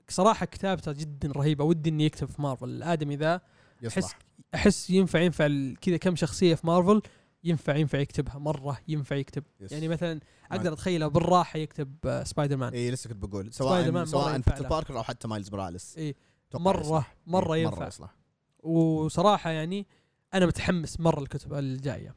فصراحه 0.08 0.46
كتابته 0.46 0.92
جدا 0.92 1.32
رهيبة. 1.32 1.64
ودي 1.64 1.90
إني 1.90 2.04
يكتب 2.04 2.28
في 2.28 2.42
مارفل 2.42 2.68
الآدمي 2.68 3.16
ذا 3.16 3.40
احس 3.86 4.14
أحس 4.54 4.90
ينفع 4.90 5.20
ينفع 5.20 5.48
كذا 5.80 5.96
كم 5.96 6.16
شخصية 6.16 6.54
في 6.54 6.66
مارفل 6.66 7.02
ينفع 7.44 7.76
ينفع 7.76 7.98
يكتبها 7.98 8.38
مرة 8.38 8.78
ينفع 8.88 9.16
يكتب. 9.16 9.44
Yes. 9.60 9.72
يعني 9.72 9.88
مثلا 9.88 10.20
أقدر 10.52 10.72
أتخيله 10.72 11.06
بالراحة 11.06 11.58
يكتب 11.58 12.22
سبايدر 12.24 12.56
مان 12.56 12.72
اي 12.72 12.90
لسه 12.90 13.08
كنت 13.08 13.24
بقول. 13.24 13.52
سواء 13.52 13.90
مرة 13.90 14.04
سواء 14.04 14.36
Peter. 14.36 14.68
Parker 14.68 14.96
أو 14.96 15.02
حتى 15.02 15.28
Miles 15.28 15.50
Morales 15.50 15.98
اي 15.98 16.14
مره 16.54 16.80
يصلح. 16.80 17.16
مرة 17.26 17.54
إيه، 17.54 17.62
ينفع. 17.62 17.86
يصلح. 17.86 18.14
وصراحة 18.60 19.50
يعني 19.50 19.86
أنا 20.34 20.46
متحمس 20.46 21.00
مرة 21.00 21.20
الكتب 21.20 21.54
الجاية. 21.54 22.14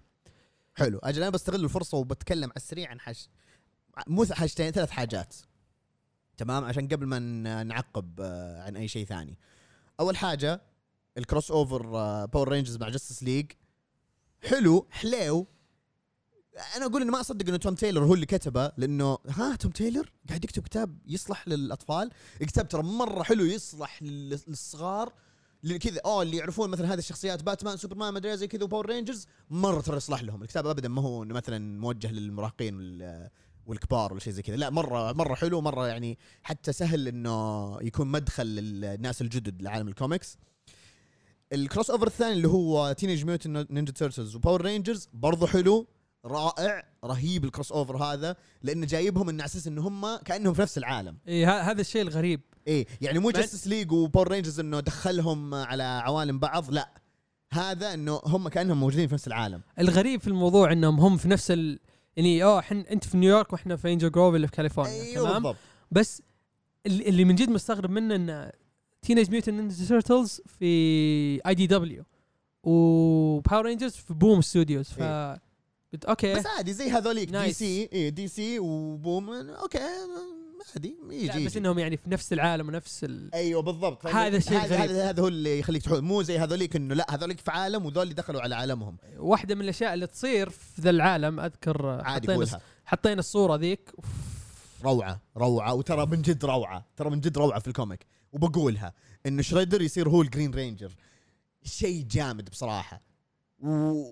حلو. 0.75 0.97
أجل 0.97 1.21
أنا 1.21 1.29
بستغل 1.29 1.63
الفرصة 1.63 1.97
وبتكلم 1.97 2.49
على 2.49 2.55
السريع 2.55 2.89
عن 2.89 2.99
حاج 2.99 3.27
مو 4.07 4.25
حاجتين 4.31 4.71
ثلاث 4.71 4.89
حاجات. 4.89 5.35
تمام؟ 6.38 6.63
عشان 6.63 6.88
قبل 6.88 7.05
ما 7.05 7.19
نعقب 7.63 8.19
آه، 8.21 8.63
عن 8.63 8.75
أي 8.77 8.88
شيء 8.88 9.05
ثاني. 9.05 9.38
أول 9.99 10.17
حاجة 10.17 10.61
ال 11.17 11.51
crossover 11.51 11.82
Power 12.26 12.49
Rangers 12.49 12.78
مع 12.77 12.89
Justice 12.89 13.24
League 13.24 13.51
حلو 14.41 14.88
حليو. 14.91 15.47
أنا 16.75 16.86
أقول 16.86 17.01
إني 17.01 17.11
ما 17.11 17.19
أصدق 17.19 17.47
إنه 17.47 17.57
Tom 17.57 17.76
Taylor 17.76 18.03
هو 18.05 18.13
اللي 18.13 18.25
كتبه 18.25 18.71
لأنه 18.77 19.17
ها 19.27 19.55
Tom 19.55 19.72
Taylor 19.72 20.11
قاعد 20.29 20.43
يكتب 20.43 20.63
كتاب 20.63 20.97
يصلح 21.07 21.47
للأطفال. 21.47 22.09
الكتاب 22.41 22.67
ترى 22.69 22.84
مرة 22.84 23.23
حلو 23.23 23.43
يصلح 23.45 24.03
لل- 24.03 24.39
للصغار 24.47 25.13
كذا. 25.82 26.01
اوه 26.05 26.21
اللي 26.21 26.38
يعرفون 26.38 26.69
مثلا 26.69 26.93
هذه 26.93 26.99
الشخصيات 26.99 27.43
Batman 27.43 27.78
Superman 27.78 28.13
ما 28.13 28.17
أدري 28.17 28.38
زي 28.38 28.47
كذا 28.47 28.63
و 28.63 28.67
Power 28.67 28.86
Rangers 28.86 29.28
مرة 29.49 29.82
ترى 29.82 29.97
يصلح 29.97 30.23
لهم. 30.23 30.41
الكتاب 30.41 30.67
ابدا 30.67 30.89
ما 30.89 31.01
هو 31.01 31.25
مثلا 31.25 31.79
موجه 31.79 32.11
للمراهقين 32.11 32.77
والكبار 33.66 34.12
ولا 34.12 34.20
شيء 34.20 34.34
زي 34.34 34.41
كذا. 34.41 34.55
لا 34.55 34.70
مرة 34.70 35.12
مرة 35.12 35.36
حلو 35.36 35.62
مرة 35.62 35.88
يعني 35.88 36.18
حتى 36.43 36.74
سهل 36.74 37.07
إنه 37.07 37.78
يكون 37.82 38.07
مدخل 38.07 38.45
للناس 38.45 39.22
الجدد 39.22 39.62
لعالم 39.62 39.88
الكوميكس. 39.88 40.38
ال 41.53 41.89
crossover 41.89 42.07
الثاني 42.07 42.34
اللي 42.34 42.47
هو 42.47 42.91
Teenage 42.91 43.26
Mutant 43.26 43.65
Ninja 43.69 43.91
Turtles 43.91 44.36
و 44.36 44.40
Power 44.40 44.61
Rangers 44.61 45.09
برضه 45.14 45.47
حلو 45.47 45.88
رائع 46.26 46.84
رهيب 47.05 47.45
ال 47.45 47.72
crossover 47.72 47.97
هذا 47.97 48.36
لأنه 48.64 48.86
جايبهم 48.86 49.30
إنه 49.30 49.43
على 49.43 49.49
أساس 49.49 49.68
ان 49.68 49.78
هم 49.78 50.16
كأنهم 50.16 50.53
في 50.53 50.62
نفس 50.62 50.78
العالم. 50.78 51.18
إي 51.28 51.45
هذا 51.45 51.82
الشيء 51.82 52.01
الغريب. 52.01 52.41
إيه 52.68 52.88
يعني 53.01 53.20
مو 53.20 53.32
Justice 53.32 53.67
League 53.67 53.91
و 53.91 53.98
Power 53.98 54.32
Rangers 54.32 54.59
إنه 54.59 54.80
دخلهم 54.80 55.53
على 55.53 55.84
عوالم 55.84 56.39
بعض 56.39 56.72
لا. 56.72 56.89
هذا 57.53 57.93
إنه 57.93 58.22
هم 58.26 58.47
كأنهم 58.47 58.80
موجودين 58.80 59.07
في 59.07 59.14
نفس 59.14 59.28
العالم. 59.28 59.62
الغريب 59.80 60.22
في 60.22 60.28
الموضوع 60.28 60.72
إنهم 60.72 60.99
هم 60.99 61.18
في 61.18 61.28
نفس 61.28 61.51
ال 61.51 61.80
يعني 62.18 62.43
آه 62.43 62.62
حن 62.62 62.80
أنت 62.80 63.03
في 63.03 63.18
نيويورك 63.18 63.53
وإحنا 63.53 63.76
في 63.76 63.93
Angel 63.93 64.11
Grove 64.11 64.36
اللي 64.36 64.47
في 64.47 64.53
كاليفورنيا 64.53 64.93
أيوه 65.03 65.30
تمام؟ 65.30 65.34
بالضبط. 65.43 65.57
بس 65.91 66.22
اللي 66.86 67.26
من 67.26 67.36
جد 67.36 67.49
مستغرب 67.49 67.89
منه 67.89 68.16
إن 68.16 68.51
Teenage 69.01 69.32
Mutant 69.32 69.53
Ninja 69.53 69.86
Turtles 69.88 70.41
في 70.59 70.66
IDW 71.47 71.67
و 71.67 71.74
Power 71.74 72.03
Rangers 72.63 73.91
في 73.91 74.14
BOOM! 74.13 74.41
Studios 74.41 74.88
ف 74.88 75.01
قلت 75.93 76.05
okay. 76.05 76.34
بس 76.34 76.45
عادي 76.45 76.74
زي 76.74 76.89
هذوليك 76.89 77.30
D. 77.30 77.53
C 77.53 77.89
إيه 77.93 78.09
DC 78.09 78.28
و 78.28 78.59
BOOM 78.59 79.30
okay. 79.49 79.80
عادي 80.76 80.95
يجي 81.09 81.39
لا 81.39 81.45
بس. 81.45 81.57
إنهم 81.57 81.80
يعني 81.80 81.97
في 81.97 82.09
نفس 82.09 82.34
العالم 82.34 82.68
ونفس 82.68 83.03
ال... 83.03 83.34
أيوه 83.34 83.62
بالضبط. 83.62 84.07
هذا 84.07 84.38
الشيء 84.38 84.57
هذا. 84.57 84.78
هذا 84.78 85.09
هذا 85.09 85.22
هو 85.24 85.28
اللي 85.28 85.59
يخليك 85.59 85.82
تحول. 85.82 86.01
مو 86.01 86.22
زي 86.22 86.38
هذوليك 86.38 86.76
إنه 86.76 86.95
لا 86.95 87.16
هذوليك 87.16 87.39
في 87.39 87.51
عالم 87.51 87.86
وذول 87.86 88.03
اللي 88.03 88.14
دخلوا 88.14 88.41
على 88.41 88.55
عالمهم. 88.55 88.97
واحدة 89.18 89.55
من 89.55 89.62
الأشياء 89.62 89.93
اللي 89.93 90.07
تصير 90.07 90.49
في 90.49 90.82
ذا 90.82 90.89
العالم 90.89 91.39
أذكر 91.39 91.88
عادي 91.88 92.34
حطينا 92.34 92.62
حطينا 92.86 93.20
الصورة 93.20 93.55
ذيك. 93.55 93.91
روعة 94.84 95.22
روعة 95.38 95.74
وترى 95.74 96.05
من 96.05 96.22
جد 96.22 96.45
روعة 96.45 96.86
ترى 96.97 97.09
من 97.09 97.20
جد 97.20 97.38
روعة 97.38 97.59
في 97.59 97.68
ال 97.67 97.73
comic. 97.73 98.05
وبقولها 98.32 98.93
انه 99.26 99.41
Shredder 99.41 99.82
يصير 99.82 100.09
هو 100.09 100.22
ال 100.22 100.27
Green 100.27 100.53
Ranger 100.53 100.95
شيء 101.64 102.05
جامد 102.09 102.49
بصراحة. 102.49 103.01
و 103.59 104.03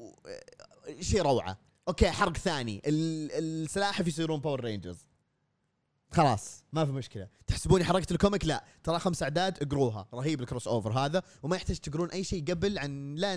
شيء 1.00 1.22
روعة. 1.22 1.58
Okay 1.88 2.10
حرق 2.12 2.38
ثاني. 2.38 2.82
ال- 2.86 3.32
السلاحف 3.32 4.08
يصيرون 4.08 4.39
Power 4.39 4.64
Rangers 4.64 5.05
خلاص. 6.12 6.64
ما 6.74 6.86
في 6.86 6.91
مشكلة. 6.91 7.28
تحسبوني 7.47 7.84
حرقت 7.84 8.12
ال 8.12 8.16
comic؟ 8.16 8.45
لا. 8.45 8.64
ترى 8.84 8.99
خمس 8.99 9.24
أعداد 9.24 9.64
اقروها. 9.64 10.07
رهيب 10.14 10.41
ال 10.41 10.68
crossover 10.68 10.91
هذا. 10.91 11.24
وما 11.43 11.55
يحتاج 11.55 11.78
تقرون 11.78 12.10
أي 12.12 12.24
شيء 12.24 12.45
قبل 12.45 12.80
عن 12.80 13.16
لا 13.16 13.36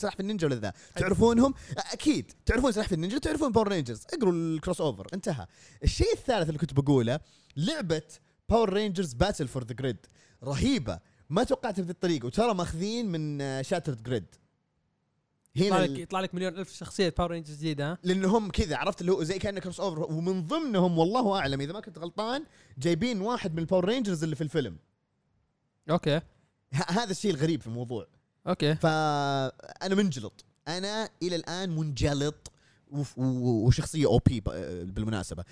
سلاحف 0.00 0.20
النينجا 0.20 0.46
ولا 0.46 0.56
ذا. 0.56 0.72
تعرفونهم؟ 0.96 1.54
أكيد. 1.92 2.32
تعرفون 2.46 2.72
سلاحف 2.72 2.92
النينجا؟ 2.92 3.18
تعرفون 3.18 3.52
Power 3.52 3.68
Rangers 3.68 4.06
اقروا 4.12 4.32
ال 4.32 4.80
crossover. 4.80 5.06
انتهى. 5.14 5.46
الشيء 5.84 6.12
الثالث 6.12 6.48
اللي 6.48 6.58
كنت 6.58 6.74
بقوله 6.74 7.20
لعبة 7.56 8.02
Power 8.48 8.72
Rangers 8.72 9.12
Battle 9.12 9.48
for 9.48 9.64
the 9.64 9.74
Grid 9.74 10.06
رهيبة. 10.44 10.98
ما 11.30 11.44
توقعتها 11.44 11.82
بهذه 11.82 11.90
الطريقة 11.90 12.26
وترى 12.26 12.54
ماخذين 12.54 13.06
من 13.06 13.62
Shattered 13.62 14.02
Grid 14.02 14.26
يطلع 15.56 15.76
هنا 15.76 15.84
لك 15.84 15.90
ال- 15.90 16.00
يطلع 16.00 16.20
لك 16.20 16.34
مليون 16.34 16.58
ألف 16.58 16.72
شخصية 16.76 17.14
Power 17.18 17.30
Rangers 17.30 17.56
جديدة 17.58 17.92
ها؟ 17.92 17.98
لأنهم 18.02 18.50
كذا 18.50 18.76
عرفت؟ 18.76 19.00
اللي 19.00 19.12
هو 19.12 19.22
زي 19.22 19.38
كأنه 19.38 19.60
crossover 19.60 20.12
ومن 20.12 20.46
ضمنهم 20.46 20.98
والله 20.98 21.38
أعلم 21.38 21.60
إذا 21.60 21.72
ما 21.72 21.80
كنت 21.80 21.98
غلطان 21.98 22.44
جايبين 22.78 23.20
واحد 23.20 23.52
من 23.52 23.58
ال 23.58 23.62
Power 23.62 23.84
Rangers 23.84 24.22
اللي 24.22 24.36
في 24.36 24.42
الفيلم. 24.44 24.76
Okay. 25.90 26.16
ه- 26.16 26.22
هذا 26.72 27.10
الشيء 27.10 27.30
الغريب 27.30 27.60
في 27.60 27.66
الموضوع. 27.66 28.06
Okay. 28.46 28.74
فأنا 28.74 29.94
منجلط. 29.94 30.44
أنا 30.68 31.08
إلى 31.22 31.36
الآن 31.36 31.70
منجلط. 31.76 32.51
وشخصية 33.16 34.06
OP 34.06 34.40
بالمناسبة. 34.84 35.44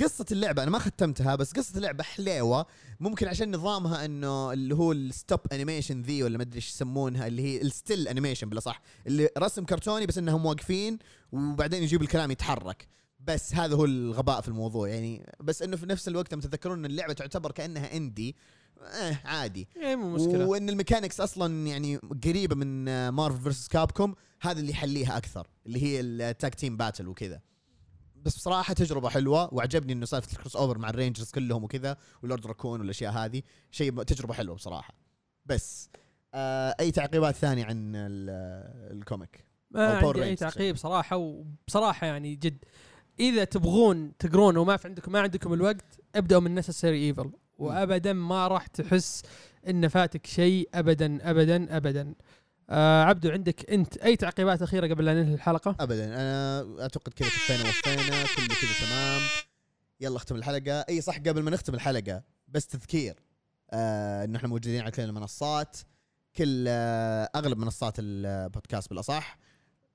قصة 0.00 0.26
اللعبة 0.32 0.62
أنا 0.62 0.70
ما 0.70 0.78
ختمتها 0.78 1.34
بس 1.34 1.52
قصة 1.52 1.76
اللعبة 1.76 2.04
حليوة. 2.04 2.66
ممكن 3.00 3.28
عشان 3.28 3.54
نظامها 3.56 4.04
إنه 4.04 4.52
اللي 4.52 4.74
هو 4.74 4.92
ال 4.92 5.02
stop 5.02 5.40
animation 5.52 6.02
ذي 6.02 6.22
ولا 6.22 6.38
ما 6.38 6.42
أدري 6.42 6.56
إيش 6.56 6.68
يسمونها 6.68 7.26
اللي 7.26 7.42
هي 7.42 7.62
ال 7.62 7.70
still 7.70 8.08
animation 8.08 8.48
بلا 8.48 8.60
صح 8.60 8.82
اللي 9.06 9.28
رسم 9.38 9.64
كرتوني 9.64 10.06
بس 10.06 10.18
إنهم 10.18 10.46
واقفين 10.46 10.98
وبعدين 11.32 11.82
يجيب 11.82 12.02
الكلام 12.02 12.30
يتحرك. 12.30 12.88
بس 13.20 13.54
هذا 13.54 13.76
هو 13.76 13.84
الغباء 13.84 14.40
في 14.40 14.48
الموضوع 14.48 14.88
يعني. 14.88 15.26
بس 15.40 15.62
إنه 15.62 15.76
في 15.76 15.86
نفس 15.86 16.08
الوقت 16.08 16.32
لما 16.32 16.42
تتذكرون 16.42 16.78
إن 16.78 16.84
اللعبة 16.84 17.12
تعتبر 17.12 17.52
كأنها 17.52 17.96
indie 17.96 18.36
آه 18.82 19.18
عادي. 19.24 19.68
إيه 19.76 19.96
مو 19.96 20.08
مشكلة. 20.10 20.46
وإن 20.46 20.68
ال 20.68 20.73
mechanics 20.73 21.20
أصلا 21.20 21.66
يعني 21.66 21.96
قريبة 22.24 22.56
من 22.56 22.88
آه، 22.88 23.10
Marvel 23.10 23.40
vs. 23.42 23.68
Capcom 23.68 24.14
هذا 24.40 24.60
اللي 24.60 24.70
يحليها 24.70 25.16
أكثر 25.16 25.46
اللي 25.66 25.82
هي 25.82 26.00
ال 26.00 26.14
tag 26.14 26.54
team 26.54 26.76
battle 26.76 27.08
وكذا. 27.08 27.40
بس 28.16 28.36
بصراحة 28.36 28.74
تجربة 28.74 29.08
حلوة 29.08 29.54
وعجبني 29.54 29.92
إنه 29.92 30.06
سالفه 30.06 30.32
ال 30.32 30.56
crossover 30.56 30.78
مع 30.78 30.90
ال 30.90 30.95
Rangers 30.95 31.30
كلهم 31.30 31.64
وكذا 31.64 31.96
و 32.22 32.27
Lord 32.27 32.46
Drakkon 32.46 32.80
والأشياء 32.80 33.12
هذه. 33.12 33.42
شيء 33.70 34.02
تجربة 34.02 34.34
حلوة 34.34 34.54
بصراحة. 34.54 34.94
بس 35.46 35.90
آه 36.34 36.74
أي 36.80 36.90
تعقيبات 36.90 37.34
ثانية 37.34 37.64
عن 37.64 37.92
ال- 37.96 38.96
ال 38.96 39.03
comic؟ 39.03 39.44
ما 39.70 39.86
عندي 39.96 40.24
أي 40.24 40.36
تعقيب 40.36 40.76
صراحة 40.76 41.16
وبصراحة 41.16 42.06
يعني 42.06 42.34
جد 42.36 42.64
إذا 43.20 43.44
تبغون 43.44 44.16
تقرون 44.16 44.56
وما 44.56 44.76
في 44.76 44.88
عندكم 44.88 45.12
ما 45.12 45.20
عندكم 45.20 45.52
الوقت 45.52 45.84
ابدأوا 46.14 46.40
من 46.40 46.54
Necessary 46.54 47.06
Evil 47.06 47.30
وابدا 47.58 48.12
ما 48.12 48.48
راح 48.48 48.66
تحس 48.66 49.22
إن 49.68 49.88
فاتك 49.88 50.26
شيء 50.26 50.68
ابدا 50.74 51.30
ابدا 51.30 51.76
ابدا. 51.76 52.14
آه 52.70 53.02
عبدو 53.02 53.30
عندك 53.30 53.70
أنت 53.70 53.96
أي 53.96 54.16
تعقيبات 54.16 54.62
أخيرة 54.62 54.86
قبل 54.86 55.04
لا 55.04 55.14
ننهي 55.14 55.34
الحلقة؟ 55.34 55.76
ابدا. 55.80 56.04
أنا 56.04 56.82
أعتقد 56.82 57.12
كذا 57.12 57.28
كفينا 57.28 57.68
وفينا 57.68 58.02
كله 58.36 58.46
كذا 58.46 58.86
تمام. 58.86 59.22
يلا 60.00 60.16
اختم 60.16 60.36
الحلقة. 60.36 60.80
أي 60.88 61.00
صح 61.00 61.18
قبل 61.18 61.42
ما 61.42 61.50
نختم 61.50 61.74
الحلقة 61.74 62.22
بس 62.48 62.66
تذكير. 62.66 63.16
آه 63.70 64.24
انه 64.24 64.36
إحنا 64.36 64.48
موجودين 64.48 64.80
على 64.80 64.90
كل 64.90 65.02
المنصات. 65.02 65.76
كل 66.36 66.64
آه 66.68 67.30
أغلب 67.34 67.58
منصات 67.58 67.94
البودكاست 67.98 68.90
بالأصح. 68.90 69.38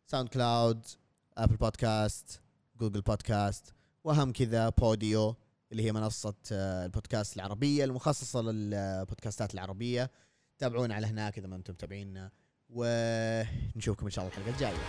SoundCloud 0.06 0.86
Apple 1.38 1.56
Podcast 1.56 2.42
Google 2.80 3.02
Podcast 3.02 3.74
واهم 4.04 4.32
كذا 4.32 4.70
Podeo 4.70 5.36
اللي 5.72 5.84
هي 5.84 5.92
منصة 5.92 6.34
آه، 6.52 6.86
البودكاست 6.86 7.36
العربية 7.36 7.84
المخصصة 7.84 8.42
للبودكاستات 8.42 9.54
العربية. 9.54 10.12
تابعونا 10.58 10.96
على 10.96 11.08
هناك 11.08 11.38
إذا 11.38 11.48
ما 11.48 11.56
أنتم 11.56 11.74
متابعينا 11.74 12.32
ونشوفكم 12.70 14.06
إن 14.06 14.12
شاء 14.12 14.26
الله 14.26 14.38
الحلقة 14.38 14.56
الجاية. 14.56 14.80